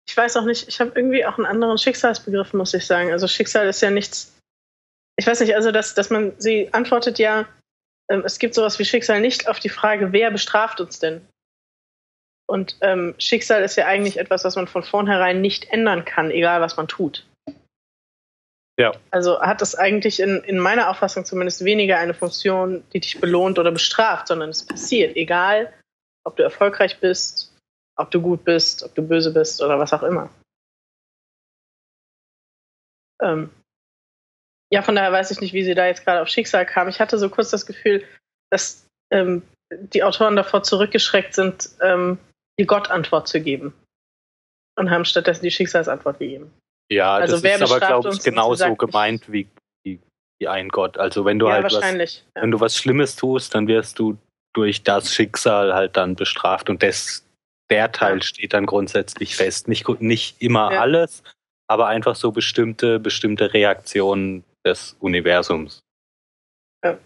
Ich 0.07 0.15
weiß 0.15 0.37
auch 0.37 0.45
nicht, 0.45 0.69
ich 0.69 0.79
habe 0.79 0.93
irgendwie 0.95 1.25
auch 1.25 1.39
einen 1.39 1.47
anderen 1.47 1.79
Schicksalsbegriff, 1.79 2.53
muss 2.53 2.75
ich 2.75 2.87
sagen. 2.87 3.13
Also 3.13 3.27
Schicksal 3.29 3.67
ist 3.67 3.81
ja 3.81 3.91
nichts, 3.91 4.39
ich 5.19 5.27
weiß 5.27 5.41
nicht, 5.41 5.55
also 5.55 5.73
dass, 5.73 5.95
dass 5.95 6.11
man, 6.11 6.35
sie 6.37 6.73
antwortet 6.75 7.19
ja, 7.19 7.47
ähm, 8.11 8.23
es 8.27 8.39
gibt 8.39 8.55
sowas 8.55 8.79
wie 8.79 8.85
Schicksal 8.85 9.23
nicht 9.23 9.49
auf 9.49 9.59
die 9.59 9.71
Frage, 9.71 10.13
wer 10.13 10.31
bestraft 10.31 10.83
uns 10.83 10.99
denn? 10.99 11.27
Und 12.47 12.77
ähm, 12.83 13.15
Schicksal 13.17 13.63
ist 13.63 13.77
ja 13.77 13.87
eigentlich 13.87 14.19
etwas, 14.19 14.45
was 14.45 14.55
man 14.55 14.69
von 14.69 14.83
vornherein 14.83 15.41
nicht 15.41 15.71
ändern 15.71 16.05
kann, 16.05 16.31
egal 16.31 16.61
was 16.61 16.77
man 16.77 16.89
tut. 16.89 17.25
Ja. 18.79 18.93
Also 19.11 19.41
hat 19.41 19.62
es 19.62 19.75
eigentlich 19.75 20.21
in, 20.21 20.43
in 20.45 20.59
meiner 20.59 20.91
Auffassung 20.91 21.25
zumindest 21.25 21.65
weniger 21.65 21.99
eine 21.99 22.12
Funktion, 22.12 22.85
die 22.93 23.01
dich 23.01 23.21
belohnt 23.21 23.59
oder 23.59 23.73
bestraft, 23.73 24.29
sondern 24.29 24.50
es 24.50 24.67
passiert, 24.67 25.17
egal 25.17 25.73
ob 26.25 26.37
du 26.37 26.42
erfolgreich 26.42 27.00
bist, 27.00 27.57
ob 27.96 28.11
du 28.11 28.21
gut 28.21 28.44
bist, 28.44 28.83
ob 28.83 28.94
du 28.94 29.03
böse 29.03 29.33
bist 29.33 29.63
oder 29.63 29.79
was 29.79 29.92
auch 29.92 30.03
immer. 30.03 30.29
Ähm, 33.23 33.50
ja, 34.71 34.83
von 34.83 34.94
daher 34.94 35.13
weiß 35.13 35.31
ich 35.31 35.40
nicht, 35.40 35.55
wie 35.55 35.65
sie 35.65 35.75
da 35.75 35.87
jetzt 35.87 36.05
gerade 36.05 36.21
auf 36.21 36.29
Schicksal 36.29 36.67
kam. 36.67 36.88
Ich 36.88 37.00
hatte 37.00 37.19
so 37.19 37.31
kurz 37.31 37.50
das 37.50 37.65
Gefühl, 37.65 38.05
dass 38.50 38.87
ähm, 39.11 39.42
die 39.73 40.03
Autoren 40.03 40.37
davor 40.37 40.63
zurückgeschreckt 40.63 41.35
sind, 41.35 41.71
ähm, 41.81 42.19
die 42.59 42.67
Gottantwort 42.67 43.29
zu 43.29 43.40
geben 43.40 43.73
und 44.77 44.90
haben 44.90 45.05
stattdessen 45.05 45.44
die 45.44 45.50
Schicksalsantwort 45.50 46.19
gegeben. 46.19 46.53
Ja, 46.91 47.17
also 47.17 47.39
das 47.39 47.61
ist 47.61 47.63
aber, 47.63 47.81
glaube 47.81 48.11
ich, 48.13 48.23
genauso 48.23 48.75
gemeint 48.77 49.31
wie, 49.31 49.49
wie, 49.85 50.01
wie, 50.39 50.49
ein 50.49 50.69
Gott. 50.69 50.99
Also 50.99 51.25
wenn 51.25 51.39
du 51.39 51.49
ja, 51.49 51.55
halt 51.55 51.65
was, 51.65 52.23
ja. 52.35 52.43
wenn 52.43 52.51
du 52.51 52.61
was 52.61 52.77
Schlimmes 52.77 53.17
tust, 53.17 53.55
dann 53.55 53.67
wirst 53.67 53.99
du 53.99 54.17
durch 54.55 54.83
das 54.83 55.13
Schicksal 55.13 55.75
halt 55.75 55.97
dann 55.97 56.15
bestraft 56.15 56.71
und 56.71 56.83
das, 56.83 57.27
der 57.71 57.91
Teil 57.93 58.23
steht 58.23 58.55
dann 58.55 58.67
grundsätzlich 58.67 59.37
fest. 59.37 59.69
Nicht, 59.69 59.89
nicht 60.01 60.41
immer 60.41 60.71
alles, 60.71 61.23
aber 61.69 61.89
einfach 61.89 62.15
so 62.15 62.31
bestimmte, 62.31 63.01
bestimmte 63.01 63.53
Reaktionen 63.53 64.45
des 64.65 64.97
Universums. 65.01 65.81
Ja. 66.85 66.99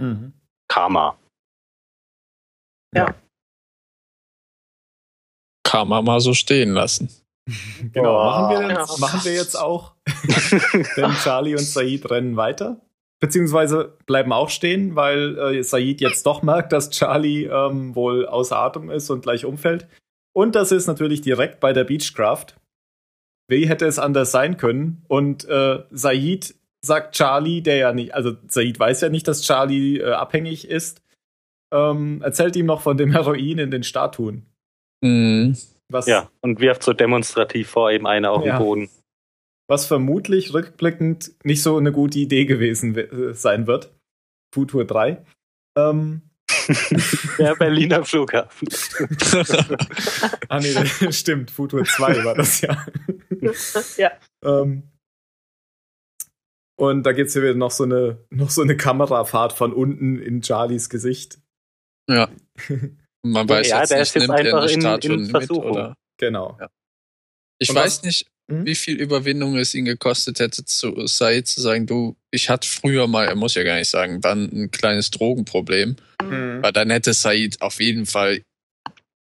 Mhm. 0.00 0.32
Karma. 0.68 1.16
Kann 5.64 5.88
man 5.88 6.04
mal 6.04 6.20
so 6.20 6.34
stehen 6.34 6.72
lassen. 6.72 7.08
Genau, 7.92 8.20
Oh. 8.20 8.24
machen, 8.24 8.60
wir 8.60 8.68
jetzt, 8.70 9.00
machen 9.00 9.20
wir 9.24 9.32
jetzt 9.34 9.54
auch. 9.58 9.94
Denn 10.96 11.12
Charlie 11.22 11.54
und 11.54 11.60
Said 11.64 12.10
rennen 12.10 12.36
weiter. 12.36 12.80
Beziehungsweise 13.20 13.96
bleiben 14.06 14.32
auch 14.32 14.48
stehen, 14.50 14.94
weil 14.94 15.38
äh, 15.38 15.62
Said 15.62 16.00
jetzt 16.00 16.24
doch 16.26 16.42
merkt, 16.42 16.72
dass 16.72 16.90
Charlie 16.90 17.44
ähm, 17.44 17.94
wohl 17.96 18.26
außer 18.26 18.56
Atem 18.56 18.90
ist 18.90 19.10
und 19.10 19.22
gleich 19.22 19.44
umfällt. 19.44 19.88
Und 20.34 20.54
das 20.54 20.70
ist 20.70 20.86
natürlich 20.86 21.20
direkt 21.20 21.58
bei 21.58 21.72
der 21.72 21.84
Beechcraft. 21.84 22.46
Wie 23.48 23.66
hätte 23.68 23.86
es 23.86 23.98
anders 23.98 24.30
sein 24.30 24.56
können? 24.56 25.02
Und 25.08 25.44
äh, 25.46 25.82
Said 25.90 26.54
sagt 26.84 27.16
Charlie, 27.16 27.60
der 27.62 27.76
ja 27.76 27.92
nicht, 27.92 28.14
also 28.14 28.36
Said 28.46 28.78
weiß 28.78 29.00
ja 29.00 29.08
nicht, 29.08 29.26
dass 29.26 29.42
Charlie 29.42 29.98
äh, 29.98 30.12
abhängig 30.12 30.68
ist, 30.68 31.02
ähm, 31.74 32.22
erzählt 32.22 32.54
ihm 32.56 32.66
noch 32.66 32.82
von 32.82 32.96
dem 32.96 33.10
Heroin 33.12 33.58
in 33.58 33.70
den 33.72 33.82
Statuen. 33.82 34.46
Mhm. 35.02 35.56
Was 35.90 36.06
Ja, 36.06 36.30
und 36.42 36.60
wirft 36.60 36.82
so 36.82 36.92
demonstrativ 36.92 37.68
vor 37.70 37.90
ihm 37.90 38.06
eine 38.06 38.30
auf 38.30 38.44
Ja. 38.44 38.56
den 38.58 38.64
Boden. 38.64 38.90
was 39.70 39.84
vermutlich 39.86 40.54
rückblickend 40.54 41.32
nicht 41.44 41.62
so 41.62 41.76
eine 41.76 41.92
gute 41.92 42.18
Idee 42.18 42.46
gewesen 42.46 42.94
we- 42.94 43.02
äh, 43.30 43.34
sein 43.34 43.66
wird. 43.66 43.94
Futur 44.54 44.86
3. 44.86 45.22
Ähm, 45.76 46.22
Der 47.38 47.54
Berliner 47.54 48.02
Flughafen. 48.04 48.66
ah 50.48 50.58
nee, 50.60 50.72
das 50.72 51.18
stimmt, 51.18 51.50
Futur 51.50 51.84
2 51.84 52.24
war 52.24 52.34
das 52.34 52.62
ja. 52.62 52.86
Ja. 53.98 54.12
Ähm, 54.42 54.84
und 56.78 57.02
da 57.02 57.12
gibt's 57.12 57.34
hier 57.34 57.42
wieder 57.42 57.54
noch 57.54 57.70
so 57.70 57.84
eine, 57.84 58.24
noch 58.30 58.50
so 58.50 58.62
eine 58.62 58.76
Kamerafahrt 58.76 59.52
von 59.52 59.72
unten 59.74 60.18
in 60.18 60.42
Charlies 60.42 60.88
Gesicht. 60.88 61.40
Ja. 62.08 62.30
Man 63.30 63.48
weiß 63.48 63.68
Ja, 63.68 63.80
jetzt 63.80 63.90
der 63.90 63.98
nicht, 63.98 64.08
ist 64.08 64.14
jetzt 64.14 64.22
nimmt 64.28 64.38
er 64.40 64.44
einfach 64.46 64.62
eine 64.62 64.72
in- 64.72 64.80
Statue 64.80 65.14
in 65.14 65.22
mit 65.22 65.30
Versuchung. 65.30 65.70
oder? 65.70 65.94
Genau. 66.18 66.58
Ich 67.60 67.70
Und 67.70 67.76
weiß 67.76 67.98
was- 67.98 68.02
nicht, 68.04 68.26
Hm? 68.50 68.64
wie 68.64 68.74
viel 68.74 68.96
Überwindung 69.00 69.56
es 69.56 69.74
ihn 69.74 69.84
gekostet 69.84 70.40
hätte, 70.40 70.64
zu 70.64 71.06
Said 71.06 71.46
zu 71.48 71.60
sagen, 71.60 71.86
du, 71.86 72.16
ich 72.30 72.48
hatte 72.48 72.66
früher 72.66 73.06
mal, 73.06 73.26
er 73.26 73.34
muss 73.34 73.54
ja 73.54 73.62
gar 73.62 73.76
nicht 73.76 73.90
sagen, 73.90 74.20
dann 74.20 74.44
ein 74.52 74.70
kleines 74.70 75.10
Drogenproblem. 75.10 75.96
Mhm. 76.22 76.62
Weil 76.62 76.72
dann 76.72 76.88
hätte 76.90 77.12
Said 77.12 77.60
auf 77.60 77.80
jeden 77.80 78.06
Fall 78.06 78.40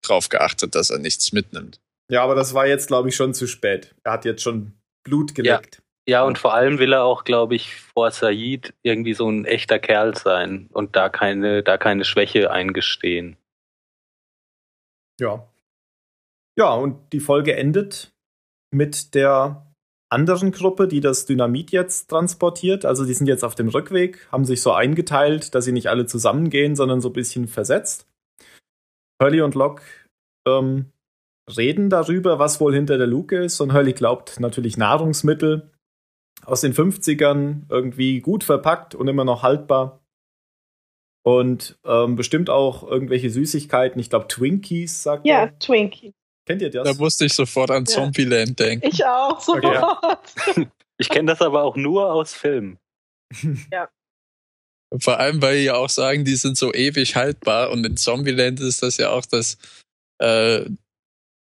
drauf 0.05 0.29
geachtet, 0.29 0.75
dass 0.75 0.89
er 0.89 0.99
nichts 0.99 1.31
mitnimmt. 1.31 1.79
Ja, 2.11 2.23
aber 2.23 2.35
das 2.35 2.53
war 2.53 2.67
jetzt, 2.67 2.87
glaube 2.87 3.09
ich, 3.09 3.15
schon 3.15 3.33
zu 3.33 3.47
spät. 3.47 3.95
Er 4.03 4.11
hat 4.13 4.25
jetzt 4.25 4.43
schon 4.43 4.73
Blut 5.03 5.33
geleckt. 5.33 5.81
Ja, 6.07 6.23
und 6.23 6.37
vor 6.37 6.53
allem 6.53 6.77
will 6.77 6.93
er 6.93 7.03
auch, 7.03 7.23
glaube 7.23 7.55
ich, 7.55 7.73
vor 7.73 8.11
Said 8.11 8.73
irgendwie 8.83 9.15
so 9.15 9.27
ein 9.27 9.45
echter 9.45 9.79
Kerl 9.79 10.15
sein 10.15 10.67
und 10.71 10.95
da 10.95 11.09
keine, 11.09 11.63
da 11.63 11.77
keine 11.79 12.05
Schwäche 12.05 12.51
eingestehen. 12.51 13.37
Ja. 15.20 15.47
Ja, 16.57 16.74
und 16.74 17.11
die 17.13 17.20
Folge 17.20 17.55
endet 17.55 18.13
mit 18.72 19.13
der 19.13 19.66
anderen 20.09 20.51
Gruppe, 20.51 20.88
die 20.88 21.01
das 21.01 21.26
Dynamit 21.26 21.72
jetzt 21.72 22.09
transportiert. 22.09 22.86
Also 22.86 23.05
die 23.05 23.13
sind 23.13 23.28
jetzt 23.28 23.43
auf 23.43 23.55
dem 23.55 23.68
Rückweg, 23.68 24.28
haben 24.32 24.45
sich 24.45 24.61
so 24.61 24.72
eingeteilt, 24.72 25.55
dass 25.55 25.66
sie 25.66 25.72
nicht 25.72 25.88
alle 25.88 26.05
zusammengehen, 26.05 26.76
sondern 26.76 27.01
so 27.01 27.09
ein 27.09 27.13
bisschen 27.13 27.47
versetzt. 27.47 28.07
Hurley 29.22 29.41
und 29.41 29.55
Locke 29.55 29.84
ähm, 30.47 30.91
reden 31.55 31.89
darüber, 31.89 32.39
was 32.39 32.59
wohl 32.59 32.74
hinter 32.74 32.97
der 32.97 33.07
Luke 33.07 33.38
ist. 33.38 33.59
Und 33.61 33.74
Hurley 33.74 33.93
glaubt 33.93 34.39
natürlich 34.39 34.78
Nahrungsmittel 34.78 35.72
aus 36.45 36.61
den 36.61 36.74
50ern, 36.74 37.63
irgendwie 37.70 38.22
gut 38.22 38.43
verpackt 38.43 38.95
und 38.95 39.07
immer 39.07 39.26
noch 39.26 39.43
haltbar. 39.43 40.05
Und 41.26 41.78
ähm, 41.86 42.15
bestimmt 42.15 42.49
auch 42.51 42.84
irgendwelche 42.84 43.30
Süßigkeiten. 43.32 43.99
Ich 43.99 44.09
glaube, 44.11 44.28
Twinkies, 44.28 45.01
sagt 45.03 45.26
Ja, 45.26 45.45
er. 45.45 45.59
Twinkie. 45.59 46.13
Kennt 46.47 46.61
ihr 46.61 46.69
das? 46.69 46.84
Da 46.88 46.93
musste 46.93 47.26
ich 47.26 47.34
sofort 47.34 47.71
an 47.71 47.86
Ja. 47.86 47.93
Zombieland 47.93 48.59
denken. 48.59 48.88
Ich 48.88 49.03
auch, 49.05 49.39
sofort. 49.39 50.34
Ich 50.97 51.09
kenne 51.09 51.30
das 51.34 51.41
aber 51.41 51.63
auch 51.63 51.76
nur 51.76 52.09
aus 52.13 52.34
Filmen. 52.34 52.78
Vor 54.99 55.19
allem, 55.19 55.41
weil 55.41 55.57
ja 55.57 55.76
auch 55.76 55.89
sagen, 55.89 56.23
die 56.23 56.36
sind 56.36 56.57
so 56.57 56.73
ewig 56.73 57.17
haltbar 57.17 57.69
und 57.71 57.86
in 57.86 57.97
Zombieland 57.97 58.61
ist 58.61 58.82
das 58.82 58.95
ja 58.95 59.09
auch 59.09 59.26
das, 59.26 59.57
äh, 60.19 60.63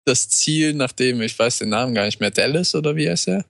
das 0.06 0.28
Ziel, 0.28 0.74
nachdem, 0.74 1.22
ich 1.22 1.38
weiß 1.38 1.58
den 1.58 1.70
Namen 1.70 1.94
gar 1.94 2.04
nicht 2.04 2.20
mehr, 2.20 2.30
Dallas 2.30 2.74
oder 2.74 2.94
wie 2.96 3.08
heißt 3.08 3.28
er? 3.28 3.44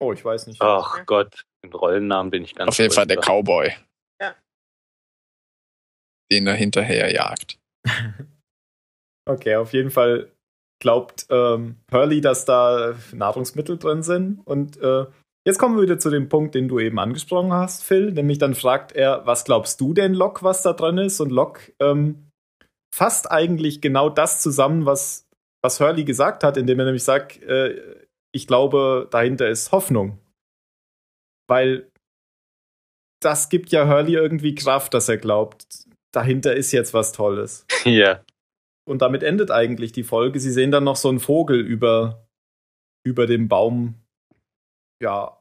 Oh, 0.00 0.12
ich 0.12 0.24
weiß 0.24 0.46
nicht. 0.46 0.60
Ach 0.60 1.04
Gott, 1.06 1.44
den 1.64 1.72
Rollennamen 1.72 2.30
bin 2.30 2.44
ich 2.44 2.54
ganz 2.54 2.68
Auf 2.68 2.78
jeden 2.78 2.92
Fall 2.92 3.06
der 3.06 3.16
furchtbar. 3.16 3.42
Cowboy. 3.42 3.72
Den 6.32 6.46
er 6.46 6.54
hinterher 6.54 7.12
jagt. 7.12 7.58
Okay, 9.24 9.54
auf 9.54 9.72
jeden 9.72 9.92
Fall 9.92 10.32
glaubt 10.80 11.26
ähm, 11.30 11.76
Hurley, 11.92 12.20
dass 12.20 12.44
da 12.44 12.96
Nahrungsmittel 13.12 13.78
drin 13.78 14.02
sind. 14.02 14.40
Und 14.44 14.78
äh, 14.78 15.06
jetzt 15.46 15.58
kommen 15.58 15.76
wir 15.76 15.82
wieder 15.84 16.00
zu 16.00 16.10
dem 16.10 16.28
Punkt, 16.28 16.56
den 16.56 16.66
du 16.66 16.80
eben 16.80 16.98
angesprochen 16.98 17.52
hast, 17.52 17.84
Phil. 17.84 18.10
Nämlich 18.10 18.38
dann 18.38 18.56
fragt 18.56 18.90
er, 18.90 19.24
was 19.24 19.44
glaubst 19.44 19.80
du 19.80 19.94
denn, 19.94 20.12
Locke, 20.12 20.42
was 20.42 20.62
da 20.62 20.72
drin 20.72 20.98
ist? 20.98 21.20
Und 21.20 21.30
Locke 21.30 21.72
ähm, 21.80 22.30
fasst 22.92 23.30
eigentlich 23.30 23.80
genau 23.80 24.08
das 24.08 24.42
zusammen, 24.42 24.84
was, 24.84 25.28
was 25.62 25.78
Hurley 25.78 26.02
gesagt 26.02 26.42
hat, 26.42 26.56
indem 26.56 26.80
er 26.80 26.86
nämlich 26.86 27.04
sagt, 27.04 27.40
äh, 27.44 27.80
ich 28.34 28.48
glaube, 28.48 29.06
dahinter 29.08 29.48
ist 29.48 29.70
Hoffnung. 29.70 30.18
Weil 31.48 31.88
das 33.22 33.50
gibt 33.50 33.70
ja 33.70 33.86
Hurley 33.86 34.14
irgendwie 34.14 34.56
Kraft, 34.56 34.94
dass 34.94 35.08
er 35.08 35.18
glaubt, 35.18 35.81
dahinter 36.12 36.54
ist 36.54 36.72
jetzt 36.72 36.94
was 36.94 37.12
Tolles. 37.12 37.66
Ja. 37.84 38.20
Und 38.84 39.00
damit 39.02 39.22
endet 39.22 39.50
eigentlich 39.50 39.92
die 39.92 40.02
Folge. 40.02 40.38
Sie 40.40 40.50
sehen 40.52 40.70
dann 40.72 40.84
noch 40.84 40.96
so 40.96 41.08
einen 41.08 41.20
Vogel 41.20 41.60
über, 41.60 42.26
über 43.06 43.26
dem 43.26 43.48
Baum. 43.48 43.94
Ja. 45.00 45.38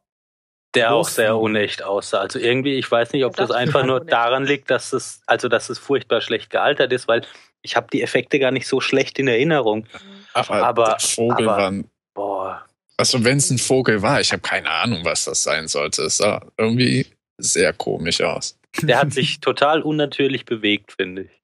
Der 0.76 0.94
auch 0.94 1.08
sehr 1.08 1.38
unecht 1.38 1.84
aussah. 1.84 2.20
Also 2.20 2.40
irgendwie, 2.40 2.76
ich 2.76 2.90
weiß 2.90 3.12
nicht, 3.14 3.26
ob 3.26 3.36
Das 3.36 3.50
das 3.50 3.58
einfach 3.58 3.84
nur 3.84 3.98
unecht. 3.98 4.12
daran 4.14 4.46
liegt, 4.46 4.70
dass 4.70 4.94
es, 4.94 5.22
also 5.26 5.50
dass 5.50 5.70
es 5.70 5.80
furchtbar 5.80 6.22
schlecht 6.22 6.50
gealtert 6.50 6.94
ist, 6.94 7.08
weil 7.08 7.24
ich 7.64 7.76
habe 7.76 7.88
die 7.92 8.02
Effekte 8.02 8.40
gar 8.40 8.52
nicht 8.52 8.68
so 8.68 8.80
schlecht 8.80 9.20
in 9.20 9.28
Erinnerung. 9.28 9.86
Aber, 10.34 10.54
Aber- 10.64 10.86
der 10.86 11.00
Vogel 11.00 11.50
aber- 11.50 11.62
war 11.62 11.68
ein, 11.72 11.90
Boah. 12.14 12.66
also 12.98 13.24
wenn 13.24 13.38
es 13.38 13.50
ein 13.50 13.58
Vogel 13.58 14.02
war, 14.02 14.22
ich 14.22 14.32
habe 14.32 14.42
keine 14.42 14.70
Ahnung, 14.70 15.04
was 15.04 15.26
das 15.26 15.44
sein 15.44 15.68
sollte. 15.68 16.04
Es 16.04 16.18
sah 16.18 16.42
irgendwie 16.58 17.06
sehr 17.38 17.74
komisch 17.74 18.22
aus. 18.22 18.58
Der 18.82 19.00
hat 19.00 19.14
sich 19.14 19.40
total 19.42 19.82
unnatürlich 19.82 20.46
bewegt, 20.46 20.94
finde 20.94 21.24
ich. 21.24 21.42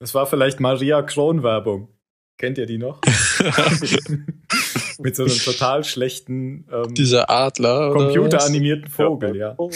Das 0.00 0.14
war 0.14 0.26
vielleicht 0.26 0.60
Maria 0.60 1.02
Kron-Werbung. 1.02 1.88
Kennt 2.38 2.58
ihr 2.58 2.66
die 2.66 2.78
noch? 2.78 3.00
Mit 4.98 5.16
so 5.16 5.24
einem 5.24 5.38
total 5.38 5.84
schlechten 5.84 6.66
ähm, 6.70 6.94
Dieser 6.94 7.30
Adler. 7.30 7.92
computeranimierten 7.92 8.88
Vogel, 8.90 9.36
ja. 9.36 9.54
Oh. 9.56 9.70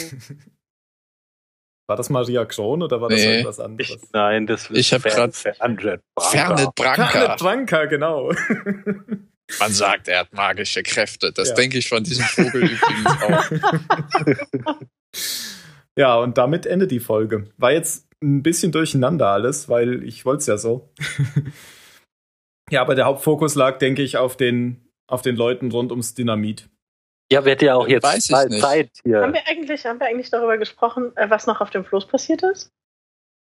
War 1.87 1.95
das 1.95 2.09
Maria 2.09 2.45
Kron 2.45 2.83
oder 2.83 3.01
war 3.01 3.09
das 3.09 3.19
Nee. 3.19 3.31
irgendwas 3.31 3.59
anderes? 3.59 3.89
Ich, 4.03 4.11
nein, 4.13 4.45
das 4.45 4.69
Ich 4.69 4.93
hab 4.93 5.01
grad- 5.03 5.35
Fernet 5.35 6.01
Fernet 6.19 6.75
Branca. 6.75 7.07
Carlet 7.07 7.39
Branca, 7.39 7.85
genau. 7.85 8.31
Man 9.59 9.71
sagt, 9.71 10.07
er 10.07 10.19
hat 10.19 10.33
magische 10.33 10.83
Kräfte. 10.83 11.31
Das 11.33 11.49
Ja. 11.49 11.55
denke 11.55 11.79
ich 11.79 11.89
von 11.89 12.03
diesem 12.03 12.25
Vogel 12.25 12.69
übrigens 12.69 13.05
auch. 13.23 14.75
Ja, 15.99 16.17
und 16.17 16.37
damit 16.37 16.65
endet 16.65 16.91
die 16.91 17.01
Folge. 17.01 17.49
War 17.57 17.73
jetzt 17.73 18.07
ein 18.23 18.41
bisschen 18.41 18.71
durcheinander 18.71 19.27
alles, 19.27 19.67
weil 19.67 20.01
ich 20.03 20.23
wollte 20.23 20.39
es 20.39 20.47
ja 20.47 20.57
so. 20.57 20.89
ja, 22.71 22.79
aber 22.81 22.95
der 22.95 23.03
Hauptfokus 23.05 23.55
lag, 23.55 23.79
denke 23.79 24.01
ich, 24.01 24.15
auf 24.15 24.37
den, 24.37 24.89
auf 25.07 25.21
den 25.21 25.35
Leuten 25.35 25.69
rund 25.71 25.91
ums 25.91 26.13
Dynamit. 26.13 26.69
Ja, 27.31 27.43
wird 27.43 27.61
ja 27.61 27.75
auch 27.75 27.87
jetzt 27.87 28.03
Weiß 28.05 28.25
ich 28.25 28.31
bald 28.31 28.49
nicht. 28.49 28.61
Zeit 28.61 28.91
hier. 29.03 29.21
Haben 29.21 29.33
wir 29.33 29.45
eigentlich, 29.45 29.85
haben 29.85 29.99
wir 29.99 30.07
eigentlich 30.07 30.29
darüber 30.29 30.57
gesprochen, 30.57 31.11
äh, 31.17 31.29
was 31.29 31.47
noch 31.47 31.59
auf 31.59 31.69
dem 31.69 31.83
Floß 31.83 32.07
passiert 32.07 32.43
ist? 32.43 32.71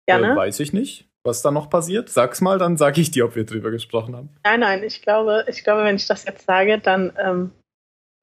Ja, 0.08 0.16
Äh, 0.18 0.22
ne? 0.22 0.36
weiß 0.36 0.58
ich 0.60 0.72
nicht, 0.72 1.08
was 1.24 1.42
da 1.42 1.50
noch 1.50 1.68
passiert. 1.68 2.08
Sag's 2.08 2.40
mal, 2.40 2.58
dann 2.58 2.78
sag 2.78 2.96
ich 2.96 3.10
dir, 3.10 3.26
ob 3.26 3.36
wir 3.36 3.44
drüber 3.44 3.70
gesprochen 3.70 4.16
haben. 4.16 4.30
Nein, 4.44 4.60
nein, 4.60 4.82
ich 4.82 5.02
glaube, 5.02 5.44
ich 5.48 5.62
glaube, 5.62 5.84
wenn 5.84 5.96
ich 5.96 6.06
das 6.06 6.24
jetzt 6.24 6.46
sage, 6.46 6.78
dann 6.78 7.12
ähm, 7.22 7.52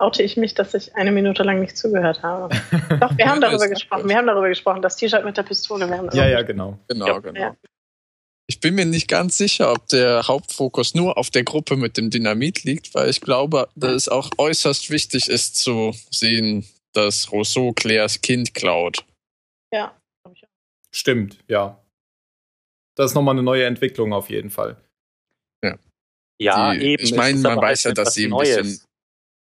oute 0.03 0.21
ich 0.23 0.37
mich, 0.37 0.53
dass 0.53 0.73
ich 0.73 0.95
eine 0.95 1.11
Minute 1.11 1.43
lang 1.43 1.59
nicht 1.59 1.77
zugehört 1.77 2.21
habe. 2.23 2.49
Doch, 2.99 3.17
wir 3.17 3.25
haben 3.29 3.41
Ja, 3.41 3.49
darüber 3.49 3.67
gesprochen. 3.69 4.07
Wir 4.09 4.17
haben 4.17 4.27
darüber 4.27 4.49
gesprochen. 4.49 4.81
Das 4.81 4.95
T-Shirt 4.97 5.23
mit 5.25 5.37
der 5.37 5.43
Pistole. 5.43 5.87
Wir 5.89 5.97
haben 5.97 6.09
ja, 6.13 6.27
ja, 6.27 6.41
genau. 6.41 6.77
Genau, 6.87 7.07
Ja. 7.07 7.19
genau. 7.19 7.39
Ja. 7.39 7.55
Ich 8.49 8.59
bin 8.59 8.75
mir 8.75 8.85
nicht 8.85 9.07
ganz 9.07 9.37
sicher, 9.37 9.71
ob 9.71 9.87
der 9.87 10.27
Hauptfokus 10.27 10.93
nur 10.95 11.17
auf 11.17 11.29
der 11.29 11.43
Gruppe 11.43 11.77
mit 11.77 11.95
dem 11.97 12.09
Dynamit 12.09 12.63
liegt, 12.65 12.93
weil 12.93 13.09
ich 13.09 13.21
glaube, 13.21 13.69
dass 13.75 13.93
es 13.93 14.09
auch 14.09 14.29
äußerst 14.37 14.89
wichtig 14.89 15.29
ist 15.29 15.55
zu 15.55 15.93
sehen, 16.11 16.65
dass 16.93 17.31
Rousseau 17.31 17.71
Claires 17.71 18.19
Kind 18.21 18.53
klaut. 18.53 19.05
Ja. 19.73 19.95
Stimmt, 20.93 21.39
ja. 21.47 21.81
Das 22.95 23.11
ist 23.11 23.15
nochmal 23.15 23.33
eine 23.33 23.43
neue 23.43 23.65
Entwicklung 23.65 24.13
auf 24.13 24.29
jeden 24.29 24.49
Fall. 24.51 24.75
Ja, 26.41 26.73
Die- 26.73 26.81
eben. 26.81 27.03
ich 27.03 27.15
meine, 27.15 27.39
man 27.39 27.57
weiß 27.57 27.83
ja, 27.85 27.91
dass 27.93 28.15
sie 28.15 28.25
ein 28.25 28.31
Neues. 28.31 28.57
bisschen- 28.57 28.81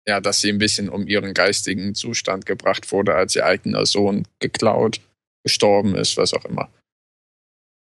ja, 0.07 0.21
dass 0.21 0.41
sie 0.41 0.51
ein 0.51 0.59
bisschen 0.59 0.89
um 0.89 1.07
ihren 1.07 1.35
geistigen 1.35 1.95
Zustand 1.95 2.47
gebracht 2.47 2.91
wurde, 2.93 3.15
als 3.15 3.35
ihr 3.35 3.47
eigener 3.47 3.87
Sohn 3.87 4.27
geklaut, 4.39 5.01
gestorben 5.45 5.95
ist, 5.95 6.17
was 6.17 6.35
auch 6.35 6.45
immer. 6.45 6.71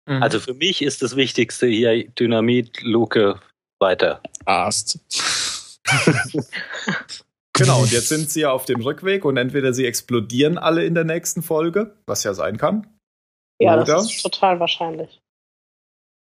Mhm. 0.07 0.23
Also 0.23 0.39
für 0.39 0.53
mich 0.53 0.81
ist 0.81 1.01
das 1.01 1.15
Wichtigste 1.15 1.67
hier 1.67 2.07
Dynamit, 2.09 2.81
Luke, 2.81 3.39
weiter. 3.79 4.21
Arzt. 4.45 4.99
genau, 7.53 7.81
und 7.81 7.91
jetzt 7.91 8.09
sind 8.09 8.29
sie 8.29 8.41
ja 8.41 8.51
auf 8.51 8.65
dem 8.65 8.81
Rückweg 8.81 9.25
und 9.25 9.37
entweder 9.37 9.73
sie 9.73 9.85
explodieren 9.85 10.57
alle 10.57 10.85
in 10.85 10.95
der 10.95 11.03
nächsten 11.03 11.41
Folge, 11.41 11.95
was 12.05 12.23
ja 12.23 12.33
sein 12.33 12.57
kann. 12.57 12.87
Ja, 13.59 13.73
oder, 13.73 13.83
das 13.83 14.11
ist 14.11 14.23
total 14.23 14.59
wahrscheinlich. 14.59 15.21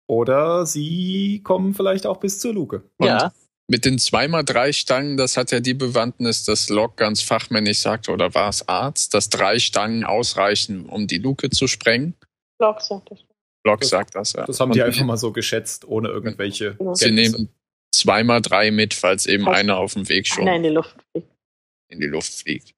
Oder 0.07 0.65
sie 0.65 1.41
kommen 1.43 1.75
vielleicht 1.75 2.07
auch 2.07 2.17
bis 2.17 2.39
zur 2.39 2.53
Luke. 2.53 2.83
Und 2.97 3.07
ja. 3.07 3.31
Mit 3.71 3.85
den 3.85 3.99
2x3 3.99 4.73
Stangen, 4.73 5.15
das 5.15 5.37
hat 5.37 5.51
ja 5.51 5.59
die 5.59 5.75
Bewandtnis, 5.75 6.43
dass 6.43 6.69
Locke 6.69 6.95
ganz 6.95 7.21
fachmännisch 7.21 7.79
sagte, 7.79 8.11
oder 8.11 8.33
war 8.33 8.49
es 8.49 8.67
Arzt, 8.67 9.13
dass 9.13 9.29
drei 9.29 9.59
Stangen 9.59 10.03
ausreichen, 10.03 10.87
um 10.87 11.05
die 11.05 11.19
Luke 11.19 11.51
zu 11.51 11.67
sprengen. 11.67 12.15
Locke 12.59 12.83
sagt 12.83 13.11
das. 13.11 13.19
Locke 13.63 13.85
sagt 13.85 14.15
das, 14.15 14.33
ja. 14.33 14.45
Das 14.47 14.59
haben 14.59 14.71
die 14.71 14.81
einfach 14.81 15.05
mal 15.05 15.17
so 15.17 15.31
geschätzt, 15.31 15.87
ohne 15.87 16.09
irgendwelche. 16.09 16.75
Genau. 16.75 16.95
Sie 16.95 17.11
nehmen 17.11 17.49
zweimal 17.93 18.41
drei 18.41 18.71
mit, 18.71 18.95
falls 18.95 19.27
eben 19.27 19.43
falls 19.43 19.59
einer 19.59 19.77
auf 19.77 19.93
dem 19.93 20.09
Weg 20.09 20.25
schon 20.25 20.47
in 20.47 20.63
die 20.63 20.69
Luft 20.69 20.95
fliegt. 21.11 21.29
In 21.89 21.99
die 21.99 22.07
Luft 22.07 22.33
fliegt. 22.33 22.73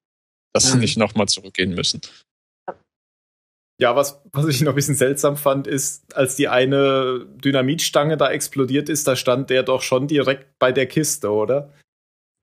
Dass 0.52 0.66
mhm. 0.66 0.70
sie 0.72 0.78
nicht 0.78 0.98
nochmal 0.98 1.26
zurückgehen 1.26 1.74
müssen. 1.74 2.02
Ja, 3.82 3.96
was, 3.96 4.22
was 4.32 4.46
ich 4.46 4.60
noch 4.60 4.70
ein 4.70 4.74
bisschen 4.76 4.94
seltsam 4.94 5.36
fand, 5.36 5.66
ist, 5.66 6.16
als 6.16 6.36
die 6.36 6.46
eine 6.46 7.26
Dynamitstange 7.44 8.16
da 8.16 8.30
explodiert 8.30 8.88
ist, 8.88 9.08
da 9.08 9.16
stand 9.16 9.50
der 9.50 9.64
doch 9.64 9.82
schon 9.82 10.06
direkt 10.06 10.56
bei 10.60 10.70
der 10.70 10.86
Kiste, 10.86 11.32
oder? 11.32 11.72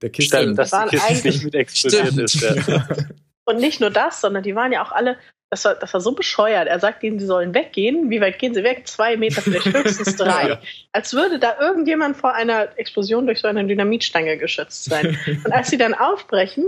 Der 0.02 0.10
Kiste. 0.10 0.36
Stimmt, 0.36 0.58
dass 0.58 0.70
die 0.70 0.96
Kiste 0.98 1.28
nicht 1.28 1.44
mit 1.44 1.54
explodiert 1.54 2.18
ist. 2.18 2.42
Ja. 2.42 2.86
Und 3.46 3.56
nicht 3.56 3.80
nur 3.80 3.88
das, 3.88 4.20
sondern 4.20 4.42
die 4.42 4.54
waren 4.54 4.70
ja 4.70 4.84
auch 4.84 4.92
alle, 4.92 5.16
das 5.48 5.64
war, 5.64 5.76
das 5.76 5.94
war 5.94 6.02
so 6.02 6.12
bescheuert. 6.12 6.68
Er 6.68 6.78
sagt 6.78 7.02
ihnen, 7.04 7.18
sie 7.18 7.24
sollen 7.24 7.54
weggehen. 7.54 8.10
Wie 8.10 8.20
weit 8.20 8.38
gehen 8.38 8.52
sie 8.52 8.62
weg? 8.62 8.86
Zwei 8.86 9.16
Meter, 9.16 9.40
vielleicht 9.40 9.64
höchstens 9.74 10.16
drei. 10.16 10.46
ja. 10.46 10.60
Als 10.92 11.14
würde 11.14 11.38
da 11.38 11.58
irgendjemand 11.58 12.18
vor 12.18 12.34
einer 12.34 12.78
Explosion 12.78 13.24
durch 13.24 13.40
so 13.40 13.48
eine 13.48 13.66
Dynamitstange 13.66 14.36
geschützt 14.36 14.84
sein. 14.84 15.18
Und 15.26 15.52
als 15.52 15.70
sie 15.70 15.78
dann 15.78 15.94
aufbrechen, 15.94 16.66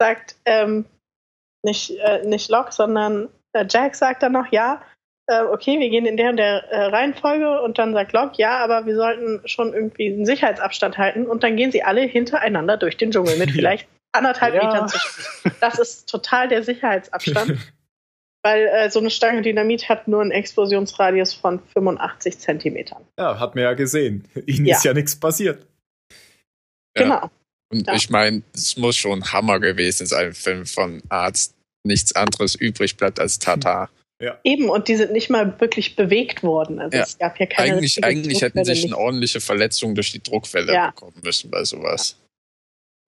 sagt 0.00 0.36
ähm, 0.44 0.84
nicht, 1.64 1.90
äh, 1.90 2.24
nicht 2.24 2.50
Locke, 2.50 2.70
sondern 2.70 3.30
Jack 3.68 3.94
sagt 3.94 4.22
dann 4.22 4.32
noch, 4.32 4.50
ja, 4.50 4.82
äh, 5.28 5.42
okay, 5.42 5.80
wir 5.80 5.88
gehen 5.88 6.06
in 6.06 6.16
der 6.16 6.30
und 6.30 6.36
der 6.36 6.64
äh, 6.70 6.84
Reihenfolge 6.86 7.60
und 7.62 7.78
dann 7.78 7.92
sagt 7.94 8.12
Locke, 8.12 8.34
ja, 8.36 8.58
aber 8.58 8.86
wir 8.86 8.96
sollten 8.96 9.40
schon 9.46 9.72
irgendwie 9.72 10.12
einen 10.12 10.26
Sicherheitsabstand 10.26 10.98
halten 10.98 11.26
und 11.26 11.42
dann 11.42 11.56
gehen 11.56 11.72
sie 11.72 11.82
alle 11.82 12.02
hintereinander 12.02 12.76
durch 12.76 12.96
den 12.96 13.10
Dschungel 13.10 13.36
mit 13.38 13.50
vielleicht 13.52 13.88
anderthalb 14.12 14.54
ja. 14.54 14.64
Metern 14.64 14.88
zwischen. 14.88 15.56
Das 15.60 15.78
ist 15.78 16.08
total 16.08 16.48
der 16.48 16.62
Sicherheitsabstand. 16.62 17.58
weil 18.46 18.66
äh, 18.68 18.90
so 18.90 19.00
eine 19.00 19.10
Stange 19.10 19.42
Dynamit 19.42 19.88
hat 19.88 20.06
nur 20.06 20.20
einen 20.20 20.30
Explosionsradius 20.30 21.34
von 21.34 21.60
85 21.74 22.38
Zentimetern. 22.38 23.02
Ja, 23.18 23.40
hat 23.40 23.56
man 23.56 23.64
ja 23.64 23.74
gesehen. 23.74 24.24
Ihnen 24.46 24.66
ja. 24.66 24.76
ist 24.76 24.84
ja 24.84 24.94
nichts 24.94 25.16
passiert. 25.16 25.66
Genau. 26.94 27.14
Ja. 27.14 27.30
Und 27.72 27.88
ja. 27.88 27.94
ich 27.94 28.08
meine, 28.08 28.42
es 28.54 28.76
muss 28.76 28.96
schon 28.96 29.32
Hammer 29.32 29.58
gewesen 29.58 30.06
sein, 30.06 30.32
wenn 30.44 30.64
von 30.64 31.02
Arzt 31.08 31.55
nichts 31.86 32.14
anderes 32.14 32.54
übrig 32.54 32.96
bleibt 32.96 33.20
als 33.20 33.38
Tata. 33.38 33.88
Ja. 34.20 34.38
Eben, 34.44 34.70
und 34.70 34.88
die 34.88 34.96
sind 34.96 35.12
nicht 35.12 35.28
mal 35.28 35.60
wirklich 35.60 35.94
bewegt 35.94 36.42
worden. 36.42 36.78
Also 36.78 36.96
ja. 36.96 37.02
es 37.02 37.18
gab 37.18 37.38
ja 37.38 37.46
keine 37.46 37.74
Eigentlich, 37.74 38.02
eigentlich 38.02 38.40
hätten 38.40 38.64
sich 38.64 38.84
eine 38.84 38.96
ordentliche 38.96 39.40
Verletzung 39.40 39.94
durch 39.94 40.12
die 40.12 40.22
Druckwelle 40.22 40.72
ja. 40.72 40.90
bekommen 40.90 41.20
müssen 41.22 41.50
bei 41.50 41.64
sowas. 41.64 42.18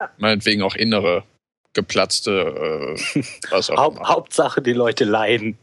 Ja. 0.01 0.11
Meinetwegen 0.18 0.62
auch 0.62 0.74
innere 0.74 1.24
geplatzte, 1.72 2.97
äh, 3.14 3.22
was 3.51 3.70
auch 3.70 3.93
immer. 3.93 4.09
Hauptsache, 4.09 4.61
die 4.61 4.74
Leute 4.74 5.05
leiden. 5.05 5.57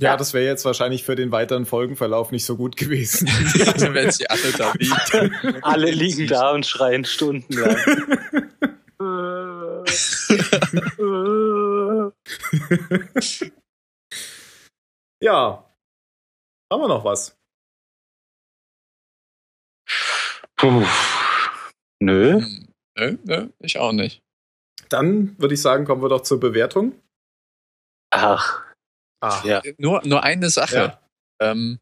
Ja, 0.00 0.16
das 0.16 0.32
wäre 0.32 0.46
jetzt 0.46 0.64
wahrscheinlich 0.64 1.04
für 1.04 1.14
den 1.14 1.30
weiteren 1.30 1.66
Folgenverlauf 1.66 2.30
nicht 2.30 2.46
so 2.46 2.56
gut 2.56 2.76
gewesen. 2.76 3.28
also, 3.66 3.92
wenn 3.92 4.10
sie 4.10 4.28
alle 4.30 4.52
da 4.56 4.72
liegen. 4.78 5.62
alle 5.62 5.90
liegen 5.90 6.26
da 6.26 6.52
und 6.52 6.64
schreien 6.64 7.04
stundenlang. 7.04 7.76
ja. 15.22 15.64
Haben 16.72 16.82
wir 16.82 16.88
noch 16.88 17.04
was? 17.04 17.36
Puh. 20.56 20.86
Nö. 22.02 22.40
Nö, 22.96 23.16
nö, 23.24 23.48
ich 23.58 23.78
auch 23.78 23.92
nicht. 23.92 24.22
Dann 24.88 25.38
würde 25.38 25.54
ich 25.54 25.62
sagen, 25.62 25.84
kommen 25.84 26.02
wir 26.02 26.08
doch 26.08 26.22
zur 26.22 26.40
Bewertung. 26.40 27.00
Ach. 28.12 28.62
Ach. 29.22 29.44
Ja. 29.44 29.62
Nur, 29.78 30.02
nur 30.04 30.22
eine 30.22 30.50
Sache. 30.50 30.76
Ja. 30.76 31.00
Ähm, 31.40 31.78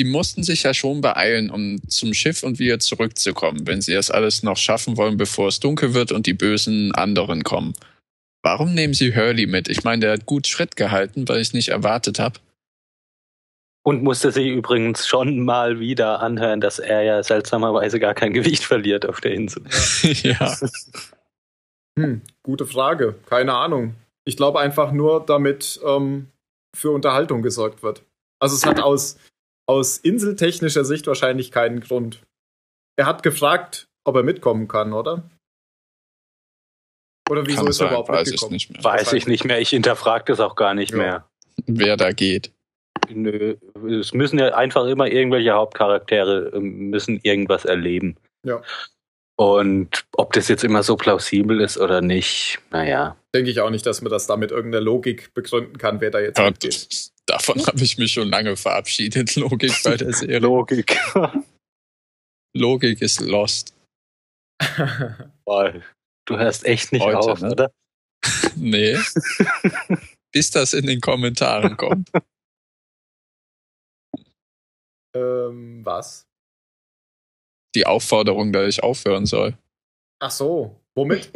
die 0.00 0.04
mussten 0.04 0.42
sich 0.42 0.62
ja 0.62 0.72
schon 0.72 1.02
beeilen, 1.02 1.50
um 1.50 1.78
zum 1.86 2.14
Schiff 2.14 2.42
und 2.42 2.58
wieder 2.58 2.78
zurückzukommen, 2.78 3.66
wenn 3.66 3.82
sie 3.82 3.92
das 3.92 4.10
alles 4.10 4.42
noch 4.42 4.56
schaffen 4.56 4.96
wollen, 4.96 5.18
bevor 5.18 5.48
es 5.48 5.60
dunkel 5.60 5.92
wird 5.92 6.10
und 6.10 6.26
die 6.26 6.32
bösen 6.32 6.94
anderen 6.94 7.44
kommen. 7.44 7.74
Warum 8.42 8.72
nehmen 8.72 8.94
sie 8.94 9.14
Hurley 9.14 9.46
mit? 9.46 9.68
Ich 9.68 9.84
meine, 9.84 10.00
der 10.00 10.12
hat 10.12 10.24
gut 10.24 10.46
Schritt 10.46 10.74
gehalten, 10.74 11.28
weil 11.28 11.42
ich 11.42 11.48
es 11.48 11.52
nicht 11.52 11.68
erwartet 11.68 12.18
habe. 12.18 12.40
Und 13.82 14.02
musste 14.02 14.32
sich 14.32 14.46
übrigens 14.46 15.06
schon 15.06 15.44
mal 15.44 15.80
wieder 15.80 16.20
anhören, 16.20 16.62
dass 16.62 16.78
er 16.78 17.02
ja 17.02 17.22
seltsamerweise 17.22 18.00
gar 18.00 18.14
kein 18.14 18.32
Gewicht 18.32 18.64
verliert 18.64 19.04
auf 19.04 19.20
der 19.20 19.32
Insel. 19.32 19.64
ja. 20.02 20.56
Hm, 21.98 22.22
gute 22.42 22.64
Frage. 22.64 23.16
Keine 23.26 23.52
Ahnung. 23.52 23.96
Ich 24.24 24.38
glaube 24.38 24.60
einfach 24.60 24.92
nur, 24.92 25.26
damit 25.26 25.78
ähm, 25.86 26.28
für 26.74 26.90
Unterhaltung 26.90 27.42
gesorgt 27.42 27.82
wird. 27.82 28.02
Also 28.38 28.56
es 28.56 28.64
hat 28.64 28.80
aus 28.80 29.18
aus 29.70 29.98
inseltechnischer 29.98 30.84
Sicht 30.84 31.06
wahrscheinlich 31.06 31.52
keinen 31.52 31.80
Grund. 31.80 32.20
Er 32.98 33.06
hat 33.06 33.22
gefragt, 33.22 33.86
ob 34.04 34.16
er 34.16 34.24
mitkommen 34.24 34.66
kann, 34.66 34.92
oder? 34.92 35.22
Oder 37.30 37.46
wieso 37.46 37.58
kann 37.58 37.66
ist 37.68 37.80
er 37.80 37.86
überhaupt 37.86 38.08
weiß 38.08 38.28
mitgekommen? 38.28 38.56
Ich 38.56 38.68
nicht 38.68 38.82
mehr. 38.82 38.84
Weiß 38.92 39.12
ich 39.12 39.26
nicht 39.28 39.44
mehr. 39.44 39.60
Ich 39.60 39.68
hinterfrage 39.70 40.24
das 40.26 40.40
auch 40.40 40.56
gar 40.56 40.74
nicht 40.74 40.90
ja. 40.90 40.96
mehr. 40.96 41.30
Wer 41.66 41.96
da 41.96 42.10
geht. 42.10 42.50
Nö, 43.08 43.56
es 43.88 44.12
müssen 44.12 44.40
ja 44.40 44.54
einfach 44.54 44.86
immer 44.86 45.06
irgendwelche 45.06 45.52
Hauptcharaktere 45.52 46.50
ähm, 46.52 46.90
müssen 46.90 47.20
irgendwas 47.22 47.64
erleben. 47.64 48.16
Ja. 48.44 48.60
Und 49.36 50.04
ob 50.16 50.32
das 50.32 50.48
jetzt 50.48 50.64
immer 50.64 50.82
so 50.82 50.96
plausibel 50.96 51.60
ist 51.60 51.78
oder 51.78 52.00
nicht, 52.00 52.58
naja. 52.70 53.16
Denke 53.34 53.50
ich 53.50 53.60
auch 53.60 53.70
nicht, 53.70 53.86
dass 53.86 54.02
man 54.02 54.10
das 54.10 54.26
da 54.26 54.36
mit 54.36 54.50
irgendeiner 54.50 54.84
Logik 54.84 55.32
begründen 55.32 55.78
kann, 55.78 56.00
wer 56.00 56.10
da 56.10 56.18
jetzt 56.18 56.38
ja, 56.38 56.46
mitgeht. 56.46 57.12
Davon 57.30 57.64
habe 57.64 57.80
ich 57.80 57.96
mich 57.96 58.12
schon 58.12 58.28
lange 58.28 58.56
verabschiedet, 58.56 59.36
Logik 59.36 59.72
bei 59.84 59.96
der 59.96 60.12
Serie. 60.12 60.40
Logik. 60.40 60.98
Logik 62.56 63.00
ist 63.00 63.20
lost. 63.20 63.72
du 66.26 66.38
hörst 66.38 66.66
echt 66.66 66.90
nicht 66.90 67.04
Heute, 67.04 67.18
auf, 67.18 67.40
ne? 67.40 67.52
oder? 67.52 67.72
nee. 68.56 68.98
Bis 70.32 70.50
das 70.50 70.72
in 70.72 70.86
den 70.86 71.00
Kommentaren 71.00 71.76
kommt. 71.76 72.10
Ähm, 75.14 75.84
was? 75.84 76.26
Die 77.76 77.86
Aufforderung, 77.86 78.52
dass 78.52 78.66
ich 78.68 78.82
aufhören 78.82 79.26
soll. 79.26 79.56
Ach 80.20 80.32
so. 80.32 80.80
Womit? 80.96 81.30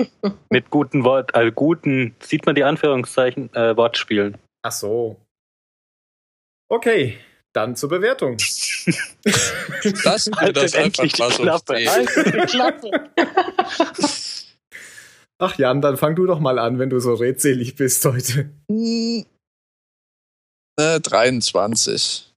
Mit 0.51 0.71
guten 0.71 1.05
Wort, 1.05 1.37
äh, 1.37 1.53
guten, 1.53 2.17
sieht 2.21 2.47
man 2.47 2.57
die 2.57 2.65
Anführungszeichen, 2.65 3.55
äh, 3.55 3.77
Wortspielen. 3.77 4.37
Ach 4.63 4.73
so. 4.73 5.24
Okay, 6.69 7.19
dann 7.53 7.77
zur 7.77 7.89
Bewertung. 7.89 8.37
das 10.05 10.31
halt 10.37 10.57
das 10.57 10.75
einfach 10.75 11.19
mal 11.19 11.31
so 11.31 11.43
Klappe. 11.43 11.75
Halt 11.75 12.09
Klappe. 12.49 13.11
Ach 15.39 15.59
Jan, 15.59 15.81
dann 15.81 15.97
fang 15.97 16.17
du 16.17 16.27
doch 16.27 16.41
mal 16.41 16.59
an, 16.59 16.79
wenn 16.79 16.91
du 16.91 17.01
so 17.01 17.15
redselig 17.15 17.77
bist 17.77 18.05
heute. 18.05 18.51
Äh, 20.77 21.01
23. 21.01 22.33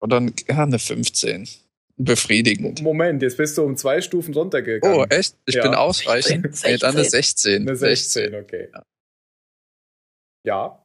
Oder 0.00 0.26
ja, 0.48 0.62
eine 0.62 0.78
15. 0.78 1.48
Befriedigend. 1.96 2.80
Moment, 2.80 3.22
jetzt 3.22 3.36
bist 3.36 3.58
du 3.58 3.62
um 3.62 3.76
zwei 3.76 4.00
Stufen 4.00 4.32
runtergegangen. 4.32 4.98
Oh, 4.98 5.04
echt? 5.10 5.36
Ich 5.44 5.56
ja. 5.56 5.62
bin 5.62 5.74
ausreichend. 5.74 6.56
16. 6.56 6.70
Nee, 6.70 6.78
dann 6.78 6.96
eine 6.96 7.04
16. 7.04 7.62
Eine 7.62 7.76
16, 7.76 8.22
16. 8.22 8.34
okay. 8.42 8.68
Ja. 8.72 8.82
ja. 10.46 10.79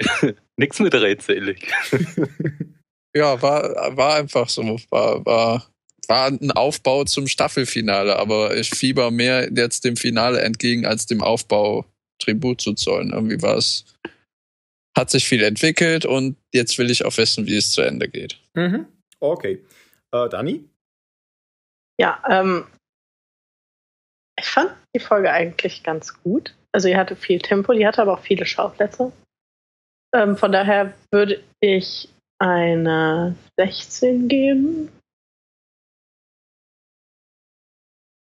Nix 0.56 0.78
mit 0.80 0.94
redselig. 0.94 1.70
ja, 3.14 3.40
war, 3.40 3.96
war 3.96 4.16
einfach 4.16 4.48
so. 4.48 4.62
War, 4.90 5.24
war, 5.24 5.70
war 6.08 6.26
ein 6.26 6.50
Aufbau 6.52 7.04
zum 7.04 7.26
Staffelfinale, 7.26 8.16
aber 8.16 8.56
ich 8.56 8.70
fieber 8.70 9.10
mehr 9.10 9.50
jetzt 9.52 9.84
dem 9.84 9.96
Finale 9.96 10.40
entgegen, 10.40 10.86
als 10.86 11.06
dem 11.06 11.22
Aufbau 11.22 11.84
Tribut 12.18 12.60
zu 12.60 12.74
zollen. 12.74 13.12
Irgendwie 13.12 13.40
war 13.42 13.56
es, 13.56 13.84
hat 14.96 15.10
sich 15.10 15.28
viel 15.28 15.42
entwickelt 15.42 16.04
und 16.04 16.36
jetzt 16.52 16.78
will 16.78 16.90
ich 16.90 17.04
auch 17.04 17.16
wissen, 17.16 17.46
wie 17.46 17.56
es 17.56 17.70
zu 17.70 17.82
Ende 17.82 18.08
geht. 18.08 18.40
Mhm. 18.54 18.86
Okay. 19.20 19.64
Äh, 20.12 20.28
Dani? 20.28 20.64
Ja, 22.00 22.22
ähm, 22.28 22.66
ich 24.38 24.46
fand 24.46 24.72
die 24.94 25.00
Folge 25.00 25.32
eigentlich 25.32 25.82
ganz 25.82 26.14
gut. 26.22 26.54
Also, 26.72 26.88
die 26.88 26.96
hatte 26.96 27.16
viel 27.16 27.40
Tempo, 27.40 27.72
die 27.72 27.86
hatte 27.86 28.02
aber 28.02 28.14
auch 28.14 28.22
viele 28.22 28.46
Schauplätze. 28.46 29.12
Ähm, 30.18 30.36
von 30.36 30.50
daher 30.50 30.94
würde 31.12 31.44
ich 31.60 32.08
eine 32.40 33.36
16 33.56 34.26
geben. 34.26 34.92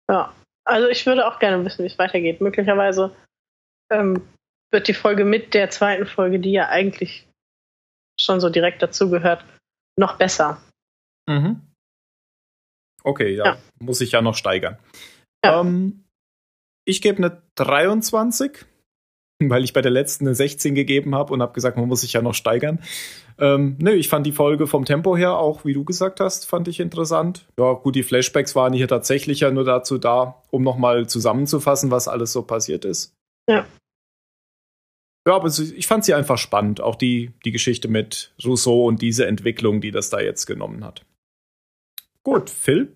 Ja, 0.10 0.34
also 0.68 0.88
ich 0.88 1.06
würde 1.06 1.28
auch 1.28 1.38
gerne 1.38 1.64
wissen, 1.64 1.84
wie 1.84 1.88
es 1.88 2.00
weitergeht. 2.00 2.42
Möglicherweise 2.42 3.16
ähm, 3.92 4.28
wird 4.72 4.88
die 4.88 4.94
Folge 4.96 5.26
mit 5.26 5.54
der 5.54 5.70
zweiten 5.70 6.08
Folge, 6.08 6.40
die 6.40 6.54
ja 6.54 6.70
eigentlich 6.70 7.28
schon 8.20 8.40
so 8.40 8.50
direkt 8.50 8.82
dazugehört, 8.82 9.46
noch 9.98 10.18
besser. 10.18 10.62
Mhm. 11.28 11.62
Okay, 13.04 13.36
ja, 13.36 13.46
ja, 13.46 13.58
muss 13.80 14.02
ich 14.02 14.12
ja 14.12 14.22
noch 14.24 14.36
steigern. 14.36 14.80
Ja. 15.44 15.62
Ähm, 15.62 16.04
ich 16.86 17.02
gebe 17.04 17.18
eine 17.18 17.44
23, 17.56 18.66
weil 19.50 19.64
ich 19.64 19.74
bei 19.74 19.82
der 19.82 19.92
letzten 19.92 20.26
eine 20.26 20.36
16 20.36 20.76
gegeben 20.76 21.16
habe 21.16 21.34
und 21.34 21.42
habe 21.42 21.54
gesagt, 21.54 21.78
man 21.78 21.88
muss 21.88 22.02
sich 22.02 22.14
ja 22.14 22.22
noch 22.22 22.34
steigern. 22.34 22.80
Ähm, 23.38 23.76
nö, 23.80 23.92
ich 23.92 24.08
fand 24.08 24.26
die 24.26 24.32
Folge 24.32 24.66
vom 24.66 24.86
Tempo 24.86 25.18
her 25.18 25.38
auch, 25.38 25.66
wie 25.66 25.74
du 25.74 25.84
gesagt 25.84 26.20
hast, 26.20 26.46
fand 26.46 26.68
ich 26.68 26.80
interessant. 26.80 27.46
Ja, 27.60 27.74
gut, 27.74 27.96
die 27.96 28.04
Flashbacks 28.04 28.56
waren 28.56 28.74
hier 28.74 28.88
tatsächlich 28.88 29.42
ja 29.42 29.52
nur 29.52 29.66
dazu 29.66 29.98
da, 29.98 30.42
um 30.52 30.64
nochmal 30.64 31.08
zusammenzufassen, 31.08 31.92
was 31.92 32.08
alles 32.08 32.32
so 32.32 32.44
passiert 32.44 32.86
ist. 32.86 33.14
Ja. 33.50 33.66
Ja, 35.28 35.36
aber 35.36 35.48
ich 35.48 35.88
fand 35.88 36.06
sie 36.06 36.14
einfach 36.14 36.38
spannend, 36.38 36.82
auch 36.82 36.96
die, 36.96 37.32
die 37.44 37.52
Geschichte 37.52 37.88
mit 37.88 38.34
Rousseau 38.46 38.86
und 38.86 39.02
diese 39.02 39.26
Entwicklung, 39.26 39.82
die 39.82 39.92
das 39.92 40.12
da 40.12 40.20
jetzt 40.20 40.46
genommen 40.46 40.86
hat. 40.86 41.04
Gut, 42.24 42.50
Phil? 42.50 42.96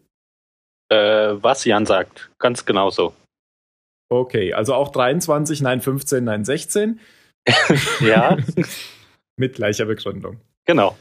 Äh, 0.89 1.35
was 1.41 1.65
Jan 1.65 1.85
sagt, 1.85 2.29
ganz 2.37 2.65
genau 2.65 2.91
so. 2.91 3.13
Okay, 4.09 4.53
also 4.53 4.73
auch 4.73 4.89
23, 4.89 5.61
nein 5.61 5.81
15, 5.81 6.23
nein 6.23 6.43
16. 6.43 6.99
ja. 8.01 8.37
Mit 9.37 9.55
gleicher 9.55 9.85
Begründung. 9.85 10.41
Genau. 10.65 10.97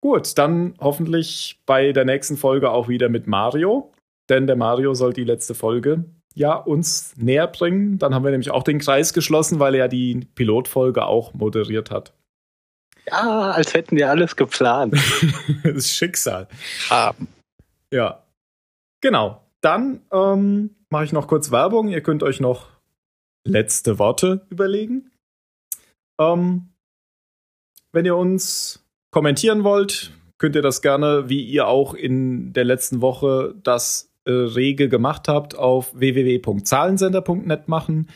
Gut, 0.00 0.38
dann 0.38 0.74
hoffentlich 0.78 1.60
bei 1.66 1.92
der 1.92 2.04
nächsten 2.04 2.36
Folge 2.36 2.70
auch 2.70 2.88
wieder 2.88 3.08
mit 3.08 3.26
Mario. 3.26 3.92
Denn 4.28 4.46
der 4.46 4.56
Mario 4.56 4.94
soll 4.94 5.12
die 5.12 5.24
letzte 5.24 5.54
Folge 5.54 6.04
ja 6.34 6.54
uns 6.54 7.16
näher 7.16 7.46
bringen. 7.46 7.98
Dann 7.98 8.14
haben 8.14 8.24
wir 8.24 8.30
nämlich 8.30 8.50
auch 8.50 8.62
den 8.62 8.78
Kreis 8.78 9.12
geschlossen, 9.12 9.58
weil 9.58 9.74
er 9.74 9.88
die 9.88 10.26
Pilotfolge 10.34 11.04
auch 11.06 11.34
moderiert 11.34 11.90
hat. 11.90 12.12
Ja, 13.08 13.50
als 13.52 13.74
hätten 13.74 13.96
wir 13.96 14.10
alles 14.10 14.36
geplant. 14.36 14.94
das 15.64 15.92
Schicksal. 15.92 16.48
Haben. 16.90 17.28
Ja. 17.92 18.22
Genau. 19.00 19.45
Dann 19.60 20.02
ähm, 20.12 20.76
mache 20.90 21.04
ich 21.04 21.12
noch 21.12 21.28
kurz 21.28 21.50
Werbung. 21.50 21.88
Ihr 21.88 22.02
könnt 22.02 22.22
euch 22.22 22.40
noch 22.40 22.68
letzte 23.44 23.98
Worte 23.98 24.46
überlegen. 24.50 25.10
Ähm, 26.20 26.68
wenn 27.92 28.04
ihr 28.04 28.16
uns 28.16 28.84
kommentieren 29.10 29.64
wollt, 29.64 30.12
könnt 30.38 30.56
ihr 30.56 30.62
das 30.62 30.82
gerne, 30.82 31.28
wie 31.28 31.42
ihr 31.42 31.66
auch 31.66 31.94
in 31.94 32.52
der 32.52 32.64
letzten 32.64 33.00
Woche 33.00 33.54
das 33.62 34.12
äh, 34.24 34.30
rege 34.30 34.88
gemacht 34.88 35.28
habt, 35.28 35.56
auf 35.56 35.98
www.zahlensender.net 35.98 37.68
machen. 37.68 38.08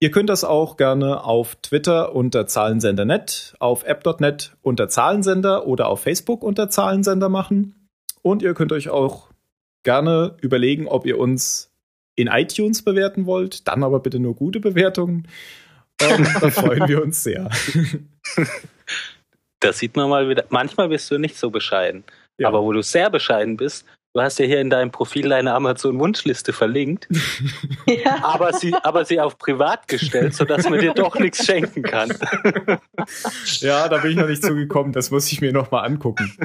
Ihr 0.00 0.10
könnt 0.10 0.28
das 0.28 0.44
auch 0.44 0.76
gerne 0.76 1.24
auf 1.24 1.56
Twitter 1.56 2.14
unter 2.14 2.46
Zahlensender.net, 2.46 3.54
auf 3.58 3.84
app.net 3.84 4.56
unter 4.60 4.88
Zahlensender 4.88 5.66
oder 5.66 5.88
auf 5.88 6.00
Facebook 6.00 6.42
unter 6.44 6.68
Zahlensender 6.68 7.28
machen. 7.28 7.88
Und 8.22 8.42
ihr 8.42 8.54
könnt 8.54 8.72
euch 8.72 8.90
auch 8.90 9.30
gerne 9.84 10.36
überlegen, 10.40 10.88
ob 10.88 11.06
ihr 11.06 11.18
uns 11.18 11.70
in 12.16 12.26
iTunes 12.28 12.82
bewerten 12.82 13.26
wollt. 13.26 13.68
Dann 13.68 13.82
aber 13.84 14.00
bitte 14.00 14.18
nur 14.18 14.34
gute 14.34 14.60
Bewertungen. 14.60 15.28
Ähm, 16.00 16.26
da 16.40 16.50
freuen 16.50 16.88
wir 16.88 17.02
uns 17.02 17.22
sehr. 17.22 17.48
Das 19.60 19.78
sieht 19.78 19.96
man 19.96 20.08
mal 20.10 20.28
wieder. 20.28 20.44
Manchmal 20.50 20.88
bist 20.88 21.10
du 21.10 21.18
nicht 21.18 21.36
so 21.36 21.50
bescheiden. 21.50 22.04
Ja. 22.38 22.48
Aber 22.48 22.62
wo 22.62 22.72
du 22.72 22.82
sehr 22.82 23.10
bescheiden 23.10 23.56
bist, 23.56 23.86
du 24.12 24.20
hast 24.20 24.38
ja 24.38 24.46
hier 24.46 24.60
in 24.60 24.70
deinem 24.70 24.90
Profil 24.90 25.28
deine 25.28 25.54
Amazon-Wunschliste 25.54 26.52
verlinkt, 26.52 27.08
ja. 27.86 28.22
aber, 28.22 28.52
sie, 28.52 28.74
aber 28.74 29.04
sie 29.04 29.20
auf 29.20 29.38
privat 29.38 29.88
gestellt, 29.88 30.34
sodass 30.34 30.68
man 30.68 30.80
dir 30.80 30.94
doch 30.94 31.18
nichts 31.18 31.44
schenken 31.46 31.82
kann. 31.82 32.16
Ja, 33.60 33.88
da 33.88 33.98
bin 33.98 34.12
ich 34.12 34.16
noch 34.16 34.28
nicht 34.28 34.42
zugekommen. 34.44 34.92
Das 34.92 35.10
muss 35.10 35.30
ich 35.30 35.40
mir 35.40 35.52
nochmal 35.52 35.86
angucken. 35.86 36.36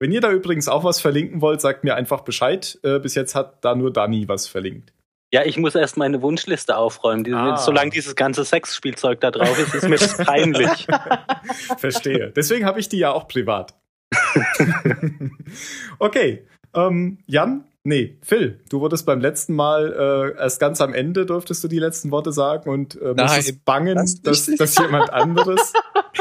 Wenn 0.00 0.12
ihr 0.12 0.20
da 0.20 0.30
übrigens 0.30 0.68
auch 0.68 0.84
was 0.84 1.00
verlinken 1.00 1.40
wollt, 1.40 1.60
sagt 1.60 1.84
mir 1.84 1.96
einfach 1.96 2.20
Bescheid. 2.20 2.78
Äh, 2.82 3.00
bis 3.00 3.14
jetzt 3.14 3.34
hat 3.34 3.64
da 3.64 3.74
nur 3.74 3.92
Dani 3.92 4.28
was 4.28 4.46
verlinkt. 4.46 4.92
Ja, 5.32 5.44
ich 5.44 5.58
muss 5.58 5.74
erst 5.74 5.98
meine 5.98 6.22
Wunschliste 6.22 6.76
aufräumen. 6.76 7.24
Die, 7.24 7.34
ah. 7.34 7.56
Solange 7.56 7.90
dieses 7.90 8.16
ganze 8.16 8.44
Sexspielzeug 8.44 9.20
da 9.20 9.30
drauf 9.30 9.58
ist, 9.58 9.74
ist 9.74 9.88
mir 9.88 9.98
das 9.98 10.16
peinlich. 10.16 10.86
Verstehe. 11.78 12.32
Deswegen 12.34 12.64
habe 12.64 12.80
ich 12.80 12.88
die 12.88 12.98
ja 12.98 13.12
auch 13.12 13.28
privat. 13.28 13.74
okay. 15.98 16.46
Ähm, 16.74 17.18
Jan? 17.26 17.64
Nee, 17.84 18.18
Phil, 18.22 18.60
du 18.70 18.80
wurdest 18.80 19.06
beim 19.06 19.20
letzten 19.20 19.54
Mal 19.54 20.34
äh, 20.36 20.40
erst 20.40 20.60
ganz 20.60 20.80
am 20.80 20.94
Ende 20.94 21.24
durftest 21.24 21.62
du 21.64 21.68
die 21.68 21.78
letzten 21.78 22.10
Worte 22.10 22.32
sagen 22.32 22.68
und 22.68 23.00
äh, 23.00 23.14
musstest 23.14 23.64
bangen, 23.64 23.96
das 23.96 24.20
dass, 24.20 24.46
dass 24.46 24.78
jemand 24.78 25.10
anderes 25.10 25.72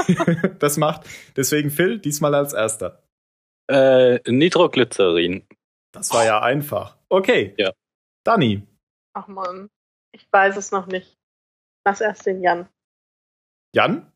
das 0.59 0.77
macht. 0.77 1.01
Deswegen 1.35 1.69
Phil, 1.69 1.99
diesmal 1.99 2.35
als 2.35 2.53
erster. 2.53 3.03
Äh, 3.67 4.19
Nitroglycerin. 4.29 5.45
Das 5.91 6.13
war 6.13 6.25
ja 6.25 6.41
einfach. 6.41 6.97
Okay. 7.09 7.53
Ja. 7.57 7.71
Dani. 8.23 8.63
Ach 9.13 9.27
man, 9.27 9.69
ich 10.13 10.27
weiß 10.31 10.57
es 10.57 10.71
noch 10.71 10.87
nicht. 10.87 11.17
Lass 11.85 12.01
erst 12.01 12.25
den 12.25 12.41
Jan. 12.41 12.69
Jan? 13.73 14.11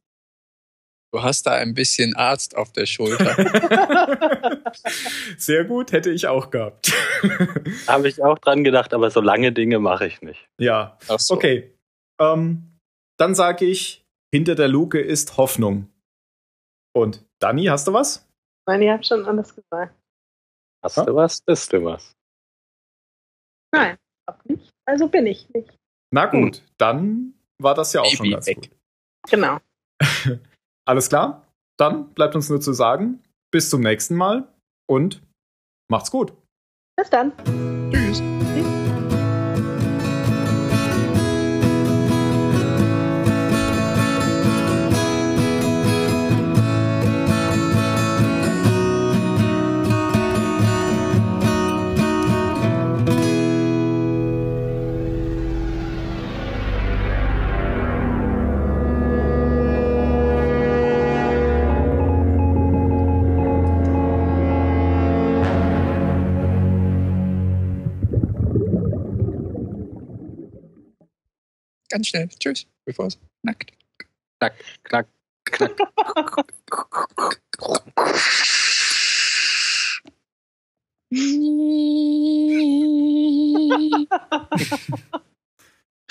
Du 1.14 1.22
hast 1.22 1.46
da 1.46 1.54
ein 1.56 1.74
bisschen 1.74 2.16
Arzt 2.16 2.56
auf 2.56 2.72
der 2.72 2.86
Schulter. 2.86 3.36
Sehr 5.38 5.66
gut, 5.66 5.92
hätte 5.92 6.10
ich 6.10 6.28
auch 6.28 6.52
gehabt. 6.52 6.94
Habe 7.88 8.08
ich 8.08 8.24
auch 8.24 8.40
dran 8.40 8.64
gedacht, 8.64 8.94
aber 8.94 9.12
so 9.12 9.22
lange 9.22 9.52
Dinge 9.52 9.80
mache 9.80 10.08
ich 10.08 10.22
nicht. 10.22 10.50
Ja. 10.60 10.98
So. 11.18 11.36
Okay. 11.36 11.74
Ähm, 12.20 12.78
dann 13.18 13.36
sage 13.36 13.66
ich, 13.66 14.06
hinter 14.34 14.56
der 14.56 14.68
Luke 14.68 15.00
ist 15.00 15.38
Hoffnung. 15.38 15.90
Und 16.94 17.26
Dani, 17.40 17.66
hast 17.66 17.88
du 17.88 17.94
was? 17.94 18.31
Nein, 18.68 18.82
ihr 18.82 18.94
habt 18.94 19.06
schon 19.06 19.26
anders 19.26 19.56
gesagt. 19.56 19.96
Hast 20.84 20.98
ja? 20.98 21.06
du 21.06 21.16
was, 21.16 21.42
bist 21.42 21.72
du 21.74 21.84
was. 21.84 22.16
Nein, 23.74 23.98
hab 24.28 24.46
nicht. 24.46 24.72
Also 24.86 25.08
bin 25.08 25.26
ich 25.26 25.50
nicht. 25.50 25.78
Na 26.14 26.26
gut, 26.26 26.58
hm. 26.58 26.64
dann 26.78 27.34
war 27.62 27.76
das 27.76 27.94
ja 27.94 28.02
auch 28.02 28.06
Baby 28.06 28.18
schon 28.18 28.32
ganz 28.32 28.48
weg. 28.48 28.56
gut. 28.58 28.70
Genau. 29.30 29.58
Alles 30.86 31.10
klar? 31.10 31.48
Dann 31.78 32.14
bleibt 32.14 32.36
uns 32.36 32.50
nur 32.50 32.60
zu 32.60 32.74
sagen, 32.74 33.24
bis 33.52 33.70
zum 33.70 33.82
nächsten 33.82 34.16
Mal 34.16 34.48
und 34.90 35.22
macht's 35.90 36.12
gut. 36.12 36.34
Bis 36.98 37.10
dann. 37.10 37.32
Tschüss. 37.92 38.22
Ganz 71.92 72.08
schnell. 72.08 72.30
Tschüss, 72.30 72.66
bevor 72.86 73.08
es 73.08 73.20
knackt. 73.44 73.74
Knack, 74.40 74.56
knack, 74.84 75.08
knack. 75.44 75.76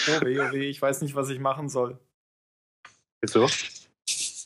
oh 0.07 0.21
weh, 0.21 0.39
oh 0.39 0.53
weh, 0.53 0.69
ich 0.69 0.83
weiß 0.83 1.01
nicht, 1.01 1.15
was 1.15 1.31
ich 1.31 1.39
machen 1.39 1.71
soll. 1.71 1.99
Wieso? 3.23 3.49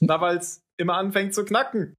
Na, 0.01 0.20
weil 0.20 0.37
es 0.37 0.62
immer 0.76 0.95
anfängt 0.95 1.35
zu 1.35 1.45
knacken. 1.45 1.97